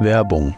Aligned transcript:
Werbung. 0.00 0.54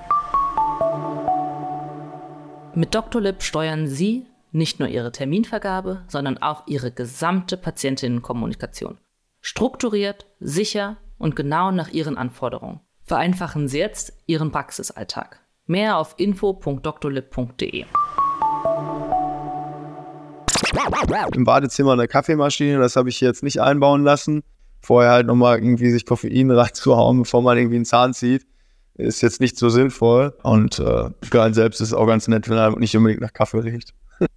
Mit 2.75 2.95
Dr. 2.95 3.23
Lip 3.23 3.43
steuern 3.43 3.87
Sie 3.87 4.27
nicht 4.53 4.81
nur 4.81 4.89
Ihre 4.89 5.13
Terminvergabe, 5.13 6.03
sondern 6.09 6.39
auch 6.39 6.67
Ihre 6.67 6.93
gesamte 6.93 7.57
Patientinnenkommunikation. 7.57 8.99
Strukturiert, 9.41 10.27
sicher 10.41 10.99
und 11.19 11.37
genau 11.37 11.71
nach 11.71 11.89
Ihren 11.89 12.19
Anforderungen. 12.19 12.81
Vereinfachen 13.03 13.67
Sie 13.67 13.79
jetzt 13.79 14.13
Ihren 14.27 14.53
Praxisalltag. 14.53 15.41
Mehr 15.67 15.97
auf 15.97 16.17
info.drlib.de. 16.19 17.87
Im 21.35 21.45
Badezimmer 21.45 21.93
eine 21.93 22.09
Kaffeemaschine, 22.09 22.79
das 22.79 22.97
habe 22.97 23.09
ich 23.09 23.21
jetzt 23.21 23.43
nicht 23.43 23.61
einbauen 23.61 24.05
lassen. 24.05 24.43
Vorher 24.83 25.13
halt 25.13 25.27
nochmal 25.27 25.59
irgendwie 25.59 25.91
sich 25.91 26.05
Koffein 26.05 26.51
reinzuhauen, 26.51 27.21
bevor 27.21 27.41
man 27.41 27.57
irgendwie 27.57 27.77
einen 27.77 27.85
Zahn 27.87 28.13
zieht, 28.13 28.47
ist 29.01 29.21
jetzt 29.23 29.41
nicht 29.41 29.59
so 29.59 29.69
sinnvoll. 29.69 30.35
Und 30.43 30.79
äh, 30.79 31.11
für 31.23 31.55
selbst 31.55 31.81
ist 31.81 31.93
auch 31.93 32.07
ganz 32.07 32.29
nett, 32.29 32.49
wenn 32.49 32.57
er 32.57 32.79
nicht 32.79 32.97
unbedingt 32.97 33.21
nach 33.21 33.33
Kaffee 33.33 33.61
riecht. 33.61 33.95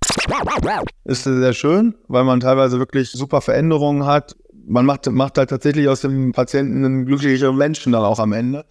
ist 1.04 1.24
sehr 1.24 1.54
schön, 1.54 1.96
weil 2.08 2.24
man 2.24 2.40
teilweise 2.40 2.80
wirklich 2.80 3.12
super 3.12 3.42
Veränderungen 3.42 4.06
hat. 4.06 4.36
Man 4.66 4.86
macht, 4.86 5.12
macht 5.12 5.38
halt 5.38 5.50
tatsächlich 5.50 5.90
aus 5.90 6.02
dem 6.02 6.32
Patienten 6.32 6.86
einen 6.86 7.06
glücklicheren 7.06 7.58
Menschen 7.58 7.92
dann 7.92 8.04
auch 8.04 8.20
am 8.20 8.32
Ende. 8.32 8.66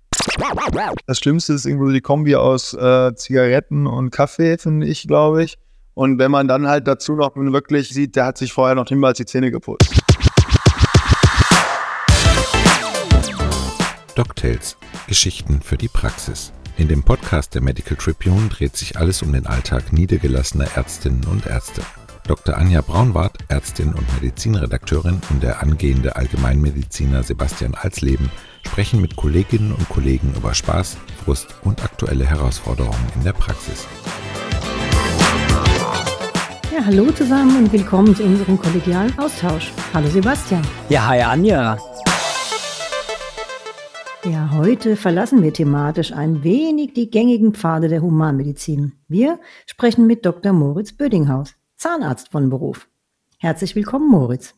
Das 1.07 1.19
Schlimmste 1.19 1.53
ist 1.53 1.67
irgendwo 1.67 1.91
die 1.91 2.01
Kombi 2.01 2.37
aus 2.37 2.73
äh, 2.73 3.15
Zigaretten 3.15 3.87
und 3.87 4.11
Kaffee, 4.11 4.57
finde 4.57 4.87
ich, 4.87 5.07
glaube 5.07 5.45
ich. 5.45 5.59
Und 5.95 6.19
wenn 6.19 6.31
man 6.31 6.49
dann 6.49 6.67
halt 6.67 6.89
dazu 6.89 7.15
noch 7.15 7.37
wirklich 7.37 7.91
sieht, 7.91 8.17
der 8.17 8.25
hat 8.25 8.39
sich 8.39 8.53
vorher 8.53 8.75
noch 8.75 8.89
niemals 8.89 9.19
die 9.19 9.27
Zähne 9.27 9.51
geputzt. 9.51 9.93
DocTales– 14.17 14.77
Geschichten 15.13 15.61
für 15.61 15.77
die 15.77 15.89
Praxis. 15.89 16.55
In 16.79 16.89
dem 16.89 17.03
Podcast 17.03 17.55
der 17.55 17.61
Medical 17.61 17.99
Tribune 17.99 18.49
dreht 18.49 18.79
sich 18.79 18.97
alles 18.97 19.21
um 19.21 19.31
den 19.31 19.45
Alltag 19.45 19.93
niedergelassener 19.93 20.69
Ärztinnen 20.75 21.27
und 21.27 21.45
Ärzte. 21.45 21.83
Dr. 22.27 22.57
Anja 22.57 22.81
Braunwart, 22.81 23.37
Ärztin 23.49 23.93
und 23.93 24.07
Medizinredakteurin 24.15 25.21
und 25.29 25.43
der 25.43 25.63
angehende 25.63 26.17
Allgemeinmediziner 26.17 27.23
Sebastian 27.25 27.75
Alsleben 27.75 28.31
sprechen 28.67 29.03
mit 29.03 29.15
Kolleginnen 29.15 29.73
und 29.73 29.87
Kollegen 29.91 30.33
über 30.35 30.55
Spaß, 30.55 30.97
Frust 31.23 31.49
und 31.63 31.85
aktuelle 31.85 32.25
Herausforderungen 32.25 33.13
in 33.15 33.23
der 33.23 33.35
Praxis. 33.35 33.87
Ja, 36.75 36.87
hallo 36.87 37.13
zusammen 37.13 37.65
und 37.65 37.71
willkommen 37.71 38.17
zu 38.17 38.25
unserem 38.25 38.59
kollegialen 38.59 39.13
Austausch. 39.19 39.73
Hallo 39.93 40.09
Sebastian. 40.09 40.67
Ja, 40.89 41.07
hi 41.07 41.21
Anja. 41.21 41.77
Ja, 44.25 44.53
heute 44.53 44.95
verlassen 44.95 45.43
wir 45.43 45.53
thematisch 45.53 46.13
ein 46.13 46.45
wenig 46.45 46.95
die 46.95 47.11
gängigen 47.11 47.55
Pfade 47.55 47.89
der 47.89 48.03
Humanmedizin. 48.03 48.93
Wir 49.09 49.41
sprechen 49.67 50.07
mit 50.07 50.25
Dr. 50.25 50.53
Moritz 50.53 50.93
Bödinghaus, 50.93 51.55
Zahnarzt 51.77 52.31
von 52.31 52.49
Beruf. 52.49 52.87
Herzlich 53.39 53.75
willkommen, 53.75 54.09
Moritz. 54.09 54.55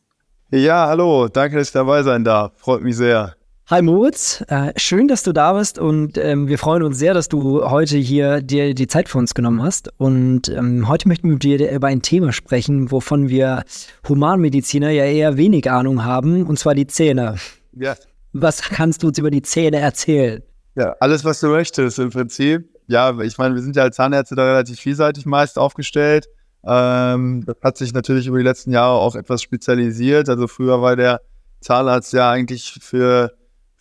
Ja, 0.51 0.89
hallo, 0.89 1.29
danke, 1.29 1.57
dass 1.57 1.69
ich 1.69 1.73
dabei 1.73 2.03
sein 2.03 2.25
darf. 2.25 2.53
Freut 2.57 2.83
mich 2.83 2.95
sehr. 2.95 3.37
Hi 3.71 3.81
Moritz, 3.81 4.45
äh, 4.49 4.75
schön, 4.77 5.09
dass 5.09 5.23
du 5.23 5.33
da 5.33 5.55
bist 5.55 5.79
und 5.79 6.19
ähm, 6.19 6.47
wir 6.49 6.59
freuen 6.59 6.83
uns 6.83 6.99
sehr, 6.99 7.15
dass 7.15 7.31
du 7.31 7.65
heute 7.65 7.97
hier 7.97 8.43
dir 8.43 8.75
die 8.75 8.87
Zeit 8.87 9.09
für 9.09 9.17
uns 9.17 9.33
genommen 9.33 9.63
hast. 9.63 9.89
Und 9.97 10.51
ähm, 10.51 10.87
heute 10.89 11.09
möchten 11.09 11.29
wir 11.29 11.35
mit 11.35 11.43
dir 11.43 11.73
über 11.73 11.87
ein 11.87 12.03
Thema 12.03 12.33
sprechen, 12.33 12.91
wovon 12.91 13.31
wir 13.31 13.65
Humanmediziner 14.07 14.91
ja 14.91 15.05
eher 15.05 15.39
wenig 15.39 15.71
Ahnung 15.71 16.05
haben, 16.05 16.45
und 16.45 16.59
zwar 16.59 16.75
die 16.75 16.87
Zähne. 16.87 17.37
Ja. 17.73 17.95
Was 18.35 18.61
kannst 18.61 19.03
du 19.03 19.09
uns 19.09 19.19
über 19.19 19.31
die 19.31 19.43
Zähne 19.43 19.79
erzählen? 19.79 20.43
Ja, 20.75 20.95
alles, 21.01 21.25
was 21.25 21.41
du 21.41 21.49
möchtest 21.49 21.99
im 21.99 22.11
Prinzip. 22.11 22.69
Ja, 22.87 23.19
ich 23.21 23.39
meine, 23.39 23.55
wir 23.55 23.63
sind 23.63 23.77
ja 23.77 23.85
als 23.85 23.97
Zahnärzte 23.97 24.35
da 24.35 24.45
relativ 24.45 24.79
vielseitig 24.79 25.25
meist 25.25 25.59
aufgestellt. 25.59 26.27
Ähm, 26.67 27.45
das 27.47 27.57
hat 27.63 27.79
sich 27.79 27.95
natürlich 27.95 28.27
über 28.27 28.39
die 28.39 28.45
letzten 28.45 28.73
Jahre 28.73 28.99
auch 28.99 29.15
etwas 29.15 29.41
spezialisiert. 29.41 30.29
Also 30.29 30.49
früher 30.49 30.83
war 30.83 30.97
der 30.97 31.21
Zahnarzt 31.61 32.13
ja 32.13 32.31
eigentlich 32.31 32.79
für 32.83 33.33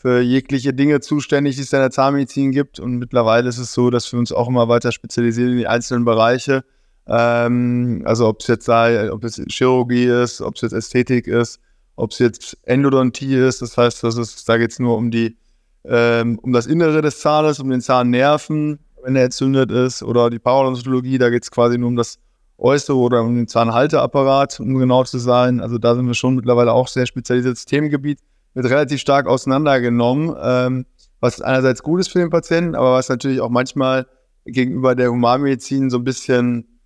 für 0.03 0.19
jegliche 0.19 0.73
Dinge 0.73 0.99
zuständig, 0.99 1.55
die 1.55 1.61
es 1.61 1.71
in 1.71 1.79
der 1.79 1.89
Zahnmedizin 1.89 2.51
gibt. 2.51 2.77
Und 2.77 2.97
mittlerweile 2.97 3.47
ist 3.47 3.57
es 3.57 3.73
so, 3.73 3.89
dass 3.89 4.11
wir 4.11 4.19
uns 4.19 4.33
auch 4.33 4.49
immer 4.49 4.67
weiter 4.67 4.91
spezialisieren 4.91 5.53
in 5.53 5.57
die 5.59 5.67
einzelnen 5.67 6.03
Bereiche. 6.03 6.65
Ähm, 7.07 8.03
also 8.03 8.27
ob 8.27 8.41
es 8.41 8.47
jetzt 8.47 8.65
sei, 8.65 9.09
ob 9.09 9.23
es 9.23 9.41
Chirurgie 9.47 10.03
ist, 10.03 10.41
ob 10.41 10.55
es 10.55 10.61
jetzt 10.61 10.73
Ästhetik 10.73 11.27
ist, 11.27 11.61
ob 11.95 12.11
es 12.11 12.19
jetzt 12.19 12.57
Endodontie 12.63 13.35
ist. 13.35 13.61
Das 13.61 13.77
heißt, 13.77 14.03
das 14.03 14.17
ist, 14.17 14.47
da 14.47 14.57
geht 14.57 14.71
es 14.71 14.79
nur 14.79 14.97
um 14.97 15.11
die 15.11 15.37
ähm, 15.85 16.39
um 16.41 16.53
das 16.53 16.65
Innere 16.65 17.01
des 17.01 17.19
Zahnes, 17.19 17.59
um 17.59 17.69
den 17.69 17.81
Zahnnerven, 17.81 18.79
wenn 19.03 19.15
er 19.15 19.25
entzündet 19.25 19.71
ist, 19.71 20.01
oder 20.01 20.29
die 20.29 20.39
Parodontologie, 20.39 21.17
da 21.17 21.29
geht 21.29 21.43
es 21.43 21.51
quasi 21.51 21.77
nur 21.77 21.89
um 21.89 21.95
das 21.95 22.19
Äußere 22.57 22.95
oder 22.95 23.21
um 23.21 23.35
den 23.35 23.47
Zahnhalteapparat, 23.47 24.59
um 24.59 24.75
genau 24.75 25.03
zu 25.03 25.17
sein. 25.17 25.59
Also 25.59 25.77
da 25.77 25.95
sind 25.95 26.07
wir 26.07 26.13
schon 26.13 26.35
mittlerweile 26.35 26.71
auch 26.71 26.87
sehr 26.87 27.05
spezialisiertes 27.05 27.65
Themengebiet 27.65 28.19
wird 28.53 28.67
relativ 28.67 29.01
stark 29.01 29.27
auseinandergenommen, 29.27 30.35
ähm, 30.41 30.85
was 31.19 31.41
einerseits 31.41 31.81
gut 31.81 31.99
ist 31.99 32.09
für 32.09 32.19
den 32.19 32.29
Patienten, 32.29 32.75
aber 32.75 32.93
was 32.93 33.09
natürlich 33.09 33.41
auch 33.41 33.49
manchmal 33.49 34.05
gegenüber 34.45 34.93
der 34.95 35.09
Humanmedizin 35.09 35.89
so 35.89 35.97
ein 35.97 36.03
bisschen, 36.03 36.79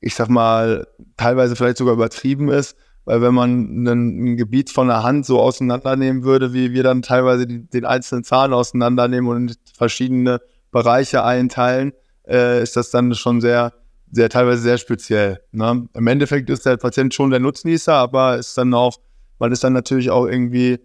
ich 0.00 0.14
sag 0.14 0.28
mal, 0.28 0.86
teilweise 1.16 1.56
vielleicht 1.56 1.78
sogar 1.78 1.94
übertrieben 1.94 2.50
ist, 2.50 2.76
weil 3.04 3.20
wenn 3.20 3.34
man 3.34 3.84
ein, 3.84 3.86
ein 3.86 4.36
Gebiet 4.36 4.70
von 4.70 4.88
der 4.88 5.02
Hand 5.02 5.26
so 5.26 5.40
auseinandernehmen 5.40 6.24
würde, 6.24 6.52
wie 6.52 6.72
wir 6.72 6.82
dann 6.82 7.02
teilweise 7.02 7.46
die, 7.46 7.68
den 7.68 7.84
einzelnen 7.84 8.24
Zahn 8.24 8.52
auseinandernehmen 8.52 9.30
und 9.30 9.58
verschiedene 9.76 10.40
Bereiche 10.70 11.24
einteilen, 11.24 11.92
äh, 12.26 12.62
ist 12.62 12.76
das 12.76 12.90
dann 12.90 13.14
schon 13.14 13.40
sehr, 13.40 13.72
sehr 14.10 14.28
teilweise 14.28 14.62
sehr 14.62 14.78
speziell. 14.78 15.40
Ne? 15.52 15.88
Im 15.92 16.06
Endeffekt 16.06 16.48
ist 16.50 16.66
der 16.66 16.76
Patient 16.76 17.12
schon 17.14 17.30
der 17.30 17.40
Nutznießer, 17.40 17.94
aber 17.94 18.38
ist 18.38 18.56
dann 18.56 18.72
auch, 18.74 18.98
man 19.38 19.52
ist 19.52 19.64
dann 19.64 19.72
natürlich 19.72 20.10
auch 20.10 20.26
irgendwie 20.26 20.80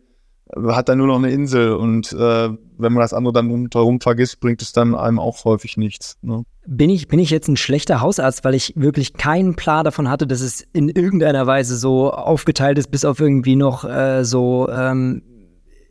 hat 0.56 0.90
dann 0.90 0.98
nur 0.98 1.08
noch 1.08 1.18
eine 1.18 1.32
Insel 1.32 1.74
und 1.74 2.12
äh, 2.12 2.50
wenn 2.78 2.94
man 2.94 3.02
das 3.02 3.14
andere 3.14 3.34
dann 3.34 3.52
rundherum 3.52 4.02
vergisst, 4.02 4.40
bringt 4.40 4.62
es 4.62 4.72
dann 4.72 4.96
einem 4.96 5.20
auch 5.20 5.46
häufig 5.46 5.78
nichts. 5.78 6.18
Ne? 6.22 6.44
Bin, 6.66 6.90
ich, 6.90 7.08
bin 7.08 7.20
ich 7.20 7.30
jetzt 7.30 7.48
ein 7.48 7.58
schlechter 7.58 8.02
Hausarzt, 8.02 8.44
weil 8.44 8.56
ich 8.56 8.74
wirklich 8.76 9.14
keinen 9.14 9.56
Plan 9.56 9.86
davon 9.86 10.10
hatte, 10.10 10.26
dass 10.26 10.42
es 10.42 10.66
in 10.74 10.90
irgendeiner 10.90 11.46
Weise 11.46 11.78
so 11.78 12.12
aufgeteilt 12.12 12.78
ist, 12.78 12.90
bis 12.90 13.06
auf 13.06 13.20
irgendwie 13.20 13.56
noch 13.56 13.84
äh, 13.84 14.24
so 14.24 14.68
ähm, 14.70 15.22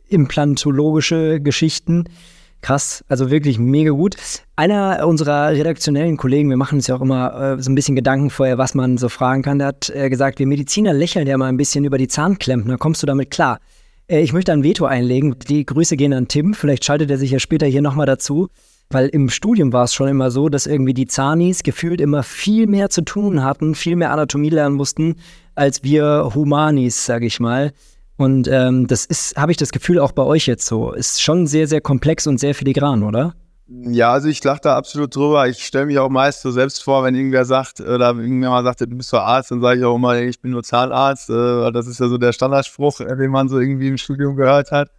implantologische 0.07 1.39
Geschichten. 1.39 2.05
Krass, 2.61 3.05
also 3.07 3.31
wirklich 3.31 3.57
mega 3.57 3.91
gut. 3.91 4.17
Einer 4.57 5.07
unserer 5.07 5.51
redaktionellen 5.51 6.17
Kollegen, 6.17 6.49
wir 6.49 6.57
machen 6.57 6.79
uns 6.79 6.87
ja 6.87 6.95
auch 6.95 7.01
immer 7.01 7.53
äh, 7.57 7.61
so 7.61 7.71
ein 7.71 7.75
bisschen 7.75 7.95
Gedanken 7.95 8.29
vorher, 8.29 8.57
was 8.57 8.75
man 8.75 8.97
so 8.97 9.07
fragen 9.07 9.43
kann, 9.43 9.59
der 9.59 9.67
hat 9.69 9.89
äh, 9.91 10.09
gesagt, 10.09 10.39
wir 10.39 10.47
Mediziner 10.47 10.91
lächeln 10.91 11.25
ja 11.25 11.37
mal 11.37 11.47
ein 11.47 11.55
bisschen 11.55 11.85
über 11.85 11.97
die 11.97 12.09
Zahnklempner. 12.09 12.77
Kommst 12.77 13.01
du 13.01 13.07
damit 13.07 13.31
klar? 13.31 13.59
Äh, 14.09 14.21
ich 14.21 14.33
möchte 14.33 14.51
ein 14.51 14.63
Veto 14.63 14.85
einlegen. 14.85 15.35
Die 15.47 15.65
Grüße 15.65 15.95
gehen 15.95 16.13
an 16.13 16.27
Tim. 16.27 16.53
Vielleicht 16.53 16.83
schaltet 16.83 17.09
er 17.11 17.17
sich 17.17 17.31
ja 17.31 17.39
später 17.39 17.67
hier 17.67 17.81
nochmal 17.81 18.05
dazu. 18.05 18.49
Weil 18.91 19.07
im 19.09 19.29
Studium 19.29 19.71
war 19.71 19.83
es 19.83 19.93
schon 19.93 20.07
immer 20.07 20.31
so, 20.31 20.49
dass 20.49 20.65
irgendwie 20.65 20.95
die 20.95 21.05
Zanis 21.05 21.61
gefühlt 21.61 22.01
immer 22.01 22.23
viel 22.23 22.65
mehr 22.65 22.89
zu 22.89 23.03
tun 23.03 23.43
hatten, 23.43 23.75
viel 23.75 23.95
mehr 23.95 24.11
Anatomie 24.11 24.49
lernen 24.49 24.75
mussten, 24.75 25.17
als 25.53 25.83
wir 25.83 26.31
Humanis, 26.33 27.05
sage 27.05 27.27
ich 27.27 27.39
mal. 27.39 27.71
Und 28.17 28.47
ähm, 28.47 28.87
das 28.87 29.05
ist, 29.05 29.37
habe 29.37 29.51
ich 29.51 29.57
das 29.57 29.71
Gefühl, 29.71 29.99
auch 29.99 30.11
bei 30.11 30.23
euch 30.23 30.47
jetzt 30.47 30.65
so. 30.65 30.91
Ist 30.91 31.21
schon 31.21 31.45
sehr, 31.45 31.67
sehr 31.67 31.81
komplex 31.81 32.25
und 32.25 32.39
sehr 32.39 32.55
filigran, 32.55 33.03
oder? 33.03 33.35
Ja, 33.71 34.13
also 34.13 34.27
ich 34.29 34.43
lache 34.43 34.61
da 34.63 34.75
absolut 34.77 35.15
drüber. 35.15 35.47
Ich 35.47 35.63
stelle 35.63 35.85
mich 35.85 35.99
auch 35.99 36.09
meist 36.09 36.41
so 36.41 36.49
selbst 36.49 36.83
vor, 36.83 37.03
wenn 37.03 37.13
irgendwer 37.13 37.45
sagt 37.45 37.79
oder 37.79 38.15
irgendwer 38.15 38.49
mal 38.49 38.63
sagt, 38.63 38.81
du 38.81 38.87
bist 38.87 39.13
doch 39.13 39.19
Arzt, 39.19 39.51
dann 39.51 39.61
sage 39.61 39.79
ich 39.79 39.85
auch 39.85 39.95
immer, 39.95 40.19
ich 40.19 40.41
bin 40.41 40.51
nur 40.51 40.63
Zahnarzt. 40.63 41.29
Äh, 41.29 41.71
das 41.71 41.85
ist 41.85 41.99
ja 41.99 42.07
so 42.07 42.17
der 42.17 42.33
Standardspruch, 42.33 42.99
äh, 43.01 43.15
den 43.15 43.29
man 43.29 43.47
so 43.47 43.59
irgendwie 43.59 43.89
im 43.89 43.97
Studium 43.97 44.35
gehört 44.35 44.71
hat. 44.71 44.89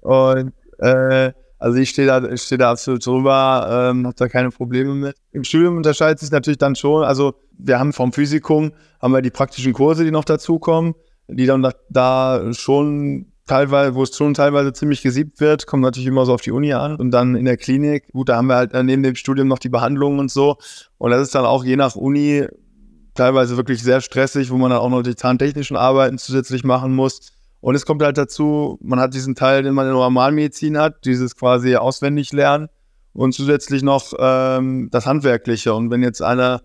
Und 0.00 0.52
äh, 0.78 1.32
also 1.58 1.78
ich 1.78 1.90
stehe 1.90 2.06
da, 2.06 2.24
ich 2.24 2.42
stehe 2.42 2.58
da 2.58 2.70
absolut 2.70 3.04
drüber, 3.04 3.90
ähm, 3.90 4.06
habe 4.06 4.16
da 4.16 4.28
keine 4.28 4.50
Probleme 4.50 4.94
mit. 4.94 5.16
Im 5.32 5.42
Studium 5.42 5.76
unterscheidet 5.76 6.20
sich 6.20 6.30
natürlich 6.30 6.58
dann 6.58 6.76
schon. 6.76 7.02
Also 7.02 7.34
wir 7.58 7.80
haben 7.80 7.92
vom 7.92 8.12
Physikum 8.12 8.70
haben 9.00 9.12
wir 9.12 9.22
die 9.22 9.30
praktischen 9.30 9.72
Kurse, 9.72 10.04
die 10.04 10.12
noch 10.12 10.24
dazukommen, 10.24 10.94
die 11.26 11.46
dann 11.46 11.62
da, 11.62 11.72
da 11.88 12.52
schon 12.52 13.29
teilweise, 13.46 13.94
wo 13.94 14.02
es 14.02 14.16
schon 14.16 14.34
teilweise 14.34 14.72
ziemlich 14.72 15.02
gesiebt 15.02 15.40
wird, 15.40 15.66
kommt 15.66 15.82
natürlich 15.82 16.06
immer 16.06 16.26
so 16.26 16.34
auf 16.34 16.42
die 16.42 16.52
Uni 16.52 16.72
an. 16.72 16.96
Und 16.96 17.10
dann 17.10 17.34
in 17.34 17.44
der 17.44 17.56
Klinik, 17.56 18.12
gut, 18.12 18.28
da 18.28 18.36
haben 18.36 18.46
wir 18.46 18.56
halt 18.56 18.72
neben 18.72 19.02
dem 19.02 19.16
Studium 19.16 19.48
noch 19.48 19.58
die 19.58 19.68
Behandlungen 19.68 20.18
und 20.18 20.30
so. 20.30 20.56
Und 20.98 21.10
das 21.10 21.22
ist 21.22 21.34
dann 21.34 21.44
auch 21.44 21.64
je 21.64 21.76
nach 21.76 21.96
Uni 21.96 22.46
teilweise 23.14 23.56
wirklich 23.56 23.82
sehr 23.82 24.00
stressig, 24.00 24.50
wo 24.50 24.56
man 24.56 24.70
dann 24.70 24.80
auch 24.80 24.88
noch 24.88 25.02
die 25.02 25.16
zahntechnischen 25.16 25.76
Arbeiten 25.76 26.18
zusätzlich 26.18 26.64
machen 26.64 26.94
muss. 26.94 27.32
Und 27.60 27.74
es 27.74 27.84
kommt 27.84 28.02
halt 28.02 28.16
dazu, 28.16 28.78
man 28.80 29.00
hat 29.00 29.14
diesen 29.14 29.34
Teil, 29.34 29.62
den 29.62 29.74
man 29.74 29.86
in 29.86 29.92
der 29.92 30.00
Normalmedizin 30.00 30.78
hat, 30.78 31.04
dieses 31.04 31.36
quasi 31.36 31.76
auswendig 31.76 32.32
lernen 32.32 32.68
und 33.12 33.34
zusätzlich 33.34 33.82
noch 33.82 34.12
ähm, 34.18 34.88
das 34.90 35.06
Handwerkliche. 35.06 35.74
Und 35.74 35.90
wenn 35.90 36.02
jetzt 36.02 36.22
einer 36.22 36.62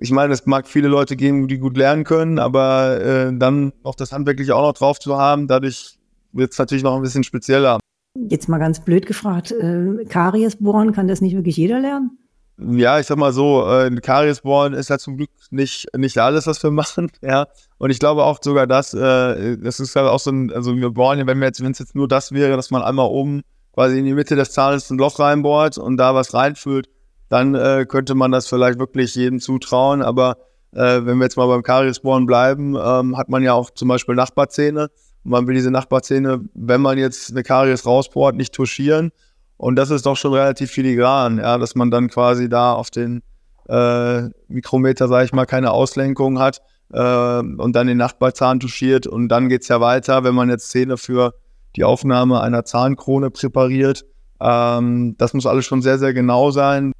ich 0.00 0.12
meine, 0.12 0.32
es 0.32 0.46
mag 0.46 0.68
viele 0.68 0.88
Leute 0.88 1.16
geben, 1.16 1.48
die 1.48 1.58
gut 1.58 1.76
lernen 1.76 2.04
können, 2.04 2.38
aber 2.38 3.00
äh, 3.00 3.32
dann 3.36 3.72
noch 3.84 3.96
das 3.96 4.12
Handwerkliche 4.12 4.54
auch 4.54 4.62
noch 4.62 4.74
drauf 4.74 4.98
zu 4.98 5.18
haben, 5.18 5.48
dadurch 5.48 5.98
wird 6.32 6.52
es 6.52 6.58
natürlich 6.58 6.84
noch 6.84 6.94
ein 6.94 7.02
bisschen 7.02 7.24
spezieller. 7.24 7.80
Jetzt 8.14 8.48
mal 8.48 8.58
ganz 8.58 8.80
blöd 8.80 9.06
gefragt, 9.06 9.52
äh, 9.52 10.04
Karies 10.08 10.56
bohren, 10.56 10.92
kann 10.92 11.08
das 11.08 11.20
nicht 11.20 11.34
wirklich 11.34 11.56
jeder 11.56 11.80
lernen? 11.80 12.18
Ja, 12.60 12.98
ich 12.98 13.06
sag 13.06 13.18
mal 13.18 13.32
so, 13.32 13.68
äh, 13.68 13.90
Karies 14.00 14.40
bohren 14.40 14.72
ist 14.72 14.90
ja 14.90 14.98
zum 14.98 15.16
Glück 15.16 15.30
nicht, 15.50 15.86
nicht 15.96 16.18
alles, 16.18 16.46
was 16.46 16.62
wir 16.62 16.70
machen, 16.72 17.10
ja. 17.22 17.46
Und 17.78 17.90
ich 17.90 17.98
glaube 17.98 18.24
auch 18.24 18.38
sogar, 18.42 18.66
dass, 18.66 18.94
äh, 18.94 19.56
das 19.58 19.80
ist 19.80 19.94
ja 19.94 20.08
auch 20.08 20.20
so 20.20 20.30
ein, 20.30 20.52
also 20.52 20.76
wir 20.76 20.90
bohren 20.90 21.18
ja, 21.18 21.26
wenn 21.26 21.38
wir 21.38 21.46
jetzt, 21.46 21.62
wenn 21.62 21.72
es 21.72 21.78
jetzt 21.78 21.94
nur 21.94 22.08
das 22.08 22.32
wäre, 22.32 22.56
dass 22.56 22.70
man 22.70 22.82
einmal 22.82 23.06
oben 23.08 23.42
quasi 23.74 23.98
in 23.98 24.04
die 24.04 24.14
Mitte 24.14 24.36
des 24.36 24.52
Zahnes 24.52 24.90
ein 24.90 24.98
Loch 24.98 25.18
reinbohrt 25.18 25.78
und 25.78 25.96
da 25.96 26.14
was 26.14 26.34
reinfüllt, 26.34 26.88
dann 27.28 27.54
äh, 27.54 27.86
könnte 27.88 28.14
man 28.14 28.32
das 28.32 28.48
vielleicht 28.48 28.78
wirklich 28.78 29.14
jedem 29.14 29.40
zutrauen. 29.40 30.02
Aber 30.02 30.38
äh, 30.72 31.00
wenn 31.04 31.18
wir 31.18 31.24
jetzt 31.24 31.36
mal 31.36 31.46
beim 31.46 31.62
Kariesbohren 31.62 32.26
bleiben, 32.26 32.76
ähm, 32.76 33.16
hat 33.16 33.28
man 33.28 33.42
ja 33.42 33.54
auch 33.54 33.70
zum 33.70 33.88
Beispiel 33.88 34.14
Nachbarzähne. 34.14 34.88
Und 35.24 35.30
man 35.30 35.46
will 35.46 35.54
diese 35.54 35.70
Nachbarzähne, 35.70 36.40
wenn 36.54 36.80
man 36.80 36.98
jetzt 36.98 37.30
eine 37.30 37.42
Karies 37.42 37.86
rausbohrt, 37.86 38.36
nicht 38.36 38.54
touchieren. 38.54 39.10
Und 39.56 39.76
das 39.76 39.90
ist 39.90 40.06
doch 40.06 40.16
schon 40.16 40.32
relativ 40.32 40.70
filigran, 40.70 41.38
ja, 41.38 41.58
dass 41.58 41.74
man 41.74 41.90
dann 41.90 42.08
quasi 42.08 42.48
da 42.48 42.72
auf 42.72 42.90
den 42.90 43.22
äh, 43.68 44.22
Mikrometer, 44.48 45.08
sage 45.08 45.24
ich 45.24 45.32
mal, 45.32 45.46
keine 45.46 45.72
Auslenkung 45.72 46.38
hat 46.38 46.62
äh, 46.92 47.38
und 47.38 47.72
dann 47.74 47.88
den 47.88 47.98
Nachbarzahn 47.98 48.60
touchiert. 48.60 49.06
Und 49.06 49.28
dann 49.28 49.48
geht 49.48 49.62
es 49.62 49.68
ja 49.68 49.80
weiter, 49.80 50.24
wenn 50.24 50.34
man 50.34 50.48
jetzt 50.48 50.70
Zähne 50.70 50.96
für 50.96 51.34
die 51.76 51.84
Aufnahme 51.84 52.40
einer 52.40 52.64
Zahnkrone 52.64 53.30
präpariert. 53.30 54.04
Ähm, 54.40 55.16
das 55.18 55.34
muss 55.34 55.46
alles 55.46 55.66
schon 55.66 55.82
sehr, 55.82 55.98
sehr 55.98 56.14
genau 56.14 56.50
sein. 56.50 56.92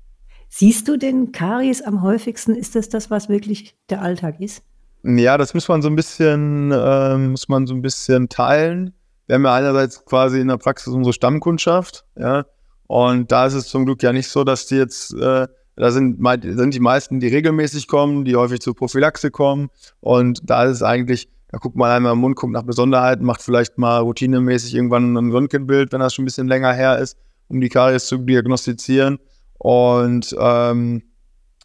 Siehst 0.49 0.89
du 0.89 0.97
denn 0.97 1.33
Karies 1.33 1.83
am 1.83 2.03
häufigsten? 2.03 2.55
Ist 2.55 2.75
das 2.75 2.89
das, 2.89 3.11
was 3.11 3.29
wirklich 3.29 3.77
der 3.91 4.03
Alltag 4.03 4.41
ist? 4.41 4.63
Ja, 5.05 5.39
das 5.39 5.55
muss 5.55 5.69
man 5.69 5.83
so 5.83 5.89
ein 5.89 5.97
bisschen, 5.97 6.73
äh, 6.73 7.17
muss 7.17 7.49
man 7.49 7.67
so 7.67 7.75
ein 7.75 7.83
bisschen 7.83 8.29
teilen. 8.29 8.93
Wir 9.27 9.35
haben 9.35 9.45
ja 9.45 9.55
einerseits 9.55 10.05
quasi 10.05 10.41
in 10.41 10.49
der 10.49 10.57
Praxis 10.57 10.93
unsere 10.93 11.13
Stammkundschaft, 11.13 12.05
ja, 12.19 12.47
und 12.87 13.31
da 13.31 13.47
ist 13.47 13.55
es 13.55 13.69
zum 13.69 13.85
Glück 13.85 14.03
ja 14.03 14.13
nicht 14.13 14.29
so, 14.29 14.43
dass 14.43 14.67
die 14.67 14.77
jetzt, 14.77 15.13
äh, 15.15 15.47
da 15.77 15.91
sind, 15.91 16.19
sind 16.43 16.75
die 16.75 16.81
meisten, 16.81 17.21
die 17.21 17.29
regelmäßig 17.29 17.87
kommen, 17.87 18.25
die 18.25 18.35
häufig 18.37 18.61
zur 18.61 18.75
Prophylaxe 18.75 19.31
kommen, 19.31 19.69
und 20.01 20.41
da 20.43 20.65
ist 20.65 20.77
es 20.77 20.83
eigentlich, 20.83 21.29
da 21.49 21.59
guckt 21.59 21.77
man 21.77 21.91
einmal 21.91 22.15
im 22.15 22.21
Mund, 22.21 22.37
guckt 22.37 22.55
nach 22.55 22.63
Besonderheiten, 22.63 23.25
macht 23.25 23.43
vielleicht 23.43 23.77
mal 23.77 23.99
routinemäßig 23.99 24.75
irgendwann 24.75 25.15
ein 25.15 25.31
Röntgenbild, 25.31 25.93
wenn 25.93 26.01
das 26.01 26.15
schon 26.15 26.23
ein 26.23 26.27
bisschen 26.27 26.49
länger 26.49 26.73
her 26.73 26.99
ist, 26.99 27.19
um 27.49 27.61
die 27.61 27.69
Karies 27.69 28.07
zu 28.07 28.17
diagnostizieren. 28.17 29.19
Und 29.59 30.35
ähm, 30.39 31.03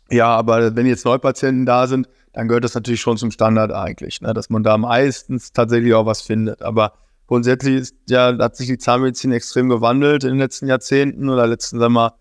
ja, 0.10 0.28
aber 0.28 0.76
wenn 0.76 0.86
jetzt 0.86 1.06
Neupatienten 1.06 1.66
da 1.66 1.88
sind, 1.88 2.08
dann 2.34 2.48
gehört 2.48 2.64
das 2.64 2.76
natürlich 2.76 3.02
schon 3.02 3.18
zum 3.18 3.32
Standard 3.32 3.72
eigentlich, 3.72 4.22
ne? 4.22 4.34
dass 4.34 4.50
man 4.50 4.64
da 4.64 4.78
meistens 4.78 5.54
tatsächlich 5.54 5.94
auch 5.94 6.06
was 6.06 6.22
findet. 6.22 6.62
Aber 6.62 6.94
grundsätzlich 7.28 7.76
ist, 7.76 7.96
ja, 8.10 8.38
hat 8.38 8.56
sich 8.56 8.68
die 8.68 8.78
Zahnmedizin 8.78 9.32
extrem 9.32 9.70
gewandelt 9.70 10.24
in 10.24 10.32
den 10.32 10.40
letzten 10.40 10.68
Jahrzehnten 10.68 11.30
oder 11.30 11.48
letzten, 11.48 11.80
sagen 11.80 11.94
wir 11.94 12.02
mal, 12.02 12.14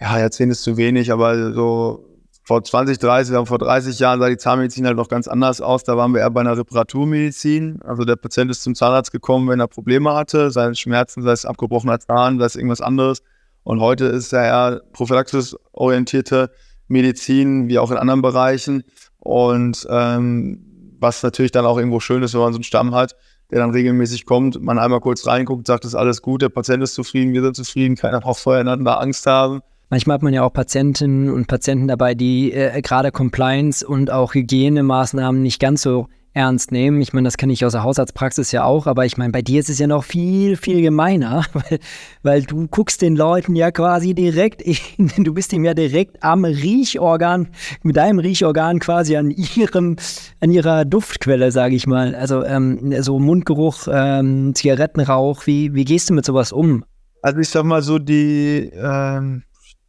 ja, 0.00 0.18
Jahrzehnt 0.18 0.52
ist 0.52 0.62
zu 0.62 0.76
wenig, 0.76 1.10
aber 1.12 1.52
so 1.52 2.04
vor 2.44 2.64
20, 2.64 2.98
30, 2.98 3.46
vor 3.46 3.58
30 3.58 3.98
Jahren 3.98 4.20
sah 4.20 4.28
die 4.28 4.38
Zahnmedizin 4.38 4.86
halt 4.86 4.96
noch 4.96 5.08
ganz 5.08 5.28
anders 5.28 5.60
aus. 5.60 5.84
Da 5.84 5.96
waren 5.96 6.14
wir 6.14 6.20
eher 6.20 6.30
bei 6.30 6.40
einer 6.40 6.56
Reparaturmedizin. 6.56 7.82
Also 7.82 8.04
der 8.04 8.16
Patient 8.16 8.50
ist 8.50 8.62
zum 8.62 8.74
Zahnarzt 8.74 9.12
gekommen, 9.12 9.48
wenn 9.48 9.60
er 9.60 9.68
Probleme 9.68 10.14
hatte, 10.14 10.50
sei 10.50 10.68
es 10.68 10.78
Schmerzen, 10.78 11.22
sei 11.22 11.32
es 11.32 11.44
abgebrochener 11.44 12.00
Zahn, 12.00 12.38
sei 12.38 12.46
es 12.46 12.56
irgendwas 12.56 12.80
anderes. 12.80 13.22
Und 13.68 13.80
heute 13.80 14.06
ist 14.06 14.32
er 14.32 14.46
ja 14.46 14.80
prophylaxisorientierte 14.94 16.50
Medizin, 16.86 17.68
wie 17.68 17.78
auch 17.78 17.90
in 17.90 17.98
anderen 17.98 18.22
Bereichen. 18.22 18.82
Und 19.18 19.86
ähm, 19.90 20.96
was 20.98 21.22
natürlich 21.22 21.52
dann 21.52 21.66
auch 21.66 21.76
irgendwo 21.76 22.00
schön 22.00 22.22
ist, 22.22 22.32
wenn 22.32 22.40
man 22.40 22.54
so 22.54 22.56
einen 22.56 22.64
Stamm 22.64 22.94
hat, 22.94 23.14
der 23.50 23.58
dann 23.58 23.72
regelmäßig 23.72 24.24
kommt, 24.24 24.58
man 24.62 24.78
einmal 24.78 25.00
kurz 25.00 25.26
reinguckt, 25.26 25.66
sagt, 25.66 25.84
ist 25.84 25.94
alles 25.94 26.22
gut, 26.22 26.40
der 26.40 26.48
Patient 26.48 26.82
ist 26.82 26.94
zufrieden, 26.94 27.34
wir 27.34 27.42
sind 27.42 27.56
zufrieden, 27.56 27.94
keiner 27.94 28.20
braucht 28.20 28.40
voreinander 28.40 29.02
Angst 29.02 29.26
haben. 29.26 29.60
Manchmal 29.90 30.14
hat 30.14 30.22
man 30.22 30.32
ja 30.32 30.44
auch 30.44 30.52
Patientinnen 30.54 31.28
und 31.28 31.46
Patienten 31.46 31.88
dabei, 31.88 32.14
die 32.14 32.54
äh, 32.54 32.80
gerade 32.80 33.12
Compliance 33.12 33.86
und 33.86 34.10
auch 34.10 34.32
Hygienemaßnahmen 34.32 35.42
nicht 35.42 35.60
ganz 35.60 35.82
so 35.82 36.08
ernst 36.34 36.72
nehmen. 36.72 37.00
Ich 37.00 37.12
meine, 37.12 37.26
das 37.26 37.36
kenne 37.36 37.52
ich 37.52 37.64
aus 37.64 37.72
der 37.72 37.82
Hausarztpraxis 37.82 38.52
ja 38.52 38.64
auch, 38.64 38.86
aber 38.86 39.06
ich 39.06 39.16
meine, 39.16 39.32
bei 39.32 39.42
dir 39.42 39.60
ist 39.60 39.68
es 39.68 39.78
ja 39.78 39.86
noch 39.86 40.04
viel, 40.04 40.56
viel 40.56 40.82
gemeiner, 40.82 41.44
weil, 41.52 41.78
weil 42.22 42.42
du 42.42 42.66
guckst 42.68 43.02
den 43.02 43.16
Leuten 43.16 43.56
ja 43.56 43.70
quasi 43.70 44.14
direkt, 44.14 44.62
in, 44.62 44.76
du 45.24 45.34
bist 45.34 45.52
ihm 45.52 45.64
ja 45.64 45.74
direkt 45.74 46.22
am 46.22 46.44
Riechorgan, 46.44 47.48
mit 47.82 47.96
deinem 47.96 48.18
Riechorgan 48.18 48.78
quasi 48.78 49.16
an 49.16 49.30
ihrem, 49.30 49.96
an 50.40 50.50
ihrer 50.50 50.84
Duftquelle, 50.84 51.50
sage 51.50 51.74
ich 51.74 51.86
mal. 51.86 52.14
Also 52.14 52.44
ähm, 52.44 52.94
so 53.02 53.18
Mundgeruch, 53.18 53.88
ähm, 53.90 54.54
Zigarettenrauch, 54.54 55.46
wie, 55.46 55.74
wie 55.74 55.84
gehst 55.84 56.10
du 56.10 56.14
mit 56.14 56.24
sowas 56.24 56.52
um? 56.52 56.84
Also 57.22 57.40
ich 57.40 57.48
sag 57.48 57.64
mal 57.64 57.82
so, 57.82 57.98
die 57.98 58.70
ähm 58.74 59.42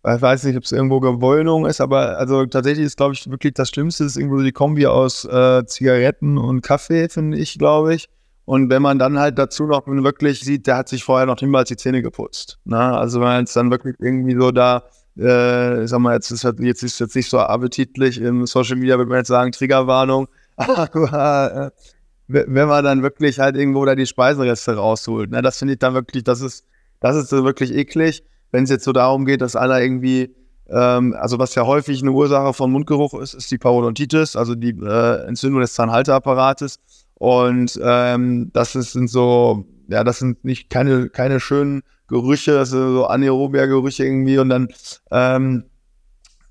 ich 0.05 0.21
weiß 0.21 0.45
nicht, 0.45 0.55
ob 0.55 0.63
es 0.63 0.71
irgendwo 0.71 0.99
Gewöhnung 1.01 1.65
ist, 1.65 1.81
aber 1.81 2.17
also 2.17 2.45
tatsächlich 2.45 2.85
ist, 2.85 2.97
glaube 2.97 3.13
ich, 3.13 3.29
wirklich 3.29 3.53
das 3.53 3.69
Schlimmste 3.69 4.05
ist 4.05 4.15
irgendwo 4.15 4.41
die 4.41 4.53
Kombi 4.53 4.87
aus 4.87 5.25
äh, 5.25 5.65
Zigaretten 5.65 6.37
und 6.37 6.61
Kaffee, 6.61 7.09
finde 7.09 7.37
ich, 7.37 7.59
glaube 7.59 7.95
ich. 7.95 8.07
Und 8.45 8.69
wenn 8.69 8.81
man 8.81 8.97
dann 8.97 9.19
halt 9.19 9.37
dazu 9.37 9.65
noch 9.65 9.85
wirklich 9.85 10.39
sieht, 10.39 10.67
der 10.67 10.77
hat 10.77 10.89
sich 10.89 11.03
vorher 11.03 11.27
noch 11.27 11.39
niemals 11.41 11.69
die 11.69 11.75
Zähne 11.75 12.01
geputzt. 12.01 12.59
Ne? 12.63 12.79
Also 12.79 13.19
wenn 13.19 13.27
man 13.27 13.39
jetzt 13.41 13.55
dann 13.55 13.69
wirklich 13.71 13.95
irgendwie 13.99 14.35
so 14.35 14.51
da, 14.51 14.83
äh, 15.17 15.83
ich 15.83 15.89
sag 15.89 15.99
mal, 15.99 16.15
jetzt 16.15 16.31
ist 16.31 16.45
halt, 16.45 16.59
jetzt 16.61 16.81
jetzt 16.81 17.15
nicht 17.15 17.29
so 17.29 17.39
appetitlich, 17.39 18.19
im 18.21 18.47
Social 18.47 18.77
Media 18.77 18.97
würde 18.97 19.09
man 19.09 19.19
jetzt 19.19 19.27
sagen, 19.27 19.51
Triggerwarnung, 19.51 20.29
aber 20.55 21.71
äh, 21.73 21.81
wenn 22.27 22.67
man 22.67 22.83
dann 22.85 23.03
wirklich 23.03 23.39
halt 23.39 23.57
irgendwo 23.57 23.85
da 23.85 23.95
die 23.95 24.05
Speisenreste 24.05 24.75
rausholt, 24.75 25.29
ne? 25.29 25.41
das 25.41 25.59
finde 25.59 25.73
ich 25.73 25.79
dann 25.79 25.93
wirklich, 25.93 26.23
das 26.23 26.41
ist, 26.41 26.65
das 27.01 27.17
ist 27.17 27.31
wirklich 27.31 27.73
eklig 27.73 28.23
wenn 28.51 28.63
es 28.63 28.69
jetzt 28.69 28.83
so 28.83 28.91
darum 28.91 29.25
geht, 29.25 29.41
dass 29.41 29.55
einer 29.55 29.79
irgendwie, 29.81 30.35
ähm, 30.69 31.15
also 31.17 31.39
was 31.39 31.55
ja 31.55 31.65
häufig 31.65 32.01
eine 32.01 32.11
Ursache 32.11 32.53
von 32.53 32.71
Mundgeruch 32.71 33.13
ist, 33.15 33.33
ist 33.33 33.51
die 33.51 33.57
Parodontitis, 33.57 34.35
also 34.35 34.55
die 34.55 34.71
äh, 34.81 35.27
Entzündung 35.27 35.61
des 35.61 35.73
Zahnhalteapparates. 35.73 36.79
Und 37.15 37.79
ähm, 37.83 38.49
das 38.53 38.75
ist, 38.75 38.93
sind 38.93 39.09
so, 39.09 39.65
ja, 39.87 40.03
das 40.03 40.19
sind 40.19 40.43
nicht 40.45 40.69
keine, 40.69 41.09
keine 41.09 41.39
schönen 41.39 41.81
Gerüche, 42.07 42.53
das 42.53 42.69
sind 42.69 42.93
so 42.93 43.05
anaerobia 43.05 43.65
Gerüche 43.65 44.05
irgendwie 44.05 44.39
und 44.39 44.49
dann, 44.49 44.69
ähm, 45.11 45.65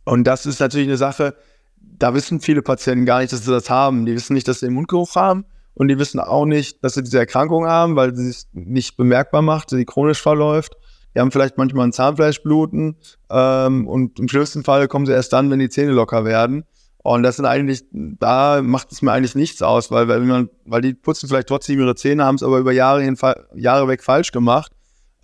und 0.05 0.25
das 0.25 0.47
ist 0.47 0.61
natürlich 0.61 0.89
eine 0.89 0.97
Sache, 0.97 1.35
da 1.81 2.15
wissen 2.15 2.41
viele 2.41 2.63
Patienten 2.63 3.07
gar 3.07 3.21
nicht, 3.21 3.33
dass 3.33 3.45
sie 3.45 3.51
das 3.51 3.69
haben. 3.71 4.07
Die 4.07 4.15
wissen 4.15 4.35
nicht, 4.35 4.49
dass 4.49 4.61
sie 4.61 4.67
den 4.67 4.75
Mundgeruch 4.75 5.15
haben 5.17 5.45
und 5.75 5.89
die 5.89 5.99
wissen 5.99 6.21
auch 6.21 6.45
nicht, 6.45 6.83
dass 6.83 6.95
sie 6.95 7.03
diese 7.03 7.19
Erkrankung 7.19 7.67
haben, 7.67 7.97
weil 7.97 8.15
sie 8.15 8.29
es 8.29 8.49
nicht 8.53 8.97
bemerkbar 8.97 9.43
macht, 9.43 9.71
sie 9.71 9.85
chronisch 9.85 10.21
verläuft. 10.21 10.77
Die 11.19 11.21
haben 11.21 11.33
vielleicht 11.33 11.59
manchmal 11.59 11.89
ein 11.89 11.93
Zahnfleischbluten 11.93 12.95
ähm, 13.29 13.89
und 13.89 14.21
im 14.21 14.29
schlimmsten 14.29 14.63
Fall 14.63 14.87
kommen 14.87 15.05
sie 15.05 15.11
erst 15.11 15.33
dann, 15.33 15.51
wenn 15.51 15.59
die 15.59 15.69
Zähne 15.69 15.91
locker 15.91 16.25
werden. 16.25 16.63
Und 16.99 17.25
das 17.25 17.35
sind 17.35 17.45
eigentlich, 17.45 17.83
da 17.91 18.63
macht 18.63 18.93
es 18.93 19.03
mir 19.03 19.11
eigentlich 19.11 19.35
nichts 19.35 19.61
aus, 19.61 19.91
weil, 19.91 20.07
weil, 20.07 20.21
man, 20.21 20.49
weil 20.65 20.81
die 20.81 20.95
putzen 20.95 21.29
vielleicht 21.29 21.49
trotzdem 21.49 21.81
ihre 21.81 21.97
Zähne, 21.97 22.25
haben 22.25 22.37
es 22.37 22.45
aber 22.45 22.59
über 22.59 22.71
Jahre, 22.71 23.03
hin, 23.03 23.19
Jahre 23.57 23.89
weg 23.89 24.05
falsch 24.05 24.31
gemacht 24.31 24.71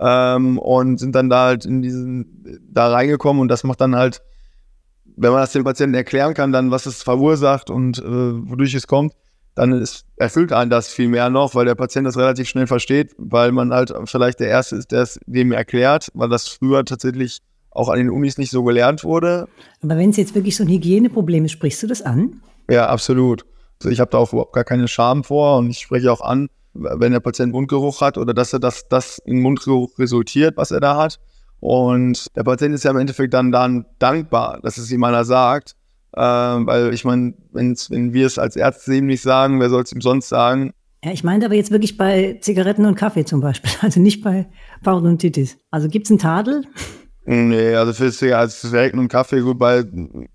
ähm, 0.01 0.59
und 0.59 0.99
sind 0.99 1.15
dann 1.15 1.31
da 1.31 1.45
halt 1.45 1.65
in 1.65 1.81
diesen, 1.81 2.61
da 2.69 2.89
reingekommen 2.89 3.41
und 3.41 3.47
das 3.47 3.63
macht 3.63 3.81
dann 3.81 3.95
halt, 3.95 4.21
wenn 5.05 5.31
man 5.31 5.43
das 5.43 5.53
dem 5.53 5.63
Patienten 5.63 5.95
erklären 5.95 6.35
kann, 6.35 6.51
dann 6.51 6.73
was 6.73 6.87
es 6.87 7.05
verursacht 7.05 7.71
und 7.71 8.01
äh, 8.01 8.03
wodurch 8.05 8.75
es 8.75 8.89
kommt, 8.89 9.13
dann 9.55 9.73
ist, 9.73 10.05
erfüllt 10.17 10.53
einen 10.53 10.71
das 10.71 10.89
viel 10.89 11.09
mehr 11.09 11.31
noch, 11.31 11.55
weil 11.55 11.65
der 11.65 11.75
Patient 11.75 12.07
das 12.07 12.17
relativ 12.17 12.49
schnell 12.49 12.67
versteht, 12.67 13.15
weil 13.19 13.53
man 13.53 13.73
halt 13.73 13.93
vielleicht 14.07 14.41
der 14.41 14.49
Erste 14.49 14.77
ist, 14.77 14.93
der 14.93 15.03
es 15.03 15.21
dem 15.27 15.53
erklärt, 15.53 16.09
weil 16.15 16.29
das 16.29 16.49
früher 16.49 16.85
tatsächlich 16.85 17.41
auch 17.71 17.89
an 17.89 17.99
den 17.99 18.11
Unis 18.11 18.39
nicht 18.39 18.51
so 18.51 18.63
gelernt 18.65 19.05
wurde. 19.05 19.49
Aber 19.83 19.97
wenn 19.97 20.11
es 20.11 20.17
jetzt 20.17 20.35
wirklich 20.35 20.57
so 20.57 20.65
ein 20.65 20.69
Hygieneproblem 20.69 21.45
ist, 21.45 21.53
sprichst 21.53 21.83
du 21.83 21.87
das 21.87 22.03
an? 22.03 22.41
Ja, 22.69 22.89
absolut. 22.89 23.45
Also 23.81 23.91
ich 23.91 24.01
habe 24.01 24.11
da 24.11 24.19
auch 24.19 24.33
überhaupt 24.33 24.53
gar 24.53 24.65
keine 24.65 24.89
Scham 24.89 25.25
vor 25.25 25.59
und 25.59 25.71
ich 25.71 25.81
spreche 25.81 26.11
auch 26.11 26.21
an, 26.21 26.49
wenn 26.73 27.13
der 27.13 27.21
Patient 27.21 27.53
Mundgeruch 27.53 28.01
hat 28.01 28.19
oder 28.19 28.35
dass 28.35 28.53
er 28.53 28.61
das, 28.61 28.89
das 28.89 29.19
in 29.25 29.41
Mundgeruch 29.41 29.99
resultiert, 29.99 30.57
was 30.57 30.71
er 30.71 30.81
da 30.81 30.97
hat. 30.97 31.21
Und 31.61 32.27
der 32.37 32.43
Patient 32.43 32.75
ist 32.75 32.85
ja 32.85 32.91
im 32.91 32.99
Endeffekt 32.99 33.35
dann, 33.35 33.53
dann 33.53 33.87
dankbar, 33.99 34.61
dass 34.63 34.79
es 34.79 34.91
ihm 34.91 35.05
einer 35.05 35.25
sagt 35.25 35.77
äh, 36.17 36.21
weil 36.21 36.95
ich 36.95 37.05
meine, 37.05 37.35
wenn 37.53 38.13
wir 38.13 38.27
es 38.27 38.39
als 38.39 38.57
Ärzte 38.57 38.95
ihm 38.95 39.07
nicht 39.07 39.23
sagen, 39.23 39.61
wer 39.61 39.71
soll 39.71 39.83
es 39.83 39.93
ihm 39.93 40.01
sonst 40.01 40.29
sagen? 40.29 40.73
Ja, 41.05 41.13
ich 41.13 41.25
meinte 41.25 41.47
aber 41.47 41.55
jetzt 41.55 41.71
wirklich 41.71 41.97
bei 41.97 42.39
Zigaretten 42.41 42.87
und 42.87 42.95
Kaffee 42.95 43.25
zum 43.25 43.41
Beispiel, 43.41 43.71
also 43.81 44.01
nicht 44.01 44.23
bei 44.23 44.47
Parodontitis. 44.83 45.59
Also 45.71 45.89
gibt 45.89 46.07
es 46.07 46.11
einen 46.11 46.19
Tadel? 46.19 46.65
Nee, 47.27 47.75
also 47.75 47.95
für 47.95 48.11
Zigaretten 48.13 48.99
und 48.99 49.09
Kaffee, 49.09 49.41
gut, 49.41 49.59
bei 49.59 49.85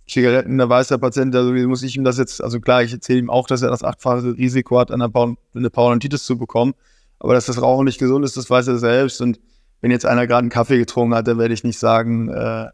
Zigaretten, 0.07 0.57
da 0.57 0.67
weiß 0.67 0.87
der 0.87 0.97
Patient, 0.97 1.35
also 1.35 1.51
muss 1.67 1.83
ich 1.83 1.95
ihm 1.95 2.03
das 2.03 2.17
jetzt, 2.17 2.43
also 2.43 2.59
klar, 2.59 2.81
ich 2.81 2.91
erzähle 2.91 3.19
ihm 3.19 3.29
auch, 3.29 3.45
dass 3.45 3.61
er 3.61 3.69
das 3.69 3.83
achtfache 3.83 4.35
Risiko 4.35 4.79
hat, 4.79 4.91
eine, 4.91 5.11
eine 5.53 5.69
Parodontitis 5.69 6.23
zu 6.23 6.37
bekommen. 6.37 6.73
Aber 7.19 7.33
dass 7.33 7.45
das 7.45 7.61
Rauchen 7.61 7.85
nicht 7.85 7.99
gesund 7.99 8.25
ist, 8.25 8.37
das 8.37 8.49
weiß 8.49 8.67
er 8.67 8.77
selbst. 8.79 9.21
Und 9.21 9.39
wenn 9.81 9.91
jetzt 9.91 10.05
einer 10.05 10.25
gerade 10.25 10.39
einen 10.39 10.49
Kaffee 10.49 10.79
getrunken 10.79 11.13
hat, 11.13 11.27
dann 11.27 11.37
werde 11.37 11.53
ich 11.53 11.63
nicht 11.63 11.77
sagen, 11.77 12.29
äh, 12.29 12.67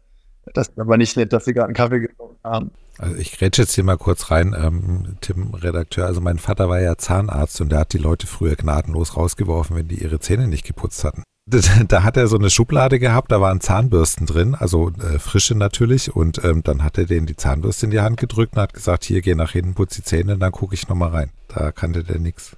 das 0.54 0.76
aber 0.78 0.96
nicht 0.96 1.16
nett, 1.16 1.32
dass 1.32 1.44
sie 1.44 1.52
gerade 1.52 1.66
einen 1.66 1.74
Kaffee 1.74 2.00
getrunken 2.00 2.38
haben. 2.42 2.70
Also 2.98 3.16
ich 3.16 3.36
grätsche 3.36 3.62
jetzt 3.62 3.74
hier 3.74 3.84
mal 3.84 3.98
kurz 3.98 4.30
rein, 4.30 4.54
ähm, 4.58 5.16
Tim, 5.20 5.54
Redakteur. 5.54 6.06
Also 6.06 6.20
mein 6.20 6.38
Vater 6.38 6.68
war 6.68 6.80
ja 6.80 6.96
Zahnarzt 6.96 7.60
und 7.60 7.70
der 7.70 7.80
hat 7.80 7.92
die 7.92 7.98
Leute 7.98 8.26
früher 8.26 8.56
gnadenlos 8.56 9.16
rausgeworfen, 9.16 9.76
wenn 9.76 9.88
die 9.88 10.02
ihre 10.02 10.20
Zähne 10.20 10.48
nicht 10.48 10.66
geputzt 10.66 11.04
hatten. 11.04 11.22
da 11.88 12.02
hat 12.02 12.16
er 12.16 12.26
so 12.26 12.36
eine 12.36 12.50
Schublade 12.50 12.98
gehabt, 12.98 13.30
da 13.30 13.40
waren 13.40 13.60
Zahnbürsten 13.60 14.26
drin, 14.26 14.56
also 14.56 14.90
äh, 14.90 15.18
frische 15.18 15.54
natürlich. 15.54 16.14
Und 16.14 16.42
ähm, 16.44 16.62
dann 16.64 16.82
hat 16.82 16.98
er 16.98 17.04
denen 17.04 17.26
die 17.26 17.36
Zahnbürste 17.36 17.86
in 17.86 17.92
die 17.92 18.00
Hand 18.00 18.18
gedrückt 18.18 18.56
und 18.56 18.62
hat 18.62 18.74
gesagt, 18.74 19.04
hier, 19.04 19.20
geh 19.20 19.34
nach 19.34 19.52
hinten, 19.52 19.74
putz 19.74 19.94
die 19.94 20.02
Zähne, 20.02 20.38
dann 20.38 20.52
gucke 20.52 20.74
ich 20.74 20.88
nochmal 20.88 21.10
rein. 21.10 21.30
Da 21.48 21.70
kannte 21.70 22.02
der 22.02 22.18
nichts. 22.18 22.56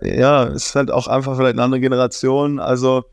Ja, 0.00 0.44
es 0.44 0.66
ist 0.66 0.74
halt 0.74 0.90
auch 0.90 1.06
einfach 1.06 1.36
vielleicht 1.36 1.54
eine 1.54 1.62
andere 1.62 1.80
Generation. 1.80 2.58
Also 2.58 3.04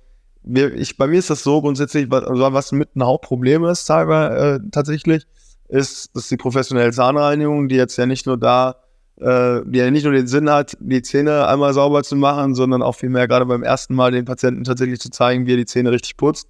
ich, 0.44 0.98
bei 0.98 1.08
mir 1.08 1.20
ist 1.20 1.30
das 1.30 1.44
so 1.44 1.62
grundsätzlich, 1.62 2.10
was, 2.10 2.24
also 2.24 2.54
was 2.54 2.72
mit 2.72 2.96
ein 2.96 3.04
Hauptproblem 3.04 3.66
ist, 3.66 3.86
teilweise, 3.86 4.36
äh, 4.36 4.60
tatsächlich, 4.72 5.28
ist, 5.72 6.16
dass 6.16 6.28
die 6.28 6.38
professionelle 6.38 6.92
Zahnreinigung, 6.92 7.68
die 7.68 7.76
jetzt 7.76 7.98
ja 7.98 8.06
nicht 8.06 8.26
nur 8.26 8.38
da 8.38 8.76
äh, 9.20 9.62
die 9.66 9.78
ja 9.80 9.92
nicht 9.92 10.04
nur 10.04 10.14
den 10.14 10.28
Sinn 10.28 10.50
hat, 10.50 10.76
die 10.80 11.02
Zähne 11.02 11.48
einmal 11.48 11.74
sauber 11.74 12.04
zu 12.04 12.16
machen, 12.16 12.56
sondern 12.56 12.82
auch 12.82 12.96
vielmehr 12.96 13.28
gerade 13.28 13.46
beim 13.46 13.64
ersten 13.64 13.94
Mal 13.94 14.12
den 14.12 14.26
Patienten 14.26 14.64
tatsächlich 14.64 15.00
zu 15.00 15.12
zeigen, 15.12 15.46
wie 15.46 15.54
er 15.54 15.58
die 15.58 15.66
Zähne 15.66 15.92
richtig 15.92 16.18
putzt, 16.18 16.48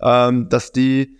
ähm, 0.00 0.48
dass 0.48 0.72
die 0.72 1.16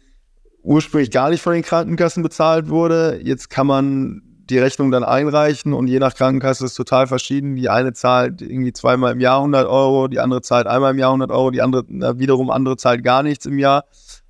ursprünglich 0.62 1.10
gar 1.10 1.30
nicht 1.30 1.42
von 1.42 1.52
den 1.52 1.62
Krankenkassen 1.62 2.22
bezahlt 2.22 2.70
wurde. 2.70 3.20
Jetzt 3.22 3.50
kann 3.50 3.66
man 3.66 4.22
die 4.48 4.58
Rechnung 4.58 4.90
dann 4.90 5.04
einreichen 5.04 5.72
und 5.72 5.88
je 5.88 5.98
nach 5.98 6.14
Krankenkasse 6.14 6.64
ist 6.64 6.72
es 6.72 6.76
total 6.76 7.06
verschieden. 7.06 7.56
Die 7.56 7.68
eine 7.68 7.92
zahlt 7.92 8.42
irgendwie 8.42 8.72
zweimal 8.72 9.12
im 9.12 9.20
Jahr 9.20 9.38
100 9.38 9.66
Euro, 9.66 10.08
die 10.08 10.20
andere 10.20 10.42
zahlt 10.42 10.66
einmal 10.66 10.92
im 10.92 10.98
Jahr 10.98 11.10
100 11.10 11.30
Euro, 11.30 11.50
die 11.50 11.62
andere 11.62 11.84
wiederum 12.18 12.50
andere 12.50 12.76
zahlt 12.76 13.04
gar 13.04 13.22
nichts 13.22 13.46
im 13.46 13.58
Jahr. 13.58 13.84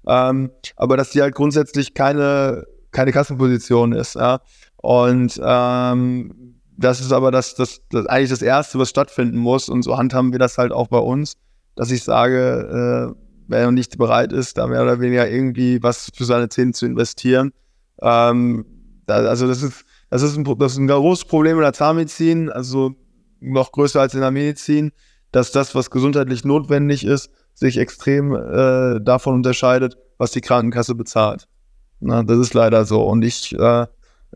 Ähm, 0.07 0.51
aber 0.77 0.97
dass 0.97 1.11
die 1.11 1.23
halt 1.23 1.35
grundsätzlich 1.35 1.95
keine, 1.95 2.65
keine 2.95 3.13
Kassenposition 3.13 3.93
ist. 3.93 4.15
Ja? 4.15 4.41
Und 4.77 5.39
ähm, 5.43 6.55
das 6.77 7.01
ist 7.01 7.13
aber 7.13 7.31
das, 7.31 7.55
das, 7.55 7.81
das 7.91 8.07
eigentlich 8.07 8.31
das 8.31 8.43
Erste, 8.43 8.79
was 8.79 8.89
stattfinden 8.89 9.37
muss. 9.37 9.69
Und 9.69 9.83
so 9.83 9.99
handhaben 9.99 10.33
wir 10.33 10.39
das 10.39 10.57
halt 10.57 10.73
auch 10.73 10.89
bei 10.89 10.99
uns, 10.99 11.37
dass 11.77 11.91
ich 11.91 12.03
sage, 12.03 13.15
äh, 13.15 13.21
wer 13.49 13.71
nicht 13.71 13.99
bereit 13.99 14.33
ist, 14.33 14.57
da 14.57 14.67
mehr 14.67 14.83
oder 14.83 15.01
weniger 15.01 15.29
irgendwie 15.29 15.83
was 15.83 16.11
für 16.15 16.25
seine 16.25 16.49
Zähne 16.49 16.73
zu 16.73 16.87
investieren. 16.87 17.53
Ähm, 18.01 18.65
da, 19.07 19.17
also 19.17 19.47
das 19.47 19.63
ist, 19.63 19.85
das 20.11 20.23
ist 20.23 20.37
ein, 20.37 20.45
das 20.59 20.73
ist 20.73 20.79
ein 20.79 20.87
großes 20.87 21.27
Problem 21.27 21.57
in 21.57 21.63
der 21.63 21.73
Zahnmedizin, 21.73 22.51
also 22.51 22.95
noch 23.41 23.73
größer 23.73 24.01
als 24.01 24.15
in 24.15 24.21
der 24.21 24.31
Medizin, 24.31 24.93
dass 25.33 25.53
das, 25.53 25.75
was 25.75 25.91
gesundheitlich 25.91 26.45
notwendig 26.45 27.05
ist, 27.05 27.31
sich 27.55 27.79
extrem 27.79 28.35
äh, 28.35 29.01
davon 29.01 29.35
unterscheidet, 29.35 29.97
was 30.19 30.31
die 30.31 30.41
Krankenkasse 30.41 30.95
bezahlt. 30.95 31.47
Na, 32.05 32.23
das 32.23 32.39
ist 32.39 32.55
leider 32.55 32.85
so. 32.85 33.03
Und 33.03 33.23
ich 33.23 33.59
äh, 33.59 33.87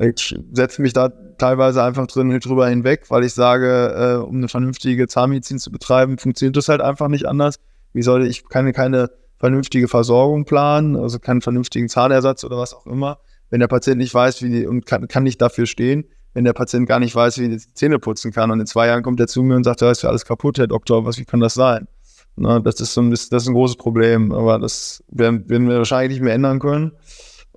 ich 0.00 0.38
setze 0.52 0.80
mich 0.80 0.92
da 0.92 1.08
teilweise 1.08 1.82
einfach 1.82 2.06
drin 2.06 2.30
drüber 2.38 2.68
hinweg, 2.68 3.06
weil 3.08 3.25
ich 3.25 3.34
sage, 3.34 4.20
äh, 4.20 4.25
um 4.25 4.37
eine 4.37 4.48
vernünftige 4.48 5.08
Zahnmedizin 5.08 5.58
zu 5.58 5.72
betreiben, 5.72 6.18
funktioniert 6.18 6.56
das 6.56 6.68
halt 6.68 6.80
einfach 6.80 7.08
nicht 7.08 7.26
anders. 7.26 7.56
Wie 7.92 8.02
sollte 8.02 8.28
ich 8.28 8.48
keine, 8.48 8.72
keine 8.72 9.10
vernünftige 9.38 9.88
Versorgung 9.88 10.44
planen, 10.44 10.96
also 10.96 11.18
keinen 11.18 11.40
vernünftigen 11.40 11.88
Zahnersatz 11.88 12.44
oder 12.44 12.58
was 12.58 12.75
auch 12.75 12.87
immer, 12.87 13.18
wenn 13.50 13.60
der 13.60 13.66
Patient 13.66 13.98
nicht 13.98 14.14
weiß, 14.14 14.42
wie 14.42 14.50
die, 14.50 14.66
und 14.66 14.87
kann, 14.87 15.08
kann 15.08 15.25
nicht 15.25 15.42
dafür 15.42 15.66
stehen, 15.66 16.04
wenn 16.32 16.44
der 16.44 16.52
Patient 16.52 16.88
gar 16.88 17.00
nicht 17.00 17.14
weiß, 17.14 17.38
wie 17.38 17.44
er 17.44 17.48
die 17.50 17.75
Zähne 17.75 17.98
putzen 17.98 18.30
kann. 18.32 18.52
Und 18.52 18.60
in 18.60 18.66
zwei 18.66 18.87
Jahren 18.87 19.02
kommt 19.02 19.18
er 19.18 19.26
zu 19.26 19.42
mir 19.42 19.56
und 19.56 19.64
sagt, 19.64 19.82
da 19.82 19.90
ist 19.90 20.02
ja 20.02 20.10
alles 20.10 20.25
kaputt, 20.25 20.58
Herr 20.58 20.68
Doktor, 20.68 21.04
was, 21.04 21.18
wie 21.18 21.25
kann 21.25 21.40
das 21.40 21.54
sein? 21.54 21.88
Na, 22.37 22.60
das 22.60 22.80
ist 22.80 22.94
so 22.94 23.00
ein, 23.00 23.10
das 23.10 23.25
ist 23.32 23.48
ein 23.48 23.54
großes 23.54 23.76
Problem, 23.76 24.30
aber 24.30 24.60
das 24.60 25.02
werden, 25.10 25.48
werden 25.48 25.68
wir 25.68 25.78
wahrscheinlich 25.78 26.18
nicht 26.18 26.25
mehr 26.25 26.34
ändern 26.34 26.60
können. 26.60 26.92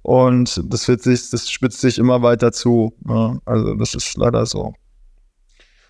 Und 0.03 0.61
das 0.65 0.87
wird 0.87 1.03
sich, 1.03 1.29
das 1.29 1.49
spitzt 1.49 1.81
sich 1.81 1.97
immer 1.97 2.21
weiter 2.21 2.51
zu. 2.51 2.93
Ja, 3.07 3.37
also 3.45 3.75
das 3.75 3.93
ist 3.93 4.17
leider 4.17 4.45
so. 4.45 4.73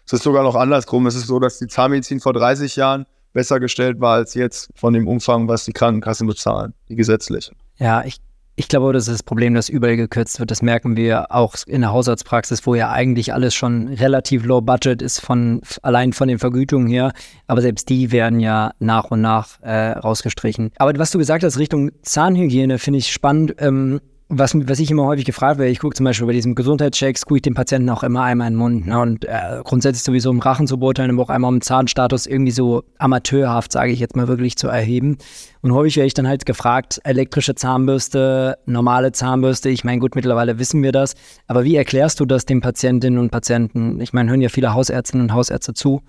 Es 0.06 0.14
ist 0.14 0.24
sogar 0.24 0.44
noch 0.44 0.56
andersrum. 0.56 1.08
Es 1.08 1.16
ist 1.16 1.28
so, 1.28 1.40
dass 1.40 1.60
die 1.60 1.68
Zahnmedizin 1.68 2.20
vor 2.20 2.34
30 2.34 2.76
Jahren 2.76 3.06
besser 3.34 3.60
gestellt 3.60 4.02
war 4.02 4.16
als 4.16 4.34
jetzt 4.34 4.70
von 4.76 4.94
dem 4.94 5.08
Umfang, 5.08 5.48
was 5.48 5.66
die 5.66 5.72
Krankenkassen 5.72 6.28
bezahlen, 6.28 6.74
die 6.90 6.96
gesetzlichen. 6.96 7.56
Ja, 7.78 8.04
ich 8.04 8.18
ich 8.56 8.68
glaube, 8.68 8.94
das 8.94 9.08
ist 9.08 9.14
das 9.14 9.24
Problem, 9.24 9.54
dass 9.54 9.70
überall 9.70 9.96
gekürzt 9.96 10.40
wird. 10.40 10.52
Das 10.52 10.62
merken 10.62 10.98
wir 10.98 11.32
auch 11.32 11.56
in 11.66 11.82
der 11.82 11.92
Hausarztpraxis, 11.92 12.66
wo 12.68 12.76
ja 12.76 12.92
eigentlich 12.92 13.34
alles 13.34 13.56
schon 13.56 13.88
relativ 13.88 14.46
low 14.46 14.62
budget 14.62 15.02
ist, 15.02 15.20
von, 15.20 15.62
allein 15.82 16.14
von 16.14 16.28
den 16.28 16.38
Vergütungen 16.38 16.88
her. 16.88 17.14
Aber 17.48 17.62
selbst 17.62 17.90
die 17.90 18.12
werden 18.12 18.40
ja 18.40 18.72
nach 18.80 19.06
und 19.06 19.22
nach 19.22 19.62
äh, 19.62 19.92
rausgestrichen. 19.92 20.72
Aber 20.78 20.98
was 21.00 21.12
du 21.12 21.18
gesagt 21.18 21.44
hast, 21.44 21.58
Richtung 21.58 21.92
Zahnhygiene, 22.02 22.78
finde 22.78 23.00
ich 23.00 23.12
spannend. 23.12 23.56
Ähm, 23.60 24.02
was, 24.34 24.56
was 24.56 24.80
ich 24.80 24.90
immer 24.90 25.04
häufig 25.06 25.26
gefragt 25.26 25.60
werde, 25.60 25.70
ich 25.72 25.80
gucke 25.80 25.94
zum 25.94 26.06
Beispiel 26.06 26.26
bei 26.26 26.34
diesem 26.34 26.56
Gesundheitschecks, 26.56 27.26
gucke 27.26 27.40
ich 27.40 27.42
dem 27.42 27.54
Patienten 27.54 27.90
auch 27.90 28.02
immer 28.02 28.24
einmal 28.24 28.48
in 28.48 28.54
den 28.54 28.60
Mund. 28.60 28.88
Ne? 28.88 28.98
Und 28.98 29.26
äh, 29.26 29.62
grundsätzlich 29.64 30.04
sowieso 30.04 30.32
im 30.32 30.40
Rachen 30.40 30.68
zu 30.68 30.80
beurteilen, 30.80 31.12
aber 31.12 31.24
auch 31.24 31.30
einmal 31.30 31.52
im 31.54 31.62
Zahnstatus 31.62 32.28
irgendwie 32.28 32.54
so 32.54 32.84
amateurhaft, 32.98 33.74
sage 33.74 33.92
ich 33.92 34.00
jetzt 34.00 34.16
mal 34.16 34.30
wirklich, 34.30 34.56
zu 34.56 34.70
erheben. 34.70 35.18
Und 35.62 35.74
häufig 35.74 35.98
werde 35.98 36.08
ich 36.08 36.14
dann 36.14 36.30
halt 36.30 36.46
gefragt, 36.46 37.02
elektrische 37.04 37.56
Zahnbürste, 37.56 38.58
normale 38.66 39.12
Zahnbürste. 39.12 39.70
Ich 39.70 39.84
meine, 39.84 40.00
gut, 40.00 40.16
mittlerweile 40.16 40.58
wissen 40.60 40.82
wir 40.82 40.94
das. 40.94 41.16
Aber 41.48 41.66
wie 41.66 41.76
erklärst 41.76 42.22
du 42.22 42.26
das 42.26 42.46
den 42.46 42.62
Patientinnen 42.62 43.20
und 43.20 43.32
Patienten? 43.32 44.00
Ich 44.00 44.14
meine, 44.14 44.30
hören 44.30 44.42
ja 44.42 44.50
viele 44.50 44.74
Hausärztinnen 44.74 45.28
und 45.28 45.34
Hausärzte 45.34 45.74
zu. 45.74 46.02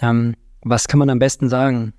Ähm, 0.00 0.34
was 0.62 0.88
kann 0.88 0.98
man 0.98 1.10
am 1.10 1.20
besten 1.20 1.48
sagen? 1.48 1.92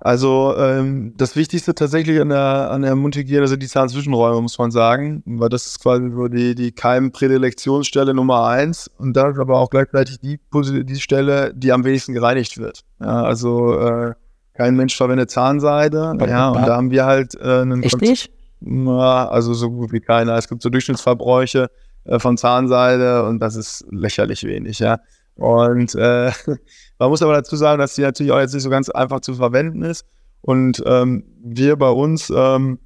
Also 0.00 0.54
ähm, 0.58 1.14
das 1.16 1.34
Wichtigste 1.34 1.74
tatsächlich 1.74 2.20
an 2.20 2.28
der, 2.28 2.70
an 2.70 2.82
der 2.82 2.94
Mundhygiene 2.94 3.46
sind 3.46 3.62
die 3.62 3.68
Zahnzwischenräume, 3.68 4.40
muss 4.42 4.58
man 4.58 4.70
sagen, 4.70 5.22
weil 5.24 5.48
das 5.48 5.66
ist 5.66 5.80
quasi 5.80 6.10
so 6.10 6.28
die, 6.28 6.54
die 6.54 6.72
Keimprädilektionsstelle 6.72 8.12
Nummer 8.12 8.46
eins 8.46 8.90
und 8.98 9.16
da 9.16 9.30
ist 9.30 9.38
aber 9.38 9.58
auch 9.58 9.70
gleichzeitig 9.70 10.20
die, 10.20 10.38
die 10.84 11.00
Stelle, 11.00 11.54
die 11.54 11.72
am 11.72 11.84
wenigsten 11.84 12.12
gereinigt 12.12 12.58
wird. 12.58 12.80
Ja, 13.00 13.22
also 13.22 13.78
äh, 13.78 14.14
kein 14.52 14.76
Mensch 14.76 14.96
verwendet 14.96 15.30
Zahnseide, 15.30 16.14
ja, 16.26 16.50
und 16.50 16.66
da 16.66 16.76
haben 16.76 16.90
wir 16.90 17.06
halt 17.06 17.34
äh, 17.36 17.62
einen 17.62 17.82
Echt 17.82 18.00
nicht? 18.00 18.30
Ja, 18.60 19.28
also 19.28 19.54
so 19.54 19.70
gut 19.70 19.92
wie 19.92 20.00
keiner. 20.00 20.36
Es 20.36 20.48
gibt 20.48 20.62
so 20.62 20.70
Durchschnittsverbräuche 20.70 21.70
äh, 22.04 22.18
von 22.18 22.36
Zahnseide 22.36 23.24
und 23.24 23.40
das 23.40 23.56
ist 23.56 23.86
lächerlich 23.90 24.44
wenig, 24.44 24.80
ja. 24.80 24.98
Und 25.36 25.94
äh, 25.94 26.30
man 26.98 27.08
muss 27.08 27.22
aber 27.22 27.32
dazu 27.34 27.56
sagen, 27.56 27.78
dass 27.78 27.94
die 27.94 28.02
natürlich 28.02 28.32
auch 28.32 28.38
jetzt 28.38 28.54
nicht 28.54 28.62
so 28.62 28.70
ganz 28.70 28.88
einfach 28.88 29.20
zu 29.20 29.34
verwenden 29.34 29.82
ist. 29.82 30.06
Und 30.40 30.82
ähm, 30.86 31.24
wir 31.42 31.76
bei 31.76 31.88
uns 31.88 32.30
ähm, 32.30 32.78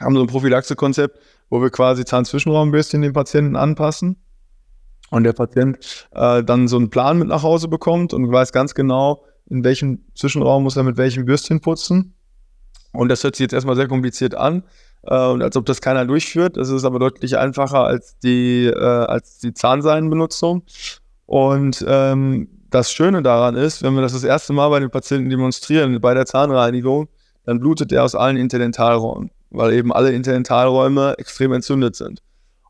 haben 0.00 0.14
so 0.14 0.22
ein 0.22 0.26
Prophylaxekonzept, 0.26 1.18
wo 1.50 1.60
wir 1.60 1.70
quasi 1.70 2.04
Zahnzwischenraumbürstchen 2.04 3.02
den 3.02 3.12
Patienten 3.12 3.56
anpassen. 3.56 4.16
Und 5.10 5.24
der 5.24 5.34
Patient 5.34 6.08
äh, 6.12 6.42
dann 6.42 6.68
so 6.68 6.78
einen 6.78 6.88
Plan 6.88 7.18
mit 7.18 7.28
nach 7.28 7.42
Hause 7.42 7.68
bekommt 7.68 8.14
und 8.14 8.32
weiß 8.32 8.52
ganz 8.52 8.74
genau, 8.74 9.24
in 9.50 9.62
welchem 9.62 10.06
Zwischenraum 10.14 10.62
muss 10.62 10.76
er 10.76 10.84
mit 10.84 10.96
welchem 10.96 11.26
Bürstchen 11.26 11.60
putzen. 11.60 12.14
Und 12.92 13.10
das 13.10 13.22
hört 13.22 13.36
sich 13.36 13.44
jetzt 13.44 13.52
erstmal 13.52 13.76
sehr 13.76 13.88
kompliziert 13.88 14.34
an. 14.34 14.64
Äh, 15.02 15.26
und 15.26 15.42
als 15.42 15.56
ob 15.56 15.66
das 15.66 15.80
keiner 15.80 16.06
durchführt. 16.06 16.56
Das 16.56 16.70
ist 16.70 16.84
aber 16.84 16.98
deutlich 16.98 17.36
einfacher 17.36 17.84
als 17.84 18.18
die, 18.20 18.66
äh, 18.66 18.78
als 18.78 19.38
die 19.38 19.52
Zahnseidenbenutzung. 19.52 20.62
Und 21.26 21.84
ähm, 21.88 22.48
das 22.70 22.92
Schöne 22.92 23.22
daran 23.22 23.54
ist, 23.54 23.82
wenn 23.82 23.94
wir 23.94 24.02
das 24.02 24.12
das 24.12 24.24
erste 24.24 24.52
Mal 24.52 24.68
bei 24.68 24.80
den 24.80 24.90
Patienten 24.90 25.30
demonstrieren, 25.30 26.00
bei 26.00 26.14
der 26.14 26.26
Zahnreinigung, 26.26 27.08
dann 27.44 27.60
blutet 27.60 27.92
er 27.92 28.04
aus 28.04 28.14
allen 28.14 28.36
Interdentalräumen, 28.36 29.30
weil 29.50 29.72
eben 29.74 29.92
alle 29.92 30.12
Interdentalräume 30.12 31.14
extrem 31.18 31.52
entzündet 31.52 31.96
sind. 31.96 32.22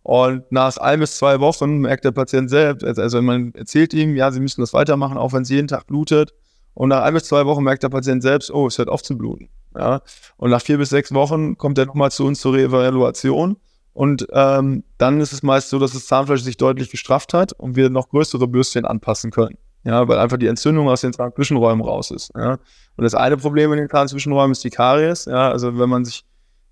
Und 0.03 0.51
nach 0.51 0.77
ein 0.79 0.99
bis 0.99 1.17
zwei 1.17 1.39
Wochen 1.39 1.79
merkt 1.79 2.05
der 2.05 2.11
Patient 2.11 2.51
selbst, 2.51 2.85
also 2.85 3.23
man 3.23 3.55
erzählt 3.55 3.95
ihm, 3.95 4.17
ja, 4.17 4.33
sie 4.33 4.41
müssen 4.41 4.61
das 4.61 4.73
weitermachen, 4.73 5.17
auch 5.17 5.33
wenn 5.33 5.43
es 5.43 5.49
jeden 5.49 5.69
Tag 5.69 5.87
blutet. 5.87 6.35
Und 6.75 6.89
nach 6.89 7.03
ein 7.03 7.15
bis 7.15 7.25
zwei 7.25 7.47
Wochen 7.47 7.63
merkt 7.63 7.83
der 7.83 7.91
Patient 7.91 8.23
selbst, 8.23 8.51
oh, 8.51 8.67
es 8.67 8.79
hört 8.79 8.89
auf 8.89 9.03
zu 9.03 9.17
bluten. 9.17 9.51
Ja? 9.77 10.01
Und 10.37 10.51
nach 10.51 10.63
vier 10.63 10.79
bis 10.79 10.89
sechs 10.89 11.13
Wochen 11.15 11.57
kommt 11.57 11.79
er 11.79 11.87
nochmal 11.87 12.11
zu 12.11 12.25
uns 12.25 12.41
zur 12.41 12.55
Reevaluation 12.55 13.57
und 13.95 14.27
ähm, 14.33 14.85
dann 14.99 15.21
ist 15.21 15.33
es 15.33 15.43
meist 15.43 15.69
so, 15.69 15.79
dass 15.79 15.93
das 15.93 16.07
Zahnfleisch 16.07 16.43
sich 16.43 16.57
deutlich 16.57 16.91
gestrafft 16.91 17.35
hat 17.35 17.53
und 17.53 17.77
wir 17.77 17.91
noch 17.91 18.09
größere 18.09 18.49
Bürstchen 18.49 18.85
anpassen 18.85 19.31
können. 19.31 19.59
Ja, 19.85 20.07
weil 20.07 20.19
einfach 20.19 20.37
die 20.37 20.47
Entzündung 20.47 20.89
aus 20.89 21.01
den 21.01 21.13
Zahnzwischenräumen 21.13 21.85
raus 21.85 22.11
ist. 22.11 22.31
Ja. 22.37 22.53
Und 22.97 23.05
das 23.05 23.15
eine 23.15 23.37
Problem 23.37 23.73
in 23.73 23.79
den 23.79 23.91
Zahnzwischenräumen 23.91 24.53
ist 24.53 24.63
die 24.63 24.71
Karies. 24.71 25.25
Ja, 25.25 25.51
also 25.51 25.79
wenn 25.79 25.89
man 25.89 26.05
sich 26.05 26.25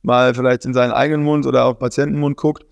mal 0.03 0.33
vielleicht 0.33 0.65
in 0.65 0.75
seinen 0.75 0.93
eigenen 0.93 1.25
Mund 1.25 1.45
oder 1.45 1.65
auf 1.67 1.79
Patientenmund 1.79 2.37
guckt, 2.37 2.65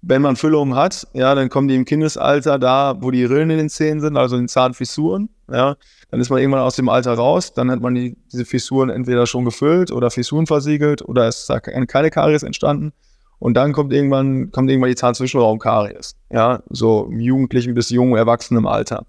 wenn 0.00 0.20
man 0.20 0.34
Füllungen 0.34 0.74
hat, 0.74 1.06
ja, 1.12 1.34
dann 1.34 1.48
kommen 1.48 1.68
die 1.68 1.76
im 1.76 1.84
Kindesalter 1.84 2.58
da, 2.58 2.96
wo 3.00 3.12
die 3.12 3.24
Rillen 3.24 3.50
in 3.50 3.58
den 3.58 3.68
Zähnen 3.68 4.00
sind, 4.00 4.16
also 4.16 4.36
in 4.36 4.48
Zahnfissuren, 4.48 5.28
ja, 5.48 5.76
dann 6.10 6.20
ist 6.20 6.28
man 6.28 6.40
irgendwann 6.40 6.62
aus 6.62 6.74
dem 6.74 6.88
Alter 6.88 7.14
raus, 7.14 7.54
dann 7.54 7.70
hat 7.70 7.80
man 7.80 7.94
die, 7.94 8.16
diese 8.32 8.44
Fissuren 8.44 8.90
entweder 8.90 9.26
schon 9.26 9.44
gefüllt 9.44 9.92
oder 9.92 10.10
Fissuren 10.10 10.46
versiegelt 10.46 11.02
oder 11.02 11.28
es 11.28 11.40
ist 11.40 11.50
da 11.50 11.60
keine 11.60 12.10
Karies 12.10 12.42
entstanden. 12.42 12.92
Und 13.42 13.54
dann 13.54 13.72
kommt 13.72 13.92
irgendwann, 13.92 14.52
kommt 14.52 14.70
irgendwann 14.70 14.90
die 14.90 14.94
Zahnzwischenraumkaries. 14.94 16.14
Ja, 16.30 16.62
so 16.70 17.08
im 17.10 17.18
jugendlichen 17.18 17.74
bis 17.74 17.90
jungen 17.90 18.14
Erwachsenen 18.14 18.68
Alter. 18.68 19.04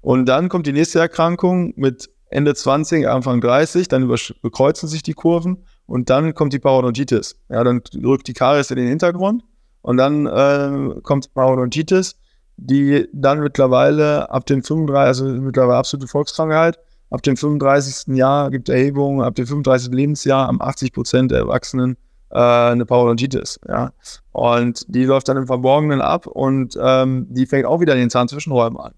Und 0.00 0.26
dann 0.26 0.48
kommt 0.48 0.68
die 0.68 0.72
nächste 0.72 1.00
Erkrankung 1.00 1.72
mit 1.74 2.08
Ende 2.30 2.54
20, 2.54 3.08
Anfang 3.08 3.40
30, 3.40 3.88
dann 3.88 4.06
bekreuzen 4.42 4.88
sich 4.88 5.02
die 5.02 5.14
Kurven 5.14 5.64
und 5.86 6.08
dann 6.08 6.34
kommt 6.34 6.52
die 6.52 6.60
Parodontitis. 6.60 7.40
Ja, 7.48 7.64
dann 7.64 7.82
rückt 8.04 8.28
die 8.28 8.32
Karies 8.32 8.70
in 8.70 8.76
den 8.76 8.86
Hintergrund 8.86 9.42
und 9.82 9.96
dann 9.96 10.26
äh, 10.26 11.00
kommt 11.00 11.24
die 11.24 11.30
Parodontitis, 11.34 12.14
die 12.58 13.08
dann 13.12 13.40
mittlerweile 13.40 14.30
ab 14.30 14.46
den 14.46 14.62
35, 14.62 14.96
also 14.96 15.24
mittlerweile 15.24 15.78
absolute 15.78 16.06
Volkskrankheit, 16.06 16.78
ab 17.10 17.22
dem 17.24 17.36
35. 17.36 18.14
Jahr 18.14 18.52
gibt 18.52 18.68
Erhebungen, 18.68 19.20
ab 19.20 19.34
dem 19.34 19.48
35. 19.48 19.92
Lebensjahr 19.92 20.46
haben 20.46 20.62
80 20.62 20.92
Prozent 20.92 21.32
der 21.32 21.40
Erwachsenen 21.40 21.96
äh, 22.30 22.38
eine 22.38 22.86
Parodontitis. 22.86 23.60
Ja? 23.68 23.92
Und 24.32 24.84
die 24.88 25.04
läuft 25.04 25.28
dann 25.28 25.36
im 25.36 25.46
Verborgenen 25.46 26.00
ab 26.00 26.26
und 26.26 26.78
ähm, 26.80 27.26
die 27.30 27.46
fängt 27.46 27.66
auch 27.66 27.80
wieder 27.80 27.94
in 27.94 28.00
den 28.00 28.10
Zahnzwischenräumen 28.10 28.78
an. 28.78 28.94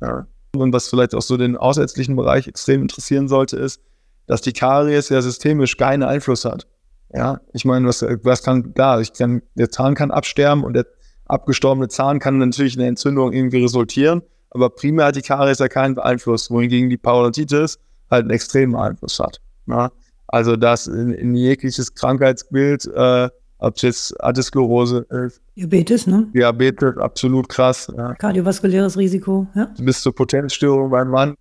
Ja? 0.00 0.26
Und 0.54 0.72
was 0.72 0.88
vielleicht 0.88 1.14
auch 1.14 1.22
so 1.22 1.36
den 1.36 1.56
ausärztlichen 1.56 2.16
Bereich 2.16 2.48
extrem 2.48 2.82
interessieren 2.82 3.28
sollte, 3.28 3.56
ist, 3.56 3.80
dass 4.26 4.40
die 4.40 4.52
Karies 4.52 5.08
ja 5.08 5.20
systemisch 5.20 5.76
keinen 5.76 6.02
Einfluss 6.02 6.44
hat. 6.44 6.66
Ja, 7.14 7.40
ich 7.54 7.64
meine, 7.64 7.88
was, 7.88 8.02
was 8.02 8.42
kann, 8.42 8.74
klar, 8.74 9.00
ich 9.00 9.14
kann, 9.14 9.42
der 9.54 9.70
Zahn 9.70 9.94
kann 9.94 10.10
absterben 10.10 10.62
und 10.62 10.74
der 10.74 10.86
abgestorbene 11.24 11.88
Zahn 11.88 12.18
kann 12.18 12.38
natürlich 12.38 12.76
eine 12.76 12.86
Entzündung 12.86 13.32
irgendwie 13.32 13.62
resultieren, 13.62 14.22
aber 14.50 14.70
primär 14.70 15.06
hat 15.06 15.16
die 15.16 15.22
Karies 15.22 15.58
ja 15.58 15.68
keinen 15.68 15.98
Einfluss, 15.98 16.50
wohingegen 16.50 16.90
die 16.90 16.98
Parodontitis 16.98 17.78
halt 18.10 18.22
einen 18.22 18.30
extremen 18.30 18.76
Einfluss 18.76 19.18
hat. 19.18 19.40
Ja? 19.66 19.90
Also 20.28 20.56
das 20.56 20.86
in, 20.86 21.12
in 21.12 21.34
jegliches 21.34 21.94
Krankheitsbild, 21.94 22.86
äh, 22.94 23.28
ob 23.58 23.76
es 23.76 23.82
jetzt 23.82 24.22
Atherosklerose 24.22 25.06
ist. 25.26 25.40
Diabetes, 25.56 26.06
ne? 26.06 26.28
Diabetes, 26.34 26.96
absolut 26.98 27.48
krass. 27.48 27.90
Ja. 27.96 28.14
Kardiovaskuläres 28.14 28.96
Risiko, 28.96 29.46
ja. 29.54 29.72
Bis 29.80 30.02
zur 30.02 30.14
Potenzstörung 30.14 30.90
beim 30.90 31.08
Mann. 31.08 31.34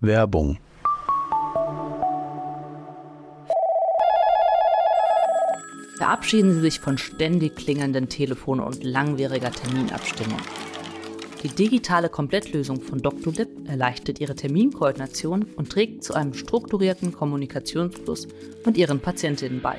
Werbung. 0.00 0.58
Verabschieden 5.98 6.54
Sie 6.54 6.60
sich 6.60 6.80
von 6.80 6.96
ständig 6.96 7.56
klingelnden 7.56 8.08
Telefon- 8.08 8.60
und 8.60 8.82
langwieriger 8.82 9.50
Terminabstimmung. 9.52 10.40
Die 11.42 11.48
digitale 11.48 12.10
Komplettlösung 12.10 12.82
von. 12.82 12.98
Lip 12.98 13.48
erleichtert 13.66 14.20
Ihre 14.20 14.34
Terminkoordination 14.34 15.46
und 15.56 15.72
trägt 15.72 16.04
zu 16.04 16.12
einem 16.12 16.34
strukturierten 16.34 17.12
Kommunikationsfluss 17.12 18.28
mit 18.66 18.76
Ihren 18.76 19.00
Patientinnen 19.00 19.62
bei. 19.62 19.78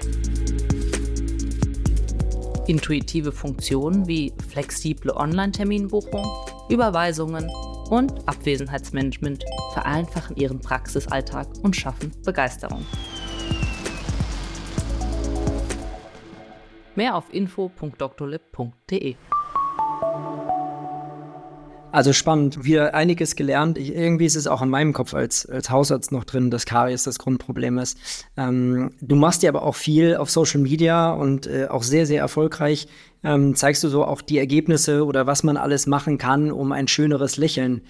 Intuitive 2.65 3.31
Funktionen 3.31 4.07
wie 4.07 4.33
flexible 4.49 5.11
Online-Terminbuchung, 5.11 6.25
Überweisungen 6.69 7.47
und 7.91 8.27
Abwesenheitsmanagement 8.27 9.45
vereinfachen 9.73 10.37
Ihren 10.37 10.59
Praxisalltag 10.59 11.47
und 11.61 11.75
schaffen 11.75 12.11
Begeisterung. 12.23 12.83
Mehr 16.95 17.15
auf 17.15 17.31
info.drlib.de 17.31 19.15
Also 21.91 22.13
spannend, 22.13 22.63
wieder 22.63 22.95
einiges 22.95 23.35
gelernt. 23.35 23.77
Ich, 23.77 23.93
irgendwie 23.93 24.25
ist 24.25 24.35
es 24.35 24.47
auch 24.47 24.61
in 24.61 24.69
meinem 24.69 24.93
Kopf 24.93 25.13
als, 25.13 25.45
als 25.45 25.69
Hausarzt 25.69 26.11
noch 26.11 26.23
drin, 26.23 26.49
dass 26.49 26.65
Karies 26.65 27.03
das 27.03 27.19
Grundproblem 27.19 27.77
ist. 27.79 27.97
Ähm, 28.37 28.91
du 29.01 29.15
machst 29.15 29.43
ja 29.43 29.49
aber 29.49 29.63
auch 29.63 29.75
viel 29.75 30.15
auf 30.15 30.29
Social 30.29 30.61
Media 30.61 31.11
und 31.11 31.47
äh, 31.47 31.67
auch 31.69 31.83
sehr, 31.83 32.05
sehr 32.05 32.21
erfolgreich. 32.21 32.87
Ähm, 33.23 33.55
zeigst 33.55 33.83
du 33.83 33.89
so 33.89 34.05
auch 34.05 34.21
die 34.21 34.37
Ergebnisse 34.37 35.05
oder 35.05 35.27
was 35.27 35.43
man 35.43 35.57
alles 35.57 35.85
machen 35.85 36.17
kann, 36.17 36.51
um 36.51 36.71
ein 36.71 36.87
schöneres 36.87 37.35
Lächeln 37.35 37.81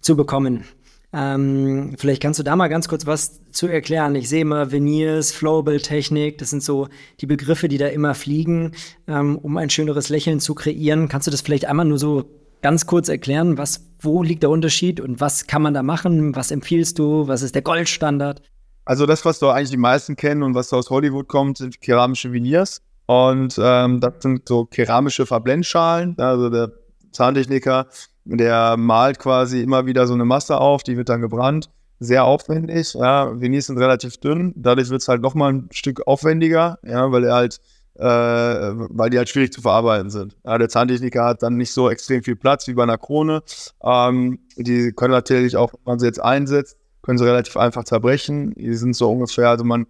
zu 0.00 0.16
bekommen. 0.16 0.64
Ähm, 1.12 1.96
vielleicht 1.98 2.22
kannst 2.22 2.38
du 2.38 2.44
da 2.44 2.54
mal 2.54 2.68
ganz 2.68 2.88
kurz 2.88 3.04
was 3.04 3.40
zu 3.50 3.66
erklären. 3.66 4.14
Ich 4.14 4.28
sehe 4.28 4.42
immer 4.42 4.70
Veneers, 4.70 5.32
Flowable-Technik, 5.32 6.38
das 6.38 6.50
sind 6.50 6.62
so 6.62 6.88
die 7.20 7.26
Begriffe, 7.26 7.68
die 7.68 7.78
da 7.78 7.88
immer 7.88 8.14
fliegen, 8.14 8.72
ähm, 9.08 9.36
um 9.36 9.56
ein 9.56 9.70
schöneres 9.70 10.08
Lächeln 10.08 10.38
zu 10.38 10.54
kreieren. 10.54 11.08
Kannst 11.08 11.26
du 11.26 11.30
das 11.32 11.40
vielleicht 11.40 11.64
einmal 11.64 11.86
nur 11.86 11.98
so 11.98 12.39
ganz 12.62 12.86
kurz 12.86 13.08
erklären, 13.08 13.58
was, 13.58 13.86
wo 14.00 14.22
liegt 14.22 14.42
der 14.42 14.50
Unterschied 14.50 15.00
und 15.00 15.20
was 15.20 15.46
kann 15.46 15.62
man 15.62 15.74
da 15.74 15.82
machen? 15.82 16.34
Was 16.36 16.50
empfiehlst 16.50 16.98
du? 16.98 17.28
Was 17.28 17.42
ist 17.42 17.54
der 17.54 17.62
Goldstandard? 17.62 18.42
Also 18.84 19.06
das, 19.06 19.24
was 19.24 19.38
doch 19.38 19.52
eigentlich 19.52 19.70
die 19.70 19.76
meisten 19.76 20.16
kennen 20.16 20.42
und 20.42 20.54
was 20.54 20.72
aus 20.72 20.90
Hollywood 20.90 21.28
kommt, 21.28 21.58
sind 21.58 21.80
keramische 21.80 22.32
Veneers. 22.32 22.82
Und 23.06 23.58
ähm, 23.62 24.00
das 24.00 24.14
sind 24.20 24.48
so 24.48 24.64
keramische 24.66 25.26
Verblendschalen. 25.26 26.16
Also 26.18 26.48
der 26.48 26.72
Zahntechniker, 27.12 27.86
der 28.24 28.76
malt 28.76 29.18
quasi 29.18 29.62
immer 29.62 29.86
wieder 29.86 30.06
so 30.06 30.14
eine 30.14 30.24
Masse 30.24 30.58
auf, 30.58 30.82
die 30.82 30.96
wird 30.96 31.08
dann 31.08 31.20
gebrannt. 31.20 31.70
Sehr 31.98 32.24
aufwendig. 32.24 32.94
Ja. 32.94 33.38
Veneers 33.40 33.66
sind 33.66 33.78
relativ 33.78 34.16
dünn. 34.18 34.54
Dadurch 34.56 34.90
wird 34.90 35.02
es 35.02 35.08
halt 35.08 35.22
nochmal 35.22 35.52
ein 35.52 35.68
Stück 35.72 36.06
aufwendiger, 36.06 36.78
ja, 36.82 37.12
weil 37.12 37.24
er 37.24 37.34
halt 37.34 37.60
äh, 38.00 38.02
weil 38.02 39.10
die 39.10 39.18
halt 39.18 39.28
schwierig 39.28 39.52
zu 39.52 39.60
verarbeiten 39.60 40.08
sind. 40.08 40.36
Ja, 40.44 40.56
der 40.56 40.70
Zahntechniker 40.70 41.22
hat 41.22 41.42
dann 41.42 41.56
nicht 41.56 41.70
so 41.70 41.90
extrem 41.90 42.22
viel 42.22 42.36
Platz 42.36 42.66
wie 42.66 42.72
bei 42.72 42.82
einer 42.82 42.96
Krone. 42.96 43.42
Ähm, 43.82 44.38
die 44.56 44.92
können 44.92 45.12
natürlich 45.12 45.56
auch, 45.56 45.74
wenn 45.74 45.80
man 45.84 45.98
sie 45.98 46.06
jetzt 46.06 46.22
einsetzt, 46.22 46.78
können 47.02 47.18
sie 47.18 47.26
relativ 47.26 47.58
einfach 47.58 47.84
zerbrechen. 47.84 48.54
Die 48.54 48.74
sind 48.74 48.96
so 48.96 49.10
ungefähr, 49.10 49.50
also 49.50 49.64
man 49.64 49.86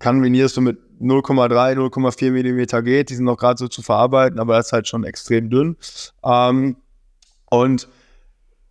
kann 0.00 0.20
Veneers 0.20 0.54
so 0.54 0.60
mit 0.60 0.78
0,3, 1.00 1.76
0,4 1.76 2.32
Millimeter 2.32 2.82
geht, 2.82 3.10
die 3.10 3.14
sind 3.14 3.24
noch 3.24 3.36
gerade 3.36 3.58
so 3.58 3.68
zu 3.68 3.82
verarbeiten, 3.82 4.40
aber 4.40 4.56
das 4.56 4.66
ist 4.66 4.72
halt 4.72 4.88
schon 4.88 5.04
extrem 5.04 5.48
dünn. 5.48 5.76
Ähm, 6.24 6.76
und 7.50 7.88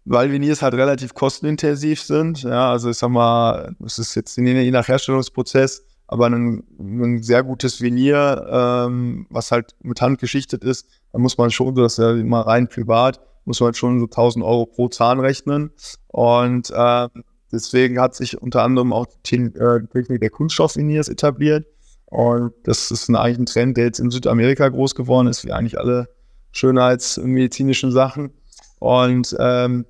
weil 0.03 0.29
Veneers 0.29 0.61
halt 0.61 0.73
relativ 0.73 1.13
kostenintensiv 1.13 2.01
sind, 2.01 2.43
ja, 2.43 2.71
also 2.71 2.89
ich 2.89 2.97
sag 2.97 3.09
mal, 3.09 3.73
es 3.85 3.97
ist 3.97 4.15
jetzt 4.15 4.35
je 4.35 4.71
nach 4.71 4.89
Herstellungsprozess, 4.89 5.85
aber 6.07 6.27
ein, 6.27 6.63
ein 6.79 7.23
sehr 7.23 7.43
gutes 7.43 7.81
Venier, 7.81 8.45
ähm, 8.49 9.27
was 9.29 9.51
halt 9.51 9.75
mit 9.81 10.01
Hand 10.01 10.19
geschichtet 10.19 10.63
ist, 10.63 10.87
da 11.11 11.19
muss 11.19 11.37
man 11.37 11.51
schon, 11.51 11.75
das 11.75 11.93
ist 11.93 11.97
ja 11.99 12.11
immer 12.11 12.41
rein 12.41 12.67
privat, 12.67 13.19
muss 13.45 13.59
man 13.59 13.73
schon 13.73 13.99
so 13.99 14.05
1000 14.05 14.43
Euro 14.43 14.65
pro 14.65 14.89
Zahn 14.89 15.19
rechnen. 15.19 15.71
Und 16.07 16.71
äh, 16.71 17.07
deswegen 17.51 17.99
hat 17.99 18.15
sich 18.15 18.41
unter 18.41 18.63
anderem 18.63 18.93
auch 18.93 19.07
die 19.25 19.35
äh, 19.35 19.85
Technik 19.87 20.21
der 20.21 20.29
Kunststoff-Veneers 20.29 21.09
etabliert. 21.09 21.65
Und 22.05 22.53
das 22.63 22.91
ist 22.91 23.09
ein, 23.09 23.15
eigentlich 23.15 23.39
ein 23.39 23.45
Trend, 23.45 23.77
der 23.77 23.85
jetzt 23.85 23.99
in 23.99 24.11
Südamerika 24.11 24.69
groß 24.69 24.95
geworden 24.95 25.27
ist, 25.27 25.45
wie 25.45 25.51
eigentlich 25.51 25.79
alle 25.79 26.09
schönheitsmedizinischen 26.51 27.91
Sachen. 27.91 28.31
Und 28.79 29.35
ähm, 29.39 29.85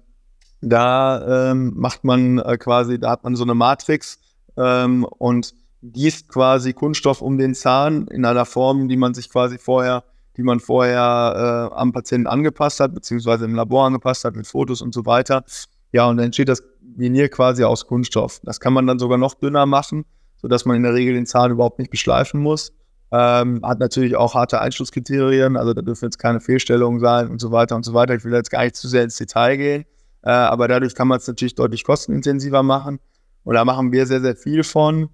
da 0.61 1.51
ähm, 1.51 1.73
macht 1.75 2.03
man 2.03 2.39
äh, 2.39 2.57
quasi, 2.57 2.99
da 2.99 3.11
hat 3.11 3.23
man 3.23 3.35
so 3.35 3.43
eine 3.43 3.55
Matrix 3.55 4.19
ähm, 4.55 5.03
und 5.03 5.53
gießt 5.83 6.29
quasi 6.29 6.73
Kunststoff 6.73 7.21
um 7.21 7.37
den 7.37 7.53
Zahn 7.53 8.07
in 8.07 8.25
einer 8.25 8.45
Form, 8.45 8.87
die 8.87 8.97
man 8.97 9.13
sich 9.13 9.29
quasi 9.29 9.57
vorher, 9.57 10.03
die 10.37 10.43
man 10.43 10.59
vorher 10.59 11.69
äh, 11.71 11.75
am 11.75 11.91
Patienten 11.91 12.27
angepasst 12.27 12.79
hat, 12.79 12.93
beziehungsweise 12.93 13.45
im 13.45 13.53
Labor 13.53 13.85
angepasst 13.85 14.23
hat 14.23 14.35
mit 14.35 14.47
Fotos 14.47 14.81
und 14.81 14.93
so 14.93 15.05
weiter. 15.05 15.43
Ja, 15.91 16.07
und 16.07 16.17
dann 16.17 16.27
entsteht 16.27 16.49
das 16.49 16.63
Venier 16.95 17.29
quasi 17.29 17.63
aus 17.63 17.85
Kunststoff. 17.85 18.39
Das 18.43 18.59
kann 18.59 18.73
man 18.73 18.87
dann 18.87 18.97
sogar 18.97 19.17
noch 19.17 19.33
dünner 19.33 19.65
machen, 19.65 20.05
sodass 20.37 20.65
man 20.65 20.77
in 20.77 20.83
der 20.83 20.93
Regel 20.93 21.13
den 21.15 21.25
Zahn 21.25 21.51
überhaupt 21.51 21.79
nicht 21.79 21.91
beschleifen 21.91 22.41
muss. 22.41 22.73
Ähm, 23.11 23.61
hat 23.63 23.79
natürlich 23.79 24.15
auch 24.15 24.33
harte 24.33 24.59
Einschlusskriterien, 24.59 25.55
also 25.55 25.73
da 25.73 25.83
dürfen 25.83 26.05
jetzt 26.05 26.17
keine 26.17 26.39
Fehlstellungen 26.39 26.99
sein 26.99 27.27
und 27.27 27.39
so 27.39 27.51
weiter 27.51 27.75
und 27.75 27.85
so 27.85 27.93
weiter. 27.93 28.15
Ich 28.15 28.23
will 28.23 28.33
jetzt 28.33 28.49
gar 28.49 28.63
nicht 28.63 28.75
zu 28.75 28.87
sehr 28.87 29.03
ins 29.03 29.17
Detail 29.17 29.57
gehen, 29.57 29.85
äh, 30.23 30.31
aber 30.31 30.67
dadurch 30.67 30.95
kann 30.95 31.07
man 31.07 31.19
es 31.19 31.27
natürlich 31.27 31.53
deutlich 31.53 31.83
kostenintensiver 31.83 32.63
machen. 32.63 32.99
Und 33.43 33.53
da 33.53 33.65
machen 33.65 33.91
wir 33.91 34.07
sehr, 34.07 34.21
sehr 34.21 34.35
viel 34.35 34.63
von. 34.63 35.09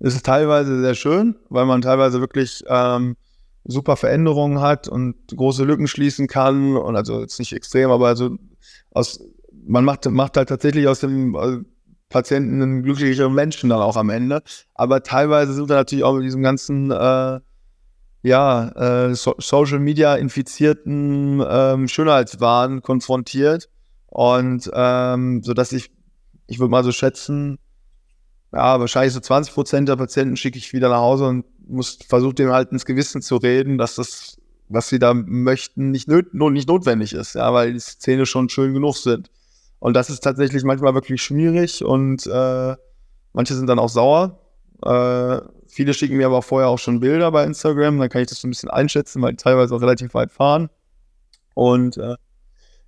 Es 0.00 0.14
ist 0.14 0.26
teilweise 0.26 0.80
sehr 0.80 0.94
schön, 0.94 1.36
weil 1.48 1.66
man 1.66 1.82
teilweise 1.82 2.20
wirklich 2.20 2.62
ähm, 2.66 3.16
super 3.64 3.96
Veränderungen 3.96 4.60
hat 4.60 4.88
und 4.88 5.14
große 5.34 5.64
Lücken 5.64 5.86
schließen 5.86 6.26
kann. 6.26 6.76
Und 6.76 6.96
also 6.96 7.20
jetzt 7.20 7.38
nicht 7.38 7.52
extrem, 7.52 7.90
aber 7.90 8.08
also 8.08 8.36
aus, 8.90 9.20
man 9.66 9.84
macht, 9.84 10.10
macht 10.10 10.36
halt 10.36 10.48
tatsächlich 10.48 10.88
aus 10.88 11.00
dem 11.00 11.34
äh, 11.34 11.58
Patienten 12.08 12.62
einen 12.62 12.82
glücklicheren 12.82 13.34
Menschen 13.34 13.70
dann 13.70 13.80
auch 13.80 13.96
am 13.96 14.10
Ende. 14.10 14.42
Aber 14.74 15.02
teilweise 15.02 15.54
sind 15.54 15.68
wir 15.68 15.76
natürlich 15.76 16.04
auch 16.04 16.14
mit 16.14 16.24
diesem 16.24 16.42
ganzen 16.42 16.90
äh, 16.90 17.40
ja, 18.22 18.68
äh, 19.08 19.14
so 19.14 19.34
Social 19.38 19.78
Media 19.78 20.14
infizierten 20.14 21.44
ähm, 21.46 21.88
Schönheitswahn 21.88 22.82
konfrontiert. 22.82 23.68
Und 24.06 24.70
ähm, 24.72 25.42
so 25.42 25.54
dass 25.54 25.72
ich, 25.72 25.90
ich 26.46 26.58
würde 26.58 26.70
mal 26.70 26.84
so 26.84 26.92
schätzen, 26.92 27.58
ja, 28.54 28.78
wahrscheinlich 28.78 29.12
so 29.12 29.20
20 29.20 29.52
Prozent 29.52 29.88
der 29.88 29.96
Patienten 29.96 30.36
schicke 30.36 30.58
ich 30.58 30.72
wieder 30.72 30.88
nach 30.88 31.00
Hause 31.00 31.26
und 31.26 31.44
muss 31.66 31.98
versuche 32.08 32.34
dem 32.34 32.52
halt 32.52 32.70
ins 32.70 32.84
Gewissen 32.84 33.20
zu 33.20 33.36
reden, 33.36 33.78
dass 33.78 33.96
das, 33.96 34.36
was 34.68 34.88
sie 34.88 35.00
da 35.00 35.12
möchten, 35.12 35.90
nicht, 35.90 36.08
nöt 36.08 36.32
nicht 36.34 36.68
notwendig 36.68 37.14
ist, 37.14 37.34
ja, 37.34 37.52
weil 37.52 37.72
die 37.72 37.80
Szene 37.80 38.26
schon 38.26 38.48
schön 38.48 38.72
genug 38.72 38.96
sind. 38.96 39.30
Und 39.80 39.94
das 39.94 40.08
ist 40.08 40.20
tatsächlich 40.20 40.62
manchmal 40.62 40.94
wirklich 40.94 41.20
schwierig 41.20 41.84
und 41.84 42.26
äh, 42.26 42.76
manche 43.32 43.54
sind 43.54 43.66
dann 43.66 43.80
auch 43.80 43.88
sauer. 43.88 44.38
Äh, 44.82 45.40
viele 45.66 45.92
schicken 45.92 46.16
mir 46.16 46.26
aber 46.26 46.42
vorher 46.42 46.68
auch 46.68 46.78
schon 46.78 47.00
Bilder 47.00 47.32
bei 47.32 47.44
Instagram, 47.44 47.98
dann 47.98 48.08
kann 48.08 48.22
ich 48.22 48.28
das 48.28 48.40
so 48.40 48.46
ein 48.46 48.50
bisschen 48.50 48.70
einschätzen, 48.70 49.20
weil 49.20 49.32
die 49.32 49.42
teilweise 49.42 49.74
auch 49.74 49.82
relativ 49.82 50.14
weit 50.14 50.30
fahren. 50.30 50.70
Und 51.54 51.96
äh, 51.96 52.14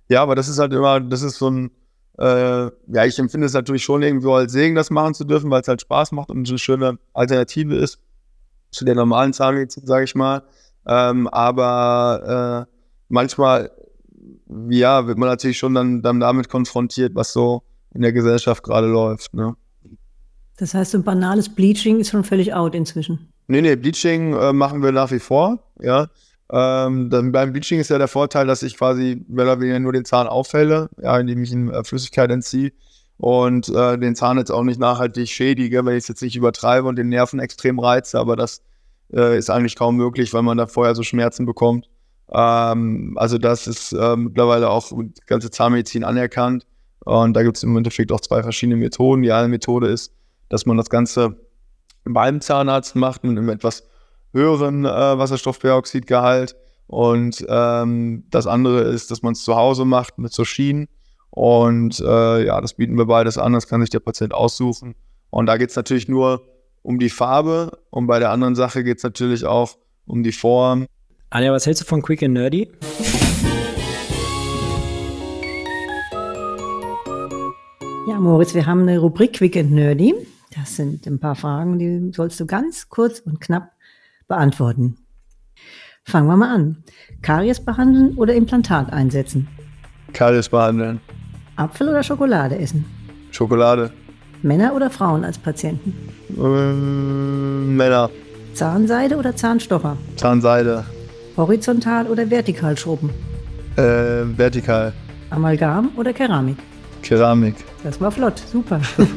ja, 0.07 0.21
aber 0.21 0.35
das 0.35 0.47
ist 0.47 0.59
halt 0.59 0.71
immer, 0.71 1.01
das 1.01 1.21
ist 1.21 1.37
so 1.37 1.49
ein, 1.49 1.71
äh, 2.19 2.65
ja, 2.65 3.05
ich 3.05 3.19
empfinde 3.19 3.45
es 3.45 3.53
natürlich 3.53 3.83
schon 3.83 4.01
irgendwo 4.01 4.33
als 4.33 4.51
Segen, 4.51 4.75
das 4.75 4.89
machen 4.89 5.13
zu 5.13 5.23
dürfen, 5.23 5.49
weil 5.51 5.61
es 5.61 5.67
halt 5.67 5.81
Spaß 5.81 6.11
macht 6.13 6.29
und 6.29 6.47
eine 6.47 6.57
schöne 6.57 6.97
Alternative 7.13 7.75
ist 7.75 7.99
zu 8.71 8.85
der 8.85 8.95
normalen 8.95 9.33
Zahnmedizin, 9.33 9.85
sage 9.85 10.05
ich 10.05 10.15
mal. 10.15 10.43
Ähm, 10.87 11.27
aber 11.27 12.67
äh, 12.67 12.73
manchmal, 13.09 13.71
ja, 14.69 15.05
wird 15.05 15.17
man 15.17 15.29
natürlich 15.29 15.57
schon 15.57 15.73
dann, 15.73 16.01
dann 16.01 16.19
damit 16.19 16.49
konfrontiert, 16.49 17.13
was 17.15 17.33
so 17.33 17.63
in 17.93 18.01
der 18.01 18.13
Gesellschaft 18.13 18.63
gerade 18.63 18.87
läuft. 18.87 19.33
Ne? 19.33 19.55
Das 20.57 20.73
heißt, 20.73 20.91
so 20.91 20.97
ein 20.97 21.03
banales 21.03 21.49
Bleaching 21.49 21.99
ist 21.99 22.09
schon 22.09 22.23
völlig 22.23 22.53
out 22.53 22.73
inzwischen. 22.73 23.31
Nee, 23.47 23.61
nee, 23.61 23.75
Bleaching 23.75 24.33
äh, 24.33 24.53
machen 24.53 24.81
wir 24.81 24.91
nach 24.91 25.11
wie 25.11 25.19
vor, 25.19 25.59
ja. 25.79 26.07
Ähm, 26.51 27.09
dann 27.09 27.31
beim 27.31 27.51
Bleaching 27.51 27.79
ist 27.79 27.89
ja 27.89 27.97
der 27.97 28.07
Vorteil, 28.07 28.47
dass 28.47 28.63
ich 28.63 28.77
quasi 28.77 29.25
mehr 29.27 29.45
oder 29.45 29.59
weniger 29.59 29.79
nur 29.79 29.91
den 29.91 30.05
Zahn 30.05 30.27
aufhelle, 30.27 30.89
ja, 31.01 31.19
indem 31.19 31.43
ich 31.43 31.51
ihm 31.51 31.69
äh, 31.69 31.83
Flüssigkeit 31.83 32.31
entziehe 32.31 32.71
und 33.17 33.67
äh, 33.69 33.97
den 33.97 34.15
Zahn 34.15 34.37
jetzt 34.37 34.51
auch 34.51 34.63
nicht 34.63 34.79
nachhaltig 34.79 35.29
schädige, 35.29 35.85
wenn 35.85 35.93
ich 35.97 36.03
es 36.03 36.07
jetzt 36.07 36.21
nicht 36.21 36.35
übertreibe 36.35 36.87
und 36.87 36.95
den 36.95 37.09
Nerven 37.09 37.39
extrem 37.39 37.79
reize, 37.79 38.17
aber 38.17 38.35
das 38.35 38.61
äh, 39.13 39.37
ist 39.37 39.49
eigentlich 39.49 39.75
kaum 39.75 39.97
möglich, 39.97 40.33
weil 40.33 40.43
man 40.43 40.57
da 40.57 40.67
vorher 40.67 40.95
so 40.95 41.03
Schmerzen 41.03 41.45
bekommt. 41.45 41.89
Ähm, 42.31 43.13
also 43.17 43.37
das 43.37 43.67
ist 43.67 43.91
äh, 43.91 44.15
mittlerweile 44.15 44.69
auch 44.69 44.91
die 44.91 45.11
ganze 45.25 45.49
Zahnmedizin 45.49 46.05
anerkannt 46.05 46.65
und 47.01 47.33
da 47.33 47.43
gibt 47.43 47.57
es 47.57 47.63
im 47.63 47.75
Endeffekt 47.75 48.11
auch 48.11 48.21
zwei 48.21 48.43
verschiedene 48.43 48.77
Methoden. 48.77 49.21
Die 49.21 49.31
eine 49.31 49.47
Methode 49.47 49.87
ist, 49.87 50.13
dass 50.49 50.65
man 50.65 50.77
das 50.77 50.89
Ganze 50.89 51.37
beim 52.05 52.39
Zahnarzt 52.39 52.95
macht 52.95 53.23
mit 53.23 53.37
einem 53.37 53.49
etwas 53.49 53.83
höheren 54.37 54.85
äh, 54.85 54.89
Wasserstoffperoxidgehalt. 54.89 56.55
Und 56.87 57.45
ähm, 57.49 58.23
das 58.29 58.47
andere 58.47 58.81
ist, 58.81 59.11
dass 59.11 59.21
man 59.21 59.33
es 59.33 59.43
zu 59.43 59.55
Hause 59.55 59.83
macht 59.83 60.17
mit 60.19 60.31
so 60.31 60.45
Schienen. 60.45 60.87
Und 61.31 61.99
äh, 61.99 62.45
ja, 62.45 62.61
das 62.61 62.75
bieten 62.75 62.97
wir 62.97 63.05
beides 63.05 63.37
an, 63.37 63.53
das 63.53 63.67
kann 63.67 63.81
sich 63.81 63.89
der 63.89 63.99
Patient 63.99 64.33
aussuchen. 64.33 64.95
Und 65.29 65.47
da 65.47 65.57
geht 65.57 65.69
es 65.69 65.75
natürlich 65.75 66.07
nur 66.07 66.41
um 66.81 66.99
die 66.99 67.09
Farbe 67.09 67.77
und 67.89 68.07
bei 68.07 68.17
der 68.17 68.31
anderen 68.31 68.55
Sache 68.55 68.83
geht 68.83 68.97
es 68.97 69.03
natürlich 69.03 69.45
auch 69.45 69.77
um 70.05 70.23
die 70.23 70.31
Form. 70.31 70.87
Anja, 71.29 71.51
was 71.51 71.65
hältst 71.65 71.83
du 71.83 71.85
von 71.85 72.01
Quick 72.01 72.23
and 72.23 72.33
Nerdy? 72.33 72.71
Ja, 78.07 78.19
Moritz, 78.19 78.55
wir 78.55 78.65
haben 78.65 78.83
eine 78.83 78.99
Rubrik 78.99 79.33
Quick 79.33 79.57
and 79.57 79.73
Nerdy. 79.73 80.15
Das 80.55 80.77
sind 80.77 81.05
ein 81.05 81.19
paar 81.19 81.35
Fragen, 81.35 81.77
die 81.77 82.13
sollst 82.13 82.39
du 82.39 82.45
ganz 82.45 82.87
kurz 82.87 83.19
und 83.19 83.41
knapp 83.41 83.76
beantworten. 84.27 84.97
Fangen 86.03 86.27
wir 86.27 86.37
mal 86.37 86.53
an. 86.53 86.83
Karies 87.21 87.59
behandeln 87.59 88.15
oder 88.17 88.33
Implantat 88.33 88.93
einsetzen? 88.93 89.47
Karies 90.13 90.49
behandeln. 90.49 91.01
Apfel 91.55 91.89
oder 91.89 92.03
Schokolade 92.03 92.57
essen? 92.57 92.85
Schokolade. 93.31 93.91
Männer 94.41 94.73
oder 94.75 94.89
Frauen 94.89 95.23
als 95.25 95.37
Patienten? 95.37 95.93
Ähm, 96.37 97.75
Männer. 97.75 98.09
Zahnseide 98.53 99.17
oder 99.17 99.35
Zahnstocher? 99.35 99.97
Zahnseide. 100.15 100.85
Horizontal 101.35 102.07
oder 102.07 102.29
vertikal 102.29 102.77
schrubben? 102.77 103.09
Äh, 103.75 103.81
vertikal. 104.37 104.93
Amalgam 105.29 105.91
oder 105.97 106.13
Keramik? 106.13 106.57
Keramik. 107.01 107.55
Das 107.83 107.99
war 107.99 108.11
flott, 108.11 108.39
super. 108.51 108.79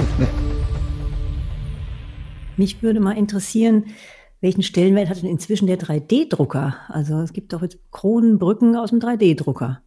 Mich 2.56 2.82
würde 2.82 3.00
mal 3.00 3.16
interessieren, 3.16 3.84
welchen 4.40 4.62
Stellenwert 4.62 5.08
hat 5.08 5.22
denn 5.22 5.28
inzwischen 5.28 5.66
der 5.66 5.78
3D-Drucker? 5.78 6.76
Also 6.88 7.20
es 7.20 7.32
gibt 7.32 7.52
doch 7.52 7.62
jetzt 7.62 7.78
Kronenbrücken 7.90 8.76
aus 8.76 8.90
dem 8.90 9.00
3D-Drucker. 9.00 9.80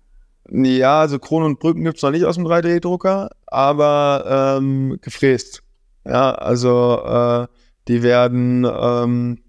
Ja, 0.50 1.00
also 1.00 1.20
Kronen 1.20 1.48
und 1.48 1.60
Brücken 1.60 1.84
gibt 1.84 1.98
es 1.98 2.04
noch 2.04 2.12
nicht 2.12 2.26
aus 2.26 2.36
dem 2.36 2.46
3D-Drucker, 2.46 3.30
aber 3.48 4.58
ähm, 4.58 5.00
gefräst. 5.02 5.64
Ja, 6.06 6.34
also 6.34 7.02
äh, 7.04 7.48
die 7.88 8.04
werden 8.04 8.66
ähm, 8.66 9.40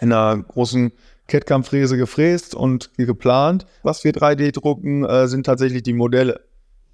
in 0.00 0.12
einer 0.12 0.42
großen 0.42 0.92
Kettkampffräse 1.28 1.96
gefräst 1.96 2.54
und 2.54 2.90
geplant. 2.96 3.66
Was 3.82 4.02
wir 4.02 4.12
3D 4.12 4.52
drucken, 4.52 5.04
äh, 5.04 5.28
sind 5.28 5.46
tatsächlich 5.46 5.82
die 5.82 5.92
Modelle, 5.92 6.40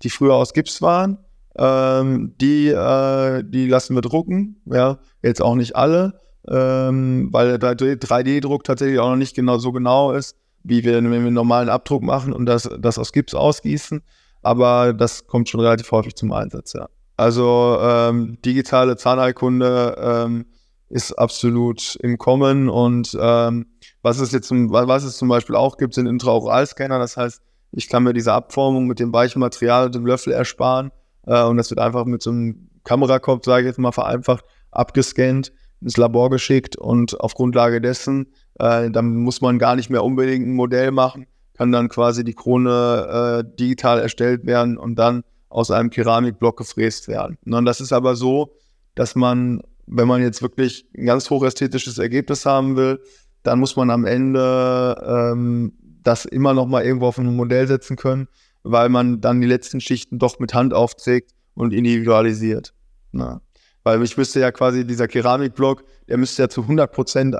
die 0.02 0.10
früher 0.10 0.34
aus 0.34 0.52
Gips 0.52 0.82
waren 0.82 1.18
ähm, 1.56 2.34
die, 2.40 2.68
äh, 2.68 3.42
die 3.44 3.66
lassen 3.66 3.94
wir 3.94 4.02
drucken, 4.02 4.60
ja, 4.66 4.98
jetzt 5.22 5.42
auch 5.42 5.54
nicht 5.54 5.76
alle, 5.76 6.18
ähm, 6.48 7.28
weil 7.32 7.58
der 7.58 7.76
3D-Druck 7.76 8.64
tatsächlich 8.64 8.98
auch 8.98 9.10
noch 9.10 9.16
nicht 9.16 9.34
genau 9.34 9.58
so 9.58 9.72
genau 9.72 10.12
ist, 10.12 10.36
wie 10.62 10.84
wir, 10.84 10.94
wenn 10.94 11.10
wir 11.10 11.18
einen 11.18 11.34
normalen 11.34 11.68
Abdruck 11.68 12.02
machen 12.02 12.32
und 12.32 12.46
das, 12.46 12.68
das 12.78 12.98
aus 12.98 13.12
Gips 13.12 13.34
ausgießen. 13.34 14.02
Aber 14.42 14.92
das 14.92 15.26
kommt 15.26 15.48
schon 15.48 15.60
relativ 15.60 15.90
häufig 15.92 16.16
zum 16.16 16.32
Einsatz, 16.32 16.72
ja. 16.72 16.88
Also 17.16 17.76
ähm, 17.82 18.38
digitale 18.42 18.96
Zahnheilkunde 18.96 19.96
ähm, 20.00 20.46
ist 20.88 21.12
absolut 21.12 21.96
im 21.96 22.16
Kommen 22.16 22.70
und 22.70 23.16
ähm, 23.20 23.66
was 24.00 24.20
es 24.20 24.32
jetzt 24.32 24.48
zum, 24.48 24.72
was 24.72 25.04
es 25.04 25.18
zum 25.18 25.28
Beispiel 25.28 25.54
auch 25.54 25.76
gibt, 25.76 25.92
sind 25.92 26.06
Intraoralscanner. 26.06 26.98
Das 26.98 27.18
heißt, 27.18 27.42
ich 27.72 27.90
kann 27.90 28.04
mir 28.04 28.14
diese 28.14 28.32
Abformung 28.32 28.86
mit 28.86 28.98
dem 29.00 29.12
weichen 29.12 29.40
Material 29.40 29.86
und 29.86 29.94
dem 29.94 30.06
Löffel 30.06 30.32
ersparen 30.32 30.92
äh, 31.26 31.44
und 31.44 31.58
das 31.58 31.68
wird 31.68 31.78
einfach 31.78 32.06
mit 32.06 32.22
so 32.22 32.30
einem 32.30 32.70
Kamerakopf, 32.84 33.44
sage 33.44 33.62
ich 33.62 33.66
jetzt 33.66 33.78
mal 33.78 33.92
vereinfacht, 33.92 34.44
abgescannt, 34.70 35.52
ins 35.80 35.96
Labor 35.96 36.30
geschickt 36.30 36.76
und 36.76 37.18
auf 37.20 37.34
Grundlage 37.34 37.80
dessen, 37.80 38.28
äh, 38.58 38.90
dann 38.90 39.16
muss 39.16 39.40
man 39.40 39.58
gar 39.58 39.76
nicht 39.76 39.90
mehr 39.90 40.04
unbedingt 40.04 40.46
ein 40.46 40.54
Modell 40.54 40.90
machen, 40.90 41.26
kann 41.54 41.72
dann 41.72 41.88
quasi 41.88 42.24
die 42.24 42.34
Krone 42.34 43.44
äh, 43.44 43.56
digital 43.56 43.98
erstellt 43.98 44.46
werden 44.46 44.76
und 44.76 44.96
dann 44.96 45.22
aus 45.48 45.70
einem 45.70 45.90
Keramikblock 45.90 46.56
gefräst 46.56 47.08
werden. 47.08 47.38
Und 47.44 47.64
das 47.64 47.80
ist 47.80 47.92
aber 47.92 48.14
so, 48.14 48.54
dass 48.94 49.14
man, 49.14 49.62
wenn 49.86 50.06
man 50.06 50.22
jetzt 50.22 50.42
wirklich 50.42 50.86
ein 50.96 51.06
ganz 51.06 51.28
hochästhetisches 51.28 51.98
Ergebnis 51.98 52.46
haben 52.46 52.76
will, 52.76 53.00
dann 53.42 53.58
muss 53.58 53.74
man 53.74 53.90
am 53.90 54.04
Ende 54.04 54.96
ähm, 55.04 55.72
das 56.02 56.24
immer 56.24 56.54
noch 56.54 56.66
mal 56.66 56.84
irgendwo 56.84 57.06
auf 57.06 57.18
ein 57.18 57.34
Modell 57.34 57.66
setzen 57.66 57.96
können 57.96 58.28
weil 58.62 58.88
man 58.88 59.20
dann 59.20 59.40
die 59.40 59.46
letzten 59.46 59.80
Schichten 59.80 60.18
doch 60.18 60.38
mit 60.38 60.54
Hand 60.54 60.74
aufträgt 60.74 61.32
und 61.54 61.72
individualisiert. 61.72 62.74
Na. 63.12 63.40
Weil 63.82 64.02
ich 64.02 64.16
müsste 64.16 64.40
ja 64.40 64.52
quasi, 64.52 64.86
dieser 64.86 65.08
Keramikblock, 65.08 65.84
der 66.08 66.18
müsste 66.18 66.42
ja 66.42 66.48
zu 66.48 66.62
100 66.62 66.92
Prozent 66.92 67.36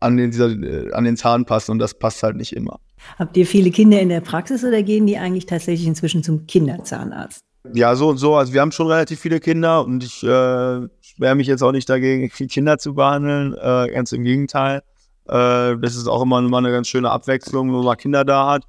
an 0.00 0.16
den, 0.16 0.30
dieser, 0.30 0.50
äh, 0.50 0.92
an 0.92 1.04
den 1.04 1.16
Zahn 1.16 1.44
passen 1.44 1.72
und 1.72 1.78
das 1.78 1.94
passt 1.94 2.22
halt 2.22 2.36
nicht 2.36 2.54
immer. 2.54 2.80
Habt 3.18 3.36
ihr 3.36 3.46
viele 3.46 3.70
Kinder 3.70 4.00
in 4.00 4.08
der 4.08 4.20
Praxis 4.20 4.64
oder 4.64 4.82
gehen 4.82 5.06
die 5.06 5.18
eigentlich 5.18 5.46
tatsächlich 5.46 5.86
inzwischen 5.86 6.22
zum 6.22 6.46
Kinderzahnarzt? 6.46 7.40
Ja, 7.72 7.96
so 7.96 8.08
und 8.10 8.18
so. 8.18 8.34
Also 8.34 8.52
wir 8.52 8.60
haben 8.60 8.72
schon 8.72 8.88
relativ 8.88 9.20
viele 9.20 9.40
Kinder 9.40 9.84
und 9.84 10.04
ich 10.04 10.22
äh, 10.22 10.26
wehre 10.26 11.34
mich 11.34 11.46
jetzt 11.46 11.62
auch 11.62 11.72
nicht 11.72 11.88
dagegen, 11.88 12.28
Kinder 12.48 12.78
zu 12.78 12.94
behandeln. 12.94 13.54
Äh, 13.54 13.90
ganz 13.92 14.12
im 14.12 14.24
Gegenteil. 14.24 14.82
Äh, 15.26 15.76
das 15.78 15.96
ist 15.96 16.06
auch 16.06 16.22
immer, 16.22 16.40
immer 16.40 16.58
eine 16.58 16.70
ganz 16.70 16.88
schöne 16.88 17.10
Abwechslung, 17.10 17.74
wenn 17.74 17.84
man 17.84 17.96
Kinder 17.96 18.24
da 18.24 18.50
hat. 18.50 18.64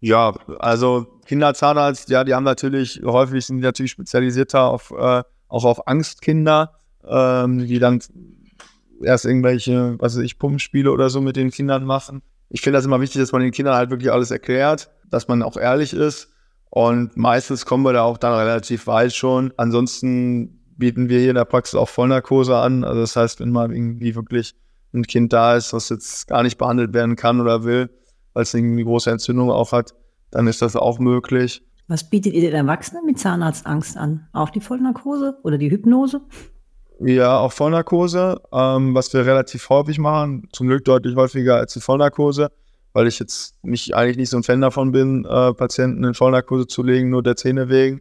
Ja, 0.00 0.34
also 0.58 1.06
Kinderzahnarzt, 1.24 2.10
ja, 2.10 2.24
die 2.24 2.34
haben 2.34 2.44
natürlich, 2.44 3.00
häufig 3.02 3.46
sind 3.46 3.56
die 3.56 3.62
natürlich 3.62 3.92
spezialisierter 3.92 4.64
auf, 4.64 4.90
äh, 4.90 5.22
auch 5.54 5.64
auf 5.64 5.86
Angstkinder, 5.86 6.72
ähm, 7.08 7.66
die 7.66 7.78
dann 7.78 8.00
erst 9.02 9.24
irgendwelche, 9.24 9.96
was 9.98 10.16
weiß 10.16 10.24
ich, 10.24 10.38
Pumpenspiele 10.38 10.90
oder 10.90 11.10
so 11.10 11.20
mit 11.20 11.36
den 11.36 11.50
Kindern 11.50 11.84
machen. 11.84 12.22
Ich 12.50 12.60
finde 12.60 12.78
das 12.78 12.84
immer 12.84 13.00
wichtig, 13.00 13.20
dass 13.20 13.32
man 13.32 13.42
den 13.42 13.52
Kindern 13.52 13.76
halt 13.76 13.90
wirklich 13.90 14.10
alles 14.10 14.30
erklärt, 14.30 14.90
dass 15.10 15.28
man 15.28 15.42
auch 15.42 15.56
ehrlich 15.56 15.92
ist. 15.92 16.30
Und 16.70 17.16
meistens 17.16 17.66
kommen 17.66 17.84
wir 17.84 17.92
da 17.92 18.02
auch 18.02 18.18
dann 18.18 18.34
relativ 18.34 18.86
weit 18.88 19.12
schon. 19.14 19.52
Ansonsten 19.56 20.60
bieten 20.76 21.08
wir 21.08 21.20
hier 21.20 21.30
in 21.30 21.36
der 21.36 21.44
Praxis 21.44 21.76
auch 21.76 21.88
Vollnarkose 21.88 22.56
an. 22.56 22.82
Also 22.82 23.00
das 23.00 23.14
heißt, 23.14 23.40
wenn 23.40 23.50
mal 23.50 23.72
irgendwie 23.72 24.16
wirklich 24.16 24.54
ein 24.92 25.04
Kind 25.04 25.32
da 25.32 25.54
ist, 25.54 25.72
was 25.72 25.88
jetzt 25.88 26.26
gar 26.26 26.42
nicht 26.42 26.58
behandelt 26.58 26.92
werden 26.92 27.14
kann 27.14 27.40
oder 27.40 27.62
will, 27.62 27.90
weil 28.32 28.42
es 28.42 28.54
irgendwie 28.54 28.82
große 28.82 29.10
Entzündung 29.10 29.50
auch 29.50 29.70
hat, 29.70 29.94
dann 30.32 30.48
ist 30.48 30.62
das 30.62 30.74
auch 30.74 30.98
möglich. 30.98 31.62
Was 31.86 32.08
bietet 32.08 32.32
ihr 32.32 32.40
den 32.40 32.54
Erwachsenen 32.54 33.04
mit 33.04 33.18
Zahnarztangst 33.18 33.96
an? 33.96 34.26
Auch 34.32 34.50
die 34.50 34.60
Vollnarkose 34.60 35.36
oder 35.42 35.58
die 35.58 35.70
Hypnose? 35.70 36.22
Ja, 37.00 37.38
auch 37.38 37.52
Vollnarkose, 37.52 38.40
ähm, 38.52 38.94
was 38.94 39.12
wir 39.12 39.26
relativ 39.26 39.68
häufig 39.68 39.98
machen, 39.98 40.48
zum 40.52 40.68
Glück 40.68 40.84
deutlich 40.84 41.16
häufiger 41.16 41.56
als 41.56 41.74
die 41.74 41.80
Vollnarkose, 41.80 42.50
weil 42.92 43.06
ich 43.06 43.18
jetzt 43.18 43.62
nicht, 43.62 43.94
eigentlich 43.94 44.16
nicht 44.16 44.30
so 44.30 44.38
ein 44.38 44.44
Fan 44.44 44.60
davon 44.60 44.92
bin, 44.92 45.24
äh, 45.24 45.52
Patienten 45.52 46.04
in 46.04 46.14
Vollnarkose 46.14 46.66
zu 46.66 46.82
legen, 46.82 47.10
nur 47.10 47.22
der 47.22 47.36
Zähne 47.36 47.68
wegen. 47.68 48.00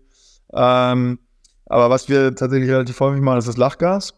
Ähm, 0.53 1.19
aber 1.65 1.89
was 1.89 2.07
wir 2.07 2.35
tatsächlich 2.35 2.69
relativ 2.69 2.99
häufig 2.99 3.21
machen, 3.21 3.39
ist 3.39 3.47
das 3.47 3.57
Lachgas. 3.57 4.13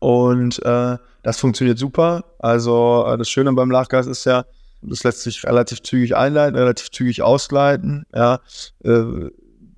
Und 0.00 0.62
äh, 0.64 0.98
das 1.22 1.38
funktioniert 1.38 1.78
super. 1.78 2.24
Also 2.38 3.06
äh, 3.06 3.16
das 3.16 3.28
Schöne 3.28 3.52
beim 3.52 3.70
Lachgas 3.70 4.06
ist 4.06 4.24
ja, 4.24 4.44
das 4.82 5.04
lässt 5.04 5.22
sich 5.22 5.44
relativ 5.44 5.82
zügig 5.82 6.16
einleiten, 6.16 6.56
relativ 6.56 6.90
zügig 6.90 7.22
ausgleiten. 7.22 8.06
Ja, 8.14 8.40
äh, 8.84 9.30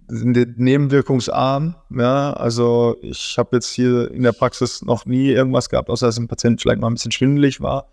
sind 0.09 0.59
nebenwirkungsarm. 0.59 1.75
Ja, 1.91 2.33
also 2.35 2.97
ich 3.01 3.37
habe 3.39 3.57
jetzt 3.57 3.71
hier 3.71 4.11
in 4.11 4.23
der 4.23 4.33
Praxis 4.33 4.83
noch 4.83 5.07
nie 5.07 5.31
irgendwas 5.31 5.69
gehabt, 5.69 5.89
außer 5.89 6.07
dass 6.07 6.19
ein 6.19 6.29
Patient 6.29 6.61
vielleicht 6.61 6.81
mal 6.81 6.89
ein 6.89 6.95
bisschen 6.95 7.13
schwindelig 7.13 7.61
war. 7.61 7.89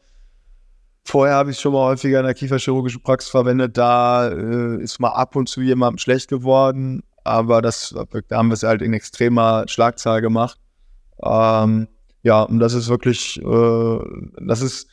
Vorher 1.05 1.35
habe 1.35 1.51
ich 1.51 1.59
schon 1.59 1.73
mal 1.73 1.85
häufiger 1.85 2.19
in 2.19 2.25
der 2.25 2.33
kieferchirurgischen 2.33 3.01
Praxis 3.01 3.31
verwendet. 3.31 3.77
Da 3.77 4.27
äh, 4.27 4.81
ist 4.81 4.99
mal 4.99 5.09
ab 5.09 5.35
und 5.35 5.47
zu 5.47 5.61
jemandem 5.61 5.97
schlecht 5.97 6.27
geworden, 6.27 7.03
aber 7.23 7.61
das, 7.61 7.95
da 8.27 8.37
haben 8.37 8.49
wir 8.49 8.53
es 8.53 8.63
halt 8.63 8.81
in 8.81 8.93
extremer 8.93 9.63
Schlagzahl 9.67 10.21
gemacht. 10.21 10.59
Ähm, 11.23 11.87
ja, 12.21 12.43
und 12.43 12.59
das 12.59 12.73
ist 12.73 12.89
wirklich, 12.89 13.41
äh, 13.41 13.99
das 14.45 14.61
ist 14.61 14.87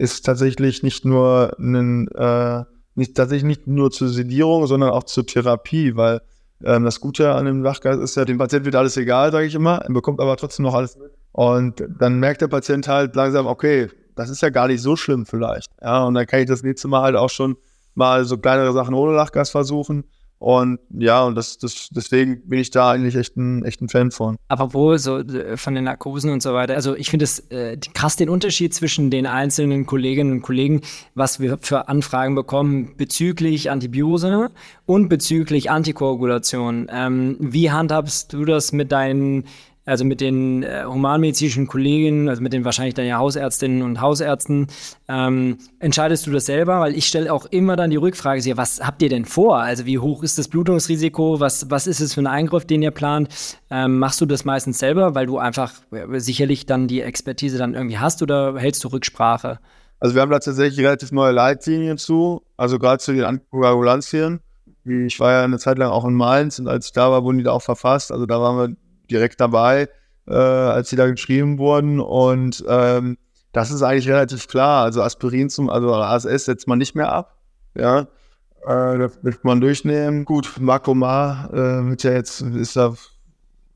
ist 0.00 0.24
tatsächlich 0.26 0.82
nicht 0.82 1.04
nur 1.04 1.54
ein, 1.58 2.08
äh, 2.08 2.64
nicht 2.94 3.16
tatsächlich 3.16 3.44
nicht 3.44 3.66
nur 3.66 3.90
zur 3.90 4.08
Sedierung, 4.08 4.66
sondern 4.66 4.90
auch 4.90 5.04
zur 5.04 5.26
Therapie, 5.26 5.96
weil 5.96 6.20
Ähm, 6.62 6.84
das 6.84 7.00
Gute 7.00 7.32
an 7.32 7.46
dem 7.46 7.62
Lachgas 7.62 7.96
ist 7.98 8.16
ja, 8.16 8.26
dem 8.26 8.36
Patienten 8.36 8.66
wird 8.66 8.76
alles 8.76 8.94
egal, 8.98 9.32
sage 9.32 9.46
ich 9.46 9.54
immer, 9.54 9.78
er 9.78 9.94
bekommt 9.94 10.20
aber 10.20 10.36
trotzdem 10.36 10.64
noch 10.64 10.74
alles. 10.74 10.98
Und 11.32 11.82
dann 11.98 12.18
merkt 12.20 12.42
der 12.42 12.48
Patient 12.48 12.86
halt 12.86 13.16
langsam, 13.16 13.46
okay, 13.46 13.88
das 14.14 14.28
ist 14.28 14.42
ja 14.42 14.50
gar 14.50 14.66
nicht 14.68 14.82
so 14.82 14.94
schlimm 14.94 15.24
vielleicht. 15.24 15.70
Ja, 15.80 16.04
und 16.04 16.12
dann 16.12 16.26
kann 16.26 16.40
ich 16.40 16.48
das 16.48 16.62
nächste 16.62 16.86
Mal 16.88 17.00
halt 17.00 17.16
auch 17.16 17.30
schon 17.30 17.56
mal 17.94 18.26
so 18.26 18.36
kleinere 18.36 18.74
Sachen 18.74 18.94
ohne 18.94 19.14
Lachgas 19.16 19.48
versuchen. 19.48 20.04
Und 20.40 20.78
ja, 20.88 21.22
und 21.22 21.34
das, 21.34 21.58
das, 21.58 21.90
deswegen 21.90 22.48
bin 22.48 22.60
ich 22.60 22.70
da 22.70 22.92
eigentlich 22.92 23.14
echt 23.14 23.36
ein, 23.36 23.62
echt 23.62 23.82
ein 23.82 23.90
Fan 23.90 24.10
von. 24.10 24.36
Apropos 24.48 25.02
so 25.02 25.18
äh, 25.18 25.58
von 25.58 25.74
den 25.74 25.84
Narkosen 25.84 26.32
und 26.32 26.42
so 26.42 26.54
weiter. 26.54 26.74
Also 26.74 26.96
ich 26.96 27.10
finde 27.10 27.24
es 27.24 27.40
äh, 27.50 27.76
krass 27.92 28.16
den 28.16 28.30
Unterschied 28.30 28.72
zwischen 28.72 29.10
den 29.10 29.26
einzelnen 29.26 29.84
Kolleginnen 29.84 30.32
und 30.32 30.40
Kollegen, 30.40 30.80
was 31.14 31.40
wir 31.40 31.58
für 31.60 31.88
Anfragen 31.88 32.34
bekommen 32.34 32.94
bezüglich 32.96 33.70
Antibiose 33.70 34.50
und 34.86 35.10
bezüglich 35.10 35.70
Antikoagulation. 35.70 36.88
Ähm, 36.90 37.36
wie 37.38 37.70
handhabst 37.70 38.32
du 38.32 38.46
das 38.46 38.72
mit 38.72 38.92
deinen 38.92 39.44
also 39.90 40.04
mit 40.04 40.20
den 40.20 40.62
äh, 40.62 40.84
humanmedizinischen 40.86 41.66
Kolleginnen, 41.66 42.28
also 42.28 42.40
mit 42.42 42.52
den 42.52 42.64
wahrscheinlich 42.64 42.94
dann 42.94 43.06
ja 43.06 43.18
Hausärztinnen 43.18 43.82
und 43.82 44.00
Hausärzten, 44.00 44.68
ähm, 45.08 45.58
entscheidest 45.80 46.26
du 46.26 46.30
das 46.30 46.46
selber? 46.46 46.80
Weil 46.80 46.94
ich 46.96 47.06
stelle 47.06 47.32
auch 47.32 47.46
immer 47.46 47.76
dann 47.76 47.90
die 47.90 47.96
Rückfrage, 47.96 48.56
was 48.56 48.80
habt 48.80 49.02
ihr 49.02 49.08
denn 49.08 49.24
vor? 49.24 49.58
Also 49.58 49.86
wie 49.86 49.98
hoch 49.98 50.22
ist 50.22 50.38
das 50.38 50.48
Blutungsrisiko? 50.48 51.40
Was, 51.40 51.70
was 51.70 51.86
ist 51.86 52.00
es 52.00 52.14
für 52.14 52.20
ein 52.20 52.26
Eingriff, 52.26 52.64
den 52.64 52.82
ihr 52.82 52.92
plant? 52.92 53.28
Ähm, 53.70 53.98
machst 53.98 54.20
du 54.20 54.26
das 54.26 54.44
meistens 54.44 54.78
selber, 54.78 55.14
weil 55.14 55.26
du 55.26 55.38
einfach 55.38 55.72
sicherlich 56.16 56.66
dann 56.66 56.86
die 56.86 57.02
Expertise 57.02 57.58
dann 57.58 57.74
irgendwie 57.74 57.98
hast 57.98 58.22
oder 58.22 58.56
hältst 58.56 58.84
du 58.84 58.88
Rücksprache? 58.88 59.58
Also 59.98 60.14
wir 60.14 60.22
haben 60.22 60.30
da 60.30 60.38
tatsächlich 60.38 60.84
relativ 60.84 61.12
neue 61.12 61.32
Leitlinien 61.32 61.98
zu, 61.98 62.42
also 62.56 62.78
gerade 62.78 62.98
zu 62.98 63.12
den 63.12 63.24
Antikoagulantien. 63.24 64.40
Ich 64.84 65.20
war 65.20 65.32
ja 65.32 65.44
eine 65.44 65.58
Zeit 65.58 65.76
lang 65.76 65.90
auch 65.90 66.06
in 66.06 66.14
Mainz 66.14 66.58
und 66.58 66.68
als 66.68 66.86
ich 66.86 66.92
da 66.92 67.10
war, 67.10 67.22
wurden 67.22 67.38
die 67.38 67.44
da 67.44 67.52
auch 67.52 67.62
verfasst. 67.62 68.10
Also 68.10 68.24
da 68.24 68.40
waren 68.40 68.56
wir 68.56 68.76
direkt 69.10 69.40
dabei, 69.40 69.88
äh, 70.26 70.34
als 70.34 70.90
sie 70.90 70.96
da 70.96 71.10
geschrieben 71.10 71.58
wurden. 71.58 72.00
Und 72.00 72.64
ähm, 72.68 73.18
das 73.52 73.70
ist 73.70 73.82
eigentlich 73.82 74.08
relativ 74.08 74.48
klar. 74.48 74.84
Also 74.84 75.02
Aspirin 75.02 75.50
zum, 75.50 75.70
also 75.70 75.94
ASS 75.94 76.44
setzt 76.44 76.68
man 76.68 76.78
nicht 76.78 76.94
mehr 76.94 77.12
ab. 77.12 77.36
Ja, 77.74 78.00
äh, 78.66 78.98
das 78.98 79.18
wird 79.22 79.44
man 79.44 79.60
durchnehmen. 79.60 80.24
Gut, 80.24 80.54
Makomar 80.60 81.52
äh, 81.52 81.88
wird 81.90 82.02
ja 82.02 82.12
jetzt, 82.12 82.40
ist 82.40 82.76
da, 82.76 82.94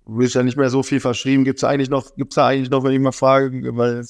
wird 0.07 0.35
ja 0.35 0.43
nicht 0.43 0.57
mehr 0.57 0.71
so 0.71 0.83
viel 0.83 1.01
verschrieben. 1.01 1.45
Gibt 1.45 1.59
es 1.59 1.65
eigentlich 1.65 1.91
noch, 1.91 2.15
gibt 2.17 2.33
es 2.33 2.37
da 2.37 2.49
eigentlich 2.49 2.71
noch, 2.71 2.85
wenn 2.85 2.93
ich 2.93 3.01
mal 3.01 3.13
frage, 3.13 3.77
weil 3.77 4.05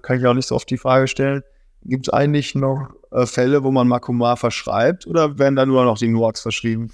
kann 0.00 0.18
ich 0.18 0.26
auch 0.26 0.34
nicht 0.34 0.48
so 0.48 0.54
oft 0.54 0.70
die 0.70 0.78
Frage 0.78 1.08
stellen, 1.08 1.42
gibt 1.84 2.08
es 2.08 2.12
eigentlich 2.12 2.54
noch 2.54 2.90
äh, 3.10 3.26
Fälle, 3.26 3.64
wo 3.64 3.70
man 3.70 3.88
Makomar 3.88 4.36
verschreibt 4.36 5.06
oder 5.06 5.38
werden 5.38 5.56
da 5.56 5.66
nur 5.66 5.84
noch 5.84 5.98
die 5.98 6.08
Nuax 6.08 6.40
verschrieben? 6.40 6.90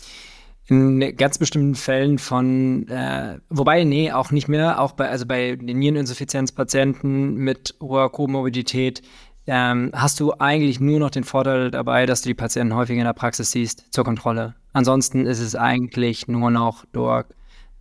In 0.68 1.16
ganz 1.16 1.38
bestimmten 1.38 1.74
Fällen 1.74 2.18
von, 2.18 2.86
äh, 2.88 3.38
wobei, 3.48 3.84
nee, 3.84 4.12
auch 4.12 4.30
nicht 4.30 4.48
mehr, 4.48 4.80
auch 4.80 4.92
bei, 4.92 5.08
also 5.08 5.24
bei 5.24 5.56
den 5.56 5.78
Niereninsuffizienzpatienten 5.78 7.36
mit 7.36 7.74
hoher 7.80 8.12
Komorbidität, 8.12 9.02
ähm, 9.46 9.90
hast 9.94 10.20
du 10.20 10.34
eigentlich 10.38 10.78
nur 10.78 10.98
noch 10.98 11.08
den 11.10 11.24
Vorteil 11.24 11.70
dabei, 11.70 12.04
dass 12.04 12.20
du 12.20 12.28
die 12.28 12.34
Patienten 12.34 12.74
häufig 12.74 12.98
in 12.98 13.04
der 13.04 13.14
Praxis 13.14 13.50
siehst 13.50 13.86
zur 13.94 14.04
Kontrolle. 14.04 14.56
Ansonsten 14.74 15.24
ist 15.24 15.40
es 15.40 15.54
eigentlich 15.54 16.28
nur 16.28 16.50
noch 16.50 16.84
Dork, 16.92 17.34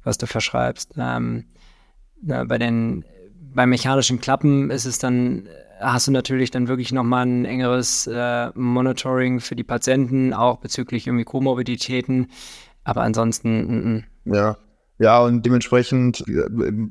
was 0.06 0.17
du 0.17 0.26
verschreibst. 0.26 0.93
Ähm, 0.97 1.45
na, 2.21 2.45
bei 2.45 2.58
den 2.58 3.04
bei 3.54 3.65
mechanischen 3.65 4.21
Klappen 4.21 4.69
ist 4.69 4.86
es 4.86 5.00
dann, 5.00 5.50
hast 5.80 6.08
du 6.08 6.12
natürlich 6.12 6.52
dann 6.52 6.67
wirklich 6.67 6.91
nochmal 6.91 7.26
ein 7.26 7.43
engeres 7.43 8.08
äh, 8.08 8.52
Monitoring 8.54 9.39
für 9.39 9.56
die 9.56 9.63
Patienten, 9.63 10.34
auch 10.34 10.58
bezüglich 10.58 11.08
irgendwie 11.08 11.26
Komorbiditäten. 11.26 12.28
Aber 12.88 13.02
ansonsten, 13.02 13.50
n 13.50 13.67
mm, 13.67 13.97
-n. 13.97 14.04
Mm. 14.23 14.34
ja. 14.34 14.58
Ja, 15.00 15.19
und 15.19 15.45
dementsprechend 15.45 16.23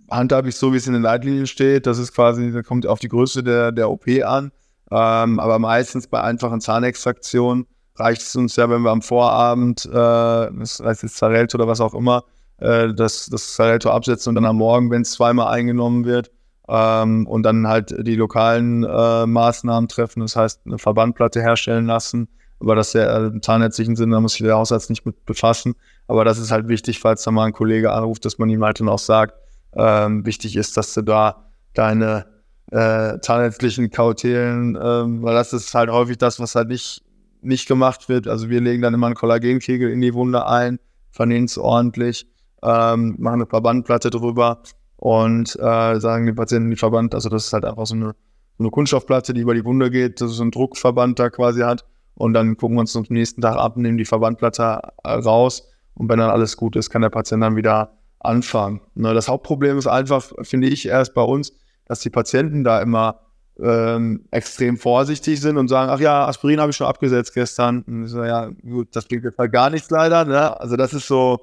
handhabe 0.08 0.48
ich 0.48 0.54
so, 0.54 0.72
wie 0.72 0.76
es 0.76 0.86
in 0.86 0.92
den 0.92 1.02
Leitlinien 1.02 1.48
steht. 1.48 1.88
Das 1.88 1.98
ist 1.98 2.14
quasi, 2.14 2.52
da 2.52 2.62
kommt 2.62 2.86
auf 2.86 3.00
die 3.00 3.08
Größe 3.08 3.42
der, 3.42 3.72
der 3.72 3.90
OP 3.90 4.06
an. 4.24 4.52
Ähm, 4.92 5.40
aber 5.40 5.58
meistens 5.58 6.06
bei 6.06 6.20
einfachen 6.20 6.60
Zahnextraktionen 6.60 7.66
reicht 7.96 8.22
es 8.22 8.36
uns 8.36 8.54
ja, 8.54 8.70
wenn 8.70 8.82
wir 8.82 8.92
am 8.92 9.02
Vorabend, 9.02 9.86
äh, 9.86 9.90
das 9.90 10.80
heißt 10.80 11.02
jetzt 11.02 11.16
Zarelto 11.16 11.58
oder 11.58 11.66
was 11.66 11.80
auch 11.80 11.94
immer, 11.94 12.22
äh, 12.58 12.94
das, 12.94 13.26
das 13.26 13.54
Zarelto 13.54 13.90
absetzen 13.90 14.30
und 14.30 14.36
dann 14.36 14.44
am 14.44 14.58
Morgen, 14.58 14.88
wenn 14.92 15.02
es 15.02 15.10
zweimal 15.10 15.48
eingenommen 15.52 16.04
wird, 16.04 16.30
ähm, 16.68 17.26
und 17.26 17.42
dann 17.42 17.66
halt 17.66 17.92
die 18.06 18.14
lokalen 18.14 18.84
äh, 18.84 19.26
Maßnahmen 19.26 19.88
treffen, 19.88 20.20
das 20.20 20.36
heißt 20.36 20.60
eine 20.64 20.78
Verbandplatte 20.78 21.40
herstellen 21.40 21.86
lassen, 21.86 22.28
aber 22.60 22.74
das 22.74 22.88
ist 22.88 22.94
ja 22.94 23.26
im 23.26 23.42
zahnärztlichen 23.42 23.96
Sinn, 23.96 24.10
da 24.10 24.20
muss 24.20 24.32
sich 24.32 24.42
der 24.42 24.56
Hausarzt 24.56 24.88
nicht 24.88 25.04
mit 25.04 25.24
befassen. 25.26 25.74
Aber 26.06 26.24
das 26.24 26.38
ist 26.38 26.50
halt 26.50 26.68
wichtig, 26.68 27.00
falls 27.00 27.22
da 27.22 27.30
mal 27.30 27.44
ein 27.44 27.52
Kollege 27.52 27.92
anruft, 27.92 28.24
dass 28.24 28.38
man 28.38 28.48
ihm 28.48 28.64
halt 28.64 28.80
dann 28.80 28.88
auch 28.88 28.98
sagt, 28.98 29.34
ähm, 29.74 30.24
wichtig 30.24 30.56
ist, 30.56 30.76
dass 30.76 30.94
du 30.94 31.02
da 31.02 31.50
deine 31.74 32.26
äh, 32.70 33.18
zahnärztlichen 33.20 33.90
Kautelen, 33.90 34.78
ähm, 34.80 35.22
weil 35.22 35.34
das 35.34 35.52
ist 35.52 35.74
halt 35.74 35.90
häufig 35.90 36.18
das, 36.18 36.40
was 36.40 36.54
halt 36.54 36.68
nicht, 36.68 37.02
nicht 37.42 37.68
gemacht 37.68 38.08
wird. 38.08 38.26
Also 38.26 38.48
wir 38.48 38.60
legen 38.60 38.82
dann 38.82 38.94
immer 38.94 39.06
einen 39.06 39.14
Kollagenkegel 39.14 39.90
in 39.90 40.00
die 40.00 40.14
Wunde 40.14 40.46
ein, 40.46 40.78
vernähen 41.10 41.44
es 41.44 41.58
ordentlich, 41.58 42.26
ähm, 42.62 43.16
machen 43.18 43.40
eine 43.42 43.46
Verbandplatte 43.46 44.08
drüber 44.08 44.62
und 44.96 45.54
äh, 45.56 46.00
sagen 46.00 46.24
den 46.24 46.34
Patienten 46.34 46.70
die 46.70 46.76
Verband, 46.76 47.14
also 47.14 47.28
das 47.28 47.46
ist 47.46 47.52
halt 47.52 47.66
einfach 47.66 47.86
so 47.86 47.94
eine, 47.94 48.14
so 48.56 48.64
eine 48.64 48.70
Kunststoffplatte, 48.70 49.34
die 49.34 49.42
über 49.42 49.54
die 49.54 49.64
Wunde 49.64 49.90
geht, 49.90 50.22
dass 50.22 50.30
es 50.30 50.38
so 50.38 50.42
einen 50.42 50.50
Druckverband 50.50 51.18
da 51.18 51.28
quasi 51.28 51.60
hat 51.60 51.84
und 52.16 52.34
dann 52.34 52.56
gucken 52.56 52.76
wir 52.76 52.80
uns 52.80 52.96
am 52.96 53.04
nächsten 53.08 53.40
Tag 53.40 53.56
ab, 53.56 53.76
nehmen 53.76 53.98
die 53.98 54.04
Verbandplatte 54.04 54.80
äh, 55.04 55.10
raus 55.10 55.68
und 55.94 56.08
wenn 56.08 56.18
dann 56.18 56.30
alles 56.30 56.56
gut 56.56 56.76
ist, 56.76 56.90
kann 56.90 57.02
der 57.02 57.10
Patient 57.10 57.42
dann 57.42 57.56
wieder 57.56 57.92
anfangen. 58.18 58.80
Ne, 58.94 59.14
das 59.14 59.28
Hauptproblem 59.28 59.78
ist 59.78 59.86
einfach, 59.86 60.32
finde 60.42 60.68
ich, 60.68 60.86
erst 60.86 61.14
bei 61.14 61.22
uns, 61.22 61.52
dass 61.86 62.00
die 62.00 62.10
Patienten 62.10 62.64
da 62.64 62.80
immer 62.80 63.20
ähm, 63.58 64.26
extrem 64.30 64.76
vorsichtig 64.76 65.40
sind 65.40 65.56
und 65.56 65.68
sagen, 65.68 65.90
ach 65.90 66.00
ja, 66.00 66.26
Aspirin 66.26 66.60
habe 66.60 66.70
ich 66.70 66.76
schon 66.76 66.86
abgesetzt 66.86 67.32
gestern. 67.34 67.82
Und 67.82 68.06
so, 68.06 68.24
ja, 68.24 68.50
gut, 68.62 68.94
das 68.94 69.06
bringt 69.06 69.24
jetzt 69.24 69.38
halt 69.38 69.52
gar 69.52 69.70
nichts 69.70 69.90
leider. 69.90 70.24
Ne? 70.24 70.60
Also 70.60 70.76
das 70.76 70.92
ist 70.92 71.06
so, 71.06 71.38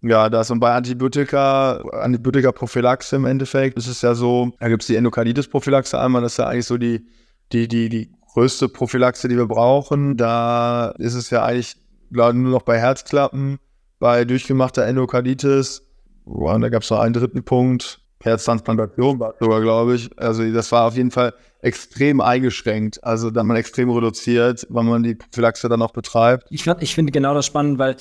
ja, 0.00 0.28
das 0.28 0.50
und 0.50 0.58
bei 0.58 0.74
Antibiotika, 0.74 1.76
Antibiotika-Prophylaxe 1.92 3.16
im 3.16 3.24
Endeffekt, 3.26 3.78
ist 3.78 4.02
ja 4.02 4.14
so, 4.14 4.50
da 4.58 4.68
gibt 4.68 4.82
es 4.82 4.88
die 4.88 4.96
Endokarditis-Prophylaxe 4.96 5.98
einmal, 6.00 6.22
das 6.22 6.32
ist 6.32 6.38
ja 6.38 6.48
eigentlich 6.48 6.66
so 6.66 6.76
die, 6.76 7.06
die, 7.52 7.68
die, 7.68 7.88
die 7.88 8.12
größte 8.32 8.68
Prophylaxe, 8.68 9.28
die 9.28 9.36
wir 9.36 9.46
brauchen. 9.46 10.16
Da 10.16 10.94
ist 10.98 11.14
es 11.14 11.30
ja 11.30 11.44
eigentlich 11.44 11.76
glaube 12.12 12.38
nur 12.38 12.52
noch 12.52 12.62
bei 12.62 12.78
Herzklappen, 12.78 13.58
bei 13.98 14.24
durchgemachter 14.24 14.86
Endokarditis. 14.86 15.82
Boah, 16.24 16.58
da 16.58 16.68
gab 16.68 16.82
es 16.82 16.90
noch 16.90 17.00
einen 17.00 17.14
dritten 17.14 17.42
Punkt. 17.42 18.00
Herztransplantation 18.22 19.18
war 19.18 19.34
sogar, 19.40 19.60
glaube 19.60 19.96
ich. 19.96 20.16
Also 20.18 20.48
das 20.52 20.70
war 20.70 20.86
auf 20.86 20.96
jeden 20.96 21.10
Fall 21.10 21.34
extrem 21.62 22.20
eingeschränkt. 22.20 23.02
Also 23.02 23.30
da 23.30 23.42
man 23.42 23.56
extrem 23.56 23.88
reduziert, 23.90 24.66
weil 24.68 24.84
man 24.84 25.02
die 25.02 25.14
Prophylaxe 25.14 25.68
dann 25.68 25.80
auch 25.80 25.92
betreibt. 25.92 26.46
Ich, 26.50 26.66
ich 26.66 26.94
finde 26.94 27.12
genau 27.12 27.34
das 27.34 27.46
spannend, 27.46 27.78
weil 27.78 27.96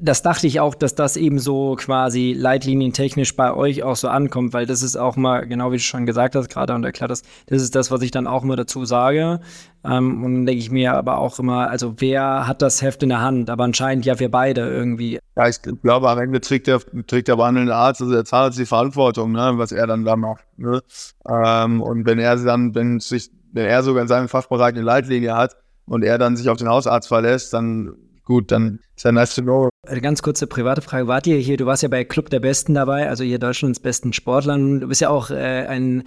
das 0.00 0.22
dachte 0.22 0.46
ich 0.46 0.60
auch, 0.60 0.74
dass 0.74 0.94
das 0.94 1.16
eben 1.16 1.38
so 1.38 1.76
quasi 1.76 2.34
leitlinientechnisch 2.36 3.36
bei 3.36 3.52
euch 3.52 3.82
auch 3.82 3.96
so 3.96 4.08
ankommt, 4.08 4.52
weil 4.52 4.66
das 4.66 4.82
ist 4.82 4.96
auch 4.96 5.16
mal, 5.16 5.46
genau 5.46 5.72
wie 5.72 5.76
du 5.76 5.82
schon 5.82 6.06
gesagt 6.06 6.34
hast, 6.34 6.48
gerade 6.48 6.74
und 6.74 6.84
erklärt 6.84 7.10
hast, 7.10 7.26
das 7.46 7.62
ist 7.62 7.74
das, 7.74 7.90
was 7.90 8.02
ich 8.02 8.10
dann 8.10 8.26
auch 8.26 8.44
immer 8.44 8.56
dazu 8.56 8.84
sage. 8.84 9.40
Ähm, 9.84 10.24
und 10.24 10.34
dann 10.34 10.46
denke 10.46 10.60
ich 10.60 10.70
mir 10.70 10.94
aber 10.94 11.18
auch 11.18 11.38
immer, 11.38 11.68
also 11.68 11.94
wer 11.98 12.46
hat 12.46 12.62
das 12.62 12.82
Heft 12.82 13.02
in 13.02 13.10
der 13.10 13.20
Hand? 13.20 13.50
Aber 13.50 13.64
anscheinend 13.64 14.06
ja 14.06 14.18
wir 14.18 14.30
beide 14.30 14.62
irgendwie. 14.62 15.18
Ja, 15.36 15.48
ich 15.48 15.60
glaube, 15.82 16.08
am 16.08 16.18
Ende 16.18 16.40
trägt 16.40 16.66
der, 16.66 16.80
trägt 17.06 17.28
der 17.28 17.36
behandelnde 17.36 17.74
Arzt, 17.74 18.00
also 18.00 18.12
der 18.12 18.24
Zahnarzt 18.24 18.58
die 18.58 18.66
Verantwortung, 18.66 19.32
ne, 19.32 19.52
was 19.54 19.70
er 19.70 19.86
dann 19.86 20.04
da 20.04 20.16
macht. 20.16 20.44
Ne? 20.56 20.80
Ähm, 21.28 21.80
und 21.80 22.06
wenn 22.06 22.18
er 22.18 22.36
dann, 22.36 22.74
wenn 22.74 22.87
sich, 23.00 23.30
wenn 23.52 23.66
er 23.66 23.82
sogar 23.82 24.02
in 24.02 24.08
seinem 24.08 24.28
Fachbereich 24.28 24.74
eine 24.74 24.82
Leitlinie 24.82 25.36
hat 25.36 25.56
und 25.86 26.02
er 26.02 26.18
dann 26.18 26.36
sich 26.36 26.48
auf 26.48 26.58
den 26.58 26.68
Hausarzt 26.68 27.08
verlässt, 27.08 27.52
dann 27.52 27.94
gut, 28.24 28.50
dann 28.52 28.80
ist 28.94 29.04
ja 29.04 29.12
nice 29.12 29.34
to 29.34 29.42
know. 29.42 29.68
Eine 29.86 30.00
ganz 30.02 30.22
kurze 30.22 30.46
private 30.46 30.82
Frage. 30.82 31.06
Wart 31.06 31.26
ihr 31.26 31.36
hier, 31.36 31.56
du 31.56 31.66
warst 31.66 31.82
ja 31.82 31.88
bei 31.88 32.04
Club 32.04 32.28
der 32.30 32.40
Besten 32.40 32.74
dabei, 32.74 33.08
also 33.08 33.24
hier 33.24 33.38
Deutschlands 33.38 33.80
besten 33.80 34.12
Sportlern. 34.12 34.80
Du 34.80 34.88
bist 34.88 35.00
ja 35.00 35.08
auch 35.08 35.30
äh, 35.30 35.66
ein 35.66 36.04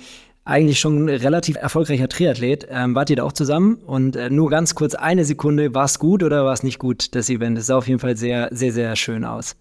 eigentlich 0.52 0.80
schon 0.80 1.08
relativ 1.08 1.56
erfolgreicher 1.56 2.10
Triathlet. 2.10 2.68
Ähm, 2.70 2.94
wart 2.94 3.10
ihr 3.10 3.16
da 3.16 3.24
auch 3.24 3.32
zusammen? 3.32 3.76
Und 3.86 4.16
äh, 4.16 4.30
nur 4.30 4.50
ganz 4.50 4.76
kurz 4.76 4.94
eine 4.96 5.24
Sekunde, 5.24 5.74
war 5.74 5.86
es 5.86 5.98
gut 5.98 6.24
oder 6.24 6.44
war 6.44 6.54
es 6.54 6.62
nicht 6.62 6.78
gut, 6.78 7.16
das 7.16 7.30
Event? 7.30 7.58
Es 7.58 7.68
sah 7.68 7.78
auf 7.78 7.88
jeden 7.88 8.00
Fall 8.00 8.18
sehr, 8.18 8.50
sehr, 8.52 8.74
sehr 8.74 8.96
schön 8.96 9.24
aus. 9.24 9.56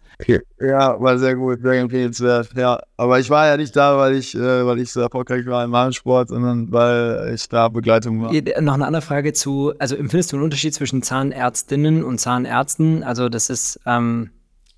Ja, 0.60 1.00
war 1.00 1.18
sehr 1.18 1.36
gut, 1.36 1.60
sehr 1.62 1.80
empfehlenswert. 1.80 2.50
Ja, 2.54 2.80
aber 2.96 3.20
ich 3.20 3.30
war 3.30 3.46
ja 3.46 3.56
nicht 3.56 3.74
da, 3.74 3.96
weil 3.96 4.16
ich, 4.16 4.34
äh, 4.34 4.66
weil 4.66 4.80
ich 4.80 4.92
so 4.92 5.00
erfolgreich 5.00 5.46
war 5.46 5.64
im 5.64 5.70
Magensport, 5.70 6.28
sondern 6.28 6.70
weil 6.70 7.32
ich 7.34 7.48
da 7.48 7.68
Begleitung 7.68 8.20
war. 8.20 8.32
Noch 8.60 8.74
eine 8.74 8.86
andere 8.86 9.02
Frage 9.02 9.32
zu, 9.32 9.72
also 9.78 9.96
empfindest 9.96 10.32
du 10.32 10.36
einen 10.36 10.44
Unterschied 10.44 10.74
zwischen 10.74 11.02
Zahnärztinnen 11.02 12.04
und 12.04 12.18
Zahnärzten? 12.18 13.02
Also 13.02 13.28
das 13.28 13.48
ist, 13.48 13.80
ähm, 13.86 14.30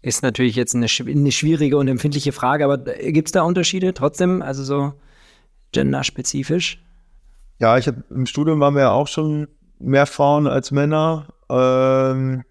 ist 0.03 0.23
natürlich 0.23 0.57
jetzt 0.57 0.77
eine, 0.77 0.87
eine 1.07 1.33
schwierige 1.33 1.79
und 1.79 1.89
empfindliche 1.89 2.33
Frage, 2.33 2.65
aber 2.65 2.79
gibt 2.79 3.29
es 3.29 3.33
da 3.33 3.43
Unterschiede 3.43 3.95
trotzdem, 3.95 4.43
also 4.43 4.63
so 4.63 4.93
genderspezifisch? 5.73 6.83
Ja, 7.59 7.79
ich 7.79 7.87
hab, 7.89 7.95
im 8.11 8.27
Studium 8.27 8.61
waren 8.61 8.75
wir 8.75 8.83
ja 8.83 8.91
auch 8.91 9.09
schon 9.09 9.49
mehr 9.79 10.07
Frauen 10.07 10.47
als 10.47 10.71
Männer. 10.71 11.29
Ähm, 11.49 12.45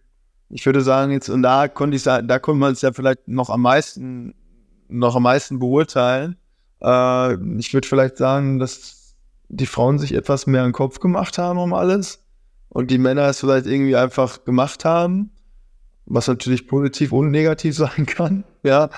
ich 0.50 0.66
würde 0.66 0.82
sagen, 0.82 1.12
jetzt, 1.12 1.30
und 1.30 1.44
da 1.44 1.68
konnte 1.68 1.96
ich 1.96 2.04
da 2.04 2.40
konnte 2.40 2.60
man 2.60 2.74
es 2.74 2.82
ja 2.82 2.92
vielleicht 2.92 3.28
noch 3.28 3.50
am 3.50 3.62
meisten, 3.62 4.34
noch 4.88 5.16
am 5.16 5.24
meisten 5.24 5.60
beurteilen. 5.60 6.36
Äh, 6.82 7.34
ich 7.58 7.74
würde 7.74 7.88
vielleicht 7.88 8.18
sagen, 8.18 8.60
dass 8.60 9.16
die 9.50 9.66
Frauen 9.66 10.00
sich 10.00 10.14
etwas 10.14 10.48
mehr 10.48 10.66
im 10.66 10.72
Kopf 10.72 11.00
gemacht 11.00 11.38
haben 11.38 11.60
um 11.60 11.74
alles 11.74 12.26
und 12.70 12.90
die 12.90 12.98
Männer 12.98 13.28
es 13.28 13.42
vielleicht 13.42 13.66
irgendwie 13.66 13.98
einfach 13.98 14.46
gemacht 14.46 14.86
haben, 14.86 15.32
was 16.06 16.28
natürlich 16.28 16.68
positiv 16.68 17.12
und 17.12 17.32
negativ 17.32 17.76
sein 17.76 18.06
kann, 18.06 18.44
ja, 18.64 18.90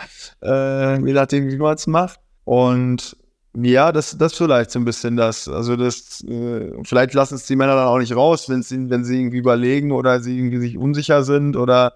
äh, 0.44 1.04
je 1.04 1.14
nachdem, 1.14 1.50
wie 1.50 1.58
man 1.58 1.76
es 1.76 1.88
macht. 1.88 2.20
Und 2.46 3.16
ja, 3.56 3.92
das, 3.92 4.18
das 4.18 4.34
vielleicht 4.34 4.72
so 4.72 4.80
ein 4.80 4.86
bisschen 4.86 5.16
das. 5.16 5.48
Also 5.48 5.76
das, 5.76 6.24
äh, 6.24 6.72
vielleicht 6.84 7.14
lassen 7.14 7.36
es 7.36 7.46
die 7.46 7.56
Männer 7.56 7.76
dann 7.76 7.88
auch 7.88 8.00
nicht 8.00 8.16
raus, 8.16 8.50
wenn 8.50 8.64
sie, 8.64 8.90
wenn 8.90 9.04
sie 9.04 9.20
irgendwie 9.20 9.38
überlegen 9.38 9.92
oder 9.92 10.20
sie 10.22 10.38
irgendwie 10.38 10.60
sich 10.60 10.78
unsicher 10.78 11.24
sind 11.24 11.56
oder 11.56 11.94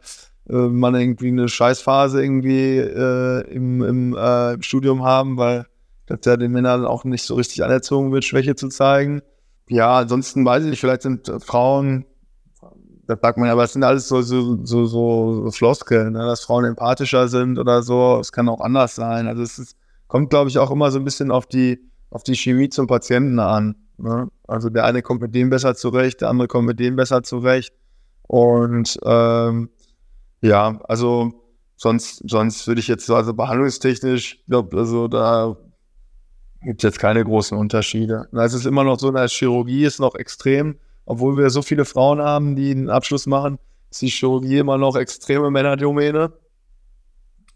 äh, 0.50 0.54
man 0.54 0.93
irgendwie 0.96 1.30
eine 1.30 1.50
Scheißphase 1.50 2.24
irgendwie 2.24 2.78
äh, 2.78 3.41
im, 3.50 3.82
im, 3.84 4.15
äh, 4.15 4.54
im 4.54 4.62
Studium 4.62 5.04
haben, 5.04 5.38
weil 5.38 5.65
das 6.06 6.20
ja 6.26 6.38
den 6.38 6.52
Männern 6.52 6.86
auch 6.86 7.04
nicht 7.04 7.24
so 7.24 7.36
richtig 7.36 7.63
anerzogen 7.63 8.12
wird, 8.12 8.24
Schwäche 8.24 8.56
zu 8.56 8.70
zeigen. 8.70 9.22
Ja, 9.67 9.98
ansonsten 9.98 10.46
weiß 10.46 10.63
ich 10.63 10.70
nicht, 10.70 10.80
vielleicht 10.80 11.02
sind 11.02 11.32
Frauen, 11.43 12.06
das 13.08 13.20
sagt 13.22 13.38
man 13.38 13.48
ja, 13.48 13.54
aber 13.54 13.63
es 13.63 13.74
sind 13.74 13.84
alles 13.84 14.08
so, 14.08 14.22
so, 14.22 14.63
so, 14.63 14.86
so 14.86 15.52
Floskeln, 15.52 16.13
ne? 16.13 16.20
dass 16.20 16.41
Frauen 16.41 16.65
empathischer 16.65 17.28
sind 17.28 17.58
oder 17.58 17.82
so. 17.82 18.20
Es 18.22 18.32
kann 18.32 18.48
auch 18.48 18.62
anders 18.62 18.96
sein. 18.96 19.28
Also 19.28 19.41
es 19.41 19.60
ist 19.60 19.76
kommt, 20.08 20.30
glaube 20.30 20.50
ich, 20.50 20.58
auch 20.58 20.72
immer 20.72 20.91
so 20.91 21.00
ein 21.00 21.06
bisschen 21.06 21.32
auf 21.32 21.46
die, 21.46 21.80
auf 22.10 22.24
die 22.24 22.36
Chemie 22.36 22.70
zum 22.70 22.88
Patienten 22.88 23.39
an. 23.39 23.76
Ne? 23.98 24.30
Also 24.48 24.70
der 24.70 24.86
eine 24.86 25.02
kommt 25.02 25.22
mit 25.22 25.36
dem 25.36 25.50
besser 25.50 25.76
zurecht, 25.76 26.22
der 26.22 26.30
andere 26.30 26.48
kommt 26.48 26.67
mit 26.67 26.80
dem 26.80 26.96
besser 26.96 27.24
zurecht. 27.24 27.74
Und 28.24 29.00
ähm, 29.04 29.70
ja, 30.41 30.80
also 30.84 31.34
sonst, 31.76 32.24
sonst 32.30 32.67
würde 32.67 32.80
ich 32.80 32.88
jetzt, 32.88 33.10
also 33.10 33.34
behandlungstechnisch, 33.34 34.43
glaube 34.48 34.78
also 34.78 35.08
da 35.08 35.58
gibt 36.62 36.84
es 36.84 36.88
jetzt 36.88 37.00
keine 37.00 37.24
großen 37.24 37.58
Unterschiede. 37.58 38.28
Es 38.34 38.54
ist 38.54 38.65
immer 38.65 38.84
noch 38.84 39.00
so, 39.00 39.10
eine 39.10 39.28
Chirurgie 39.28 39.86
ist 39.86 40.00
noch 40.00 40.15
extrem, 40.15 40.78
obwohl 41.06 41.38
wir 41.38 41.50
so 41.50 41.62
viele 41.62 41.86
Frauen 41.86 42.22
haben, 42.22 42.56
die 42.56 42.72
einen 42.72 42.89
Abschluss 42.89 43.26
machen, 43.26 43.60
ist 43.89 44.02
die 44.02 44.10
Chirurgie 44.10 44.58
immer 44.58 44.78
noch 44.78 44.96
extreme 44.96 45.50
Männerdomäne. 45.50 46.34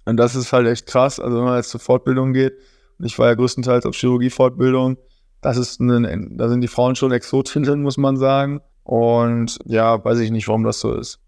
Und 0.06 0.18
das 0.18 0.36
ist 0.36 0.52
halt 0.52 0.68
echt 0.68 0.88
krass. 0.88 1.20
Also 1.20 1.38
wenn 1.38 1.46
man 1.46 1.58
jetzt 1.58 1.70
zur 1.70 1.80
Fortbildung 1.80 2.34
geht, 2.34 2.54
und 3.00 3.06
ich 3.06 3.18
war 3.18 3.28
ja 3.28 3.34
größtenteils 3.36 3.86
auf 3.86 3.96
Chirurgie-Fortbildung, 3.96 4.98
das 5.42 5.58
ist 5.58 5.82
eine, 5.82 6.28
da 6.32 6.50
sind 6.50 6.62
die 6.62 6.68
Frauen 6.68 6.96
schon 6.96 7.12
Exotinnen, 7.12 7.82
muss 7.84 7.98
man 7.98 8.18
sagen. 8.18 8.62
Und 8.84 9.60
ja, 9.66 10.04
weiß 10.04 10.20
ich 10.20 10.32
nicht, 10.32 10.48
warum 10.48 10.64
das 10.64 10.80
so 10.80 10.94
ist. 10.94 11.20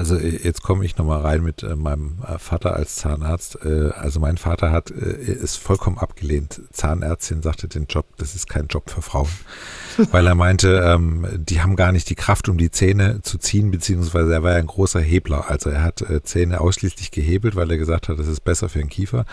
Also 0.00 0.16
äh, 0.16 0.40
jetzt 0.42 0.62
komme 0.62 0.86
ich 0.86 0.96
nochmal 0.96 1.20
rein 1.20 1.42
mit 1.42 1.62
äh, 1.62 1.76
meinem 1.76 2.16
äh, 2.26 2.38
Vater 2.38 2.74
als 2.74 2.96
Zahnarzt. 2.96 3.58
Äh, 3.62 3.90
also 3.90 4.18
mein 4.18 4.38
Vater 4.38 4.70
hat 4.72 4.90
äh, 4.90 4.94
ist 4.94 5.56
vollkommen 5.56 5.98
abgelehnt. 5.98 6.62
Zahnärztin 6.72 7.42
sagte 7.42 7.68
den 7.68 7.84
Job, 7.84 8.06
das 8.16 8.34
ist 8.34 8.48
kein 8.48 8.66
Job 8.68 8.88
für 8.88 9.02
Frauen. 9.02 9.28
Weil 10.10 10.26
er 10.26 10.34
meinte, 10.34 10.82
ähm, 10.86 11.26
die 11.36 11.60
haben 11.60 11.76
gar 11.76 11.92
nicht 11.92 12.08
die 12.08 12.14
Kraft, 12.14 12.48
um 12.48 12.56
die 12.56 12.70
Zähne 12.70 13.20
zu 13.20 13.36
ziehen, 13.36 13.70
beziehungsweise 13.70 14.32
er 14.32 14.42
war 14.42 14.52
ja 14.52 14.56
ein 14.56 14.68
großer 14.68 15.00
Hebler. 15.00 15.50
Also 15.50 15.68
er 15.68 15.82
hat 15.82 16.00
äh, 16.00 16.22
Zähne 16.22 16.62
ausschließlich 16.62 17.10
gehebelt, 17.10 17.54
weil 17.54 17.70
er 17.70 17.76
gesagt 17.76 18.08
hat, 18.08 18.18
das 18.18 18.26
ist 18.26 18.40
besser 18.40 18.70
für 18.70 18.78
den 18.78 18.88
Kiefer. 18.88 19.26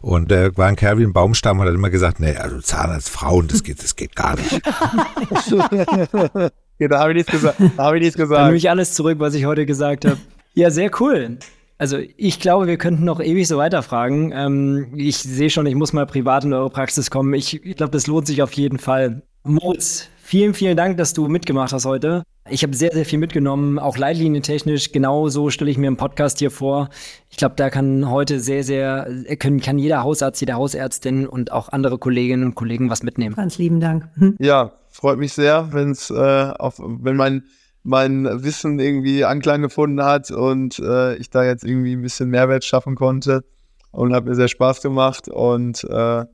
Und 0.00 0.32
er 0.32 0.56
war 0.56 0.66
ein 0.66 0.74
Kerl 0.74 0.98
wie 0.98 1.04
ein 1.04 1.12
Baumstamm 1.12 1.60
und 1.60 1.68
hat 1.68 1.74
immer 1.74 1.90
gesagt, 1.90 2.18
nee, 2.18 2.34
also 2.34 2.60
Zahnarzt 2.60 3.08
Frauen, 3.08 3.46
das 3.46 3.62
geht, 3.62 3.80
das 3.80 3.94
geht 3.94 4.16
gar 4.16 4.34
nicht. 4.34 4.60
Ja, 6.78 6.88
da 6.88 6.98
habe 6.98 7.10
ich 7.10 7.16
nichts 7.16 7.32
gesagt. 7.32 7.58
Da 7.76 7.84
habe 7.84 7.96
ich 7.96 8.02
nichts 8.02 8.16
gesagt. 8.16 8.38
Dann 8.38 8.46
nehme 8.46 8.56
ich 8.56 8.70
alles 8.70 8.94
zurück, 8.94 9.18
was 9.18 9.34
ich 9.34 9.44
heute 9.44 9.66
gesagt 9.66 10.04
habe. 10.04 10.18
Ja, 10.54 10.70
sehr 10.70 10.90
cool. 11.00 11.38
Also 11.78 11.98
ich 12.16 12.38
glaube, 12.38 12.66
wir 12.66 12.76
könnten 12.76 13.04
noch 13.04 13.20
ewig 13.20 13.48
so 13.48 13.58
weiterfragen. 13.58 14.32
Ähm, 14.32 14.92
ich 14.94 15.18
sehe 15.18 15.50
schon, 15.50 15.66
ich 15.66 15.74
muss 15.74 15.92
mal 15.92 16.06
privat 16.06 16.44
in 16.44 16.52
eure 16.52 16.70
Praxis 16.70 17.10
kommen. 17.10 17.34
Ich, 17.34 17.64
ich 17.64 17.76
glaube, 17.76 17.90
das 17.90 18.06
lohnt 18.06 18.26
sich 18.26 18.42
auf 18.42 18.52
jeden 18.52 18.78
Fall. 18.78 19.22
Moritz, 19.42 20.08
vielen, 20.22 20.54
vielen 20.54 20.76
Dank, 20.76 20.96
dass 20.96 21.12
du 21.12 21.26
mitgemacht 21.26 21.72
hast 21.72 21.84
heute. 21.84 22.22
Ich 22.48 22.62
habe 22.62 22.74
sehr, 22.74 22.92
sehr 22.92 23.04
viel 23.04 23.18
mitgenommen, 23.18 23.78
auch 23.78 23.96
leitlinientechnisch. 23.96 24.92
Genau 24.92 25.28
so 25.28 25.50
stelle 25.50 25.70
ich 25.70 25.78
mir 25.78 25.86
einen 25.86 25.96
Podcast 25.96 26.38
hier 26.38 26.50
vor. 26.50 26.88
Ich 27.30 27.36
glaube, 27.36 27.54
da 27.56 27.70
kann 27.70 28.10
heute 28.10 28.40
sehr, 28.40 28.62
sehr, 28.62 29.08
können, 29.38 29.60
kann 29.60 29.78
jeder 29.78 30.02
Hausarzt, 30.02 30.40
jede 30.40 30.54
Hausärztin 30.54 31.26
und 31.26 31.50
auch 31.50 31.68
andere 31.70 31.98
Kolleginnen 31.98 32.44
und 32.44 32.54
Kollegen 32.54 32.90
was 32.90 33.02
mitnehmen. 33.02 33.34
Ganz 33.36 33.58
lieben 33.58 33.80
Dank. 33.80 34.08
Hm. 34.16 34.36
Ja, 34.38 34.72
freut 35.02 35.18
mich 35.18 35.32
sehr, 35.32 35.72
wenn's, 35.72 36.10
äh, 36.10 36.52
auf, 36.60 36.76
wenn 36.78 37.16
mein, 37.16 37.42
mein 37.82 38.44
Wissen 38.44 38.78
irgendwie 38.78 39.24
Anklang 39.24 39.60
gefunden 39.60 40.00
hat 40.00 40.30
und 40.30 40.78
äh, 40.78 41.16
ich 41.16 41.28
da 41.28 41.42
jetzt 41.42 41.64
irgendwie 41.64 41.96
ein 41.96 42.02
bisschen 42.02 42.28
Mehrwert 42.28 42.64
schaffen 42.64 42.94
konnte 42.94 43.42
und 43.90 44.14
hat 44.14 44.26
mir 44.26 44.36
sehr 44.36 44.46
Spaß 44.46 44.80
gemacht 44.80 45.26
und 45.26 45.82
äh, 45.82 46.24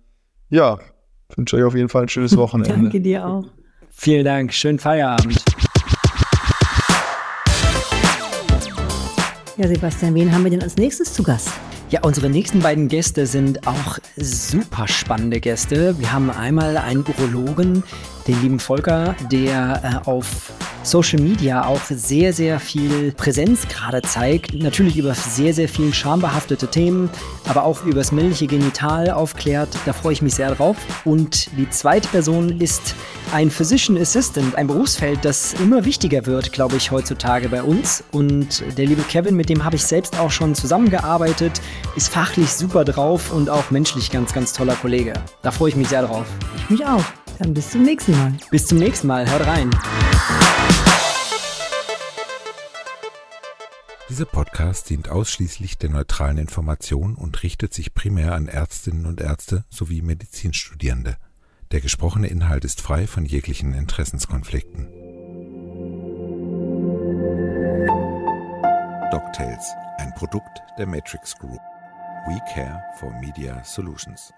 ja, 0.50 0.78
wünsche 1.34 1.56
euch 1.56 1.62
auf 1.62 1.74
jeden 1.74 1.88
Fall 1.88 2.02
ein 2.02 2.08
schönes 2.10 2.36
Wochenende. 2.36 2.74
Danke 2.74 3.00
dir 3.00 3.26
auch. 3.26 3.46
Vielen 3.90 4.26
Dank, 4.26 4.52
schönen 4.52 4.78
Feierabend. 4.78 5.42
Ja, 9.56 9.66
Sebastian, 9.66 10.14
wen 10.14 10.30
haben 10.30 10.44
wir 10.44 10.50
denn 10.50 10.62
als 10.62 10.76
nächstes 10.76 11.14
zu 11.14 11.22
Gast? 11.22 11.54
Ja, 11.90 12.00
unsere 12.02 12.28
nächsten 12.28 12.60
beiden 12.60 12.88
Gäste 12.88 13.26
sind 13.26 13.66
auch 13.66 13.98
super 14.16 14.86
spannende 14.86 15.40
Gäste. 15.40 15.98
Wir 15.98 16.12
haben 16.12 16.30
einmal 16.30 16.76
einen 16.76 17.02
Urologen, 17.06 17.82
den 18.26 18.42
lieben 18.42 18.60
Volker, 18.60 19.16
der 19.32 20.02
äh, 20.04 20.06
auf 20.06 20.52
Social 20.88 21.20
Media 21.20 21.66
auch 21.66 21.80
sehr, 21.90 22.32
sehr 22.32 22.60
viel 22.60 23.12
Präsenz 23.12 23.68
gerade 23.68 24.02
zeigt. 24.02 24.54
Natürlich 24.54 24.96
über 24.96 25.14
sehr, 25.14 25.52
sehr 25.52 25.68
viel 25.68 25.92
schambehaftete 25.92 26.68
Themen, 26.68 27.10
aber 27.46 27.64
auch 27.64 27.84
über 27.84 27.96
das 27.96 28.12
männliche 28.12 28.46
Genital 28.46 29.10
aufklärt. 29.10 29.68
Da 29.84 29.92
freue 29.92 30.14
ich 30.14 30.22
mich 30.22 30.34
sehr 30.34 30.54
drauf. 30.54 30.76
Und 31.04 31.50
die 31.56 31.68
zweite 31.70 32.08
Person 32.08 32.60
ist 32.60 32.94
ein 33.32 33.50
Physician 33.50 33.98
Assistant, 33.98 34.54
ein 34.54 34.66
Berufsfeld, 34.66 35.24
das 35.24 35.54
immer 35.54 35.84
wichtiger 35.84 36.24
wird, 36.26 36.52
glaube 36.52 36.76
ich, 36.76 36.90
heutzutage 36.90 37.48
bei 37.48 37.62
uns. 37.62 38.02
Und 38.10 38.64
der 38.78 38.86
liebe 38.86 39.02
Kevin, 39.02 39.36
mit 39.36 39.48
dem 39.50 39.64
habe 39.64 39.76
ich 39.76 39.84
selbst 39.84 40.18
auch 40.18 40.30
schon 40.30 40.54
zusammengearbeitet, 40.54 41.60
ist 41.96 42.08
fachlich 42.08 42.50
super 42.52 42.84
drauf 42.84 43.32
und 43.32 43.50
auch 43.50 43.70
menschlich 43.70 44.10
ganz, 44.10 44.32
ganz 44.32 44.52
toller 44.52 44.74
Kollege. 44.74 45.12
Da 45.42 45.50
freue 45.50 45.68
ich 45.70 45.76
mich 45.76 45.88
sehr 45.88 46.02
drauf. 46.02 46.26
Ich 46.56 46.70
mich 46.70 46.86
auch. 46.86 47.04
Dann 47.38 47.54
bis 47.54 47.70
zum 47.70 47.82
nächsten 47.82 48.12
Mal. 48.12 48.32
Bis 48.50 48.66
zum 48.66 48.78
nächsten 48.78 49.06
Mal. 49.06 49.30
Hört 49.30 49.46
rein. 49.46 49.70
Dieser 54.08 54.24
Podcast 54.24 54.88
dient 54.88 55.10
ausschließlich 55.10 55.76
der 55.76 55.90
neutralen 55.90 56.38
Information 56.38 57.14
und 57.14 57.42
richtet 57.42 57.74
sich 57.74 57.92
primär 57.92 58.34
an 58.34 58.48
Ärztinnen 58.48 59.04
und 59.04 59.20
Ärzte 59.20 59.64
sowie 59.68 60.00
Medizinstudierende. 60.00 61.18
Der 61.72 61.82
gesprochene 61.82 62.28
Inhalt 62.28 62.64
ist 62.64 62.80
frei 62.80 63.06
von 63.06 63.26
jeglichen 63.26 63.74
Interessenskonflikten. 63.74 64.88
DocTales, 69.10 69.74
ein 69.98 70.14
Produkt 70.14 70.62
der 70.78 70.86
Matrix 70.86 71.34
Group. 71.36 71.60
We 72.26 72.40
care 72.54 72.82
for 72.98 73.12
Media 73.20 73.62
Solutions. 73.62 74.32